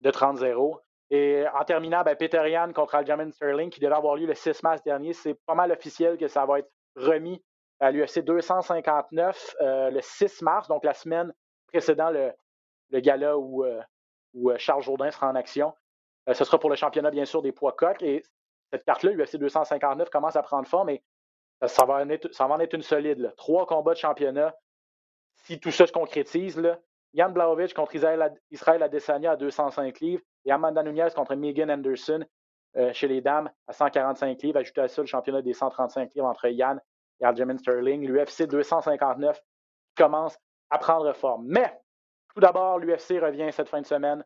de 0.00 0.10
30-0. 0.10 0.78
Et 1.10 1.44
en 1.54 1.64
terminant, 1.64 2.02
ben, 2.02 2.16
Peter 2.16 2.42
Yan 2.50 2.72
contre 2.72 2.94
Aljamain 2.94 3.30
Sterling, 3.30 3.70
qui 3.70 3.80
devait 3.80 3.94
avoir 3.94 4.16
lieu 4.16 4.26
le 4.26 4.34
6 4.34 4.62
mars 4.62 4.82
dernier, 4.82 5.12
c'est 5.12 5.34
pas 5.46 5.54
mal 5.54 5.70
officiel 5.70 6.16
que 6.16 6.28
ça 6.28 6.46
va 6.46 6.60
être 6.60 6.70
remis 6.96 7.42
à 7.80 7.90
l'UFC 7.90 8.20
259 8.20 9.56
euh, 9.60 9.90
le 9.90 10.00
6 10.00 10.40
mars, 10.42 10.68
donc 10.68 10.84
la 10.84 10.94
semaine 10.94 11.32
précédant 11.72 12.10
le, 12.10 13.00
gala 13.00 13.36
où, 13.38 13.64
euh, 13.64 13.80
euh, 14.36 14.54
Charles 14.58 14.82
Jourdain 14.82 15.10
sera 15.10 15.28
en 15.28 15.34
action. 15.34 15.74
ce 16.32 16.44
sera 16.44 16.58
pour 16.58 16.70
le 16.70 16.76
championnat, 16.76 17.10
bien 17.10 17.24
sûr, 17.24 17.42
des 17.42 17.52
poids 17.52 17.72
coqs. 17.72 18.02
Et 18.02 18.22
cette 18.70 18.84
carte-là, 18.84 19.12
UFC 19.12 19.36
259, 19.36 20.10
commence 20.10 20.36
à 20.36 20.42
prendre 20.42 20.68
forme, 20.68 20.88
mais 20.88 21.02
ça 21.66 21.84
va 21.84 21.94
en 21.94 22.10
être, 22.60 22.74
une 22.74 22.82
solide. 22.82 23.32
Trois 23.36 23.66
combats 23.66 23.94
de 23.94 23.98
championnat. 23.98 24.54
Si 25.44 25.58
tout 25.58 25.70
ça 25.70 25.86
se 25.86 25.92
concrétise, 25.92 26.58
là, 26.58 26.78
Jan 27.14 27.30
Blaovic 27.30 27.74
contre 27.74 27.94
Israël 27.94 28.82
Adesanya 28.82 29.32
à 29.32 29.36
205 29.36 30.00
livres 30.00 30.22
et 30.44 30.52
Amanda 30.52 30.82
Nunez 30.82 31.08
contre 31.14 31.34
Megan 31.34 31.70
Anderson 31.70 32.24
euh, 32.76 32.92
chez 32.92 33.06
les 33.06 33.20
dames 33.20 33.50
à 33.66 33.72
145 33.72 34.42
livres. 34.42 34.58
Ajouté 34.58 34.80
à 34.80 34.88
ça 34.88 35.02
le 35.02 35.06
championnat 35.06 35.42
des 35.42 35.52
135 35.52 36.14
livres 36.14 36.26
entre 36.26 36.48
Yann 36.48 36.80
et 37.20 37.24
Aljamain 37.24 37.58
Sterling. 37.58 38.06
L'UFC 38.06 38.46
259 38.46 39.40
commence 39.96 40.38
à 40.72 40.78
prendre 40.78 41.12
forme. 41.12 41.44
Mais 41.46 41.78
tout 42.34 42.40
d'abord, 42.40 42.78
l'UFC 42.78 43.20
revient 43.20 43.52
cette 43.52 43.68
fin 43.68 43.80
de 43.80 43.86
semaine. 43.86 44.24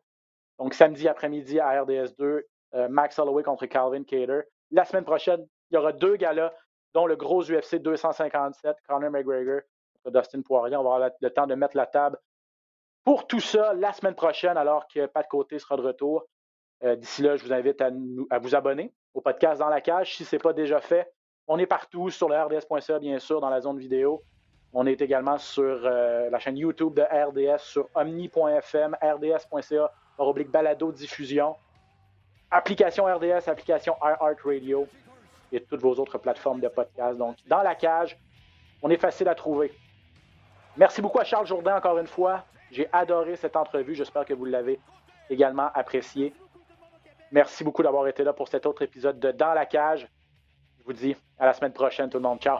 Donc 0.59 0.73
samedi 0.75 1.09
après-midi 1.09 1.61
à 1.61 1.83
RDS2, 1.83 2.43
euh, 2.75 2.89
Max 2.89 3.19
Holloway 3.19 3.43
contre 3.43 3.67
Calvin 3.67 4.05
Cater. 4.05 4.41
La 4.71 4.85
semaine 4.85 5.05
prochaine, 5.05 5.47
il 5.71 5.75
y 5.75 5.77
aura 5.77 5.93
deux 5.93 6.17
galas, 6.17 6.53
dont 6.95 7.07
le 7.07 7.17
gros 7.17 7.43
UFC 7.43 7.77
257, 7.77 8.77
Conor 8.89 9.11
McGregor 9.11 9.61
contre 10.03 10.19
Dustin 10.19 10.41
Poirier. 10.43 10.77
On 10.77 10.85
va 10.85 10.95
avoir 10.95 11.11
le 11.21 11.31
temps 11.31 11.47
de 11.47 11.55
mettre 11.55 11.77
la 11.77 11.87
table 11.87 12.19
pour 13.05 13.29
tout 13.29 13.41
ça, 13.41 13.73
la 13.75 13.93
semaine 13.93 14.17
prochaine, 14.17 14.57
alors 14.57 14.89
que 14.89 15.07
Pat 15.07 15.27
Côté 15.29 15.61
sera 15.61 15.77
de 15.77 15.83
retour, 15.83 16.25
euh, 16.83 16.97
d'ici 16.97 17.23
là, 17.23 17.37
je 17.37 17.45
vous 17.45 17.53
invite 17.53 17.81
à, 17.81 18.39
vous 18.39 18.55
abonner 18.57 18.93
au 19.15 19.21
podcast 19.21 19.61
Dans 19.61 19.69
la 19.69 19.81
Cage 19.81 20.17
si 20.17 20.25
ce 20.25 20.35
n'est 20.35 20.41
pas 20.41 20.53
déjà 20.53 20.81
fait. 20.81 21.13
On 21.47 21.59
est 21.59 21.67
partout 21.67 22.11
sur 22.11 22.29
le 22.29 22.37
RDS.ca, 22.37 22.99
bien 22.99 23.21
sûr, 23.21 23.41
dans 23.41 23.49
la 23.49 23.61
zone 23.61 23.79
vidéo. 23.79 24.25
On 24.73 24.87
est 24.87 25.01
également 25.01 25.39
sur 25.39 25.63
euh, 25.65 26.29
la 26.31 26.39
chaîne 26.39 26.57
YouTube 26.57 26.95
de 26.95 27.03
RDS, 27.03 27.61
sur 27.61 27.89
omni.fm, 27.95 28.97
rds.ca, 29.03 29.93
oblique 30.19 30.51
balado 30.51 30.93
diffusion, 30.93 31.57
application 32.51 33.05
RDS, 33.05 33.49
application 33.49 33.97
iHeartRadio 34.03 34.87
et 35.53 35.63
toutes 35.63 35.81
vos 35.81 35.95
autres 35.95 36.19
plateformes 36.19 36.61
de 36.61 36.69
podcast. 36.69 37.19
Donc, 37.19 37.37
dans 37.47 37.63
la 37.63 37.75
cage, 37.75 38.19
on 38.83 38.91
est 38.91 38.97
facile 38.97 39.29
à 39.29 39.35
trouver. 39.35 39.73
Merci 40.77 41.01
beaucoup 41.01 41.21
à 41.21 41.25
Charles 41.25 41.47
Jourdain, 41.47 41.77
encore 41.77 41.99
une 41.99 42.07
fois. 42.07 42.45
J'ai 42.71 42.89
adoré 42.93 43.37
cette 43.37 43.57
entrevue. 43.57 43.95
J'espère 43.95 44.25
que 44.25 44.35
vous 44.35 44.45
l'avez 44.45 44.79
également 45.31 45.71
appréciée. 45.75 46.35
Merci 47.33 47.65
beaucoup 47.65 47.83
d'avoir 47.83 48.07
été 48.09 48.23
là 48.25 48.33
pour 48.33 48.49
cet 48.49 48.67
autre 48.67 48.83
épisode 48.83 49.19
de 49.19 49.31
Dans 49.33 49.55
la 49.55 49.67
cage. 49.67 50.09
Je 50.79 50.85
vous 50.85 50.93
dis 50.93 51.17
à 51.39 51.47
la 51.47 51.53
semaine 51.53 51.73
prochaine, 51.73 52.11
tout 52.11 52.19
le 52.19 52.23
monde. 52.23 52.41
Ciao. 52.41 52.59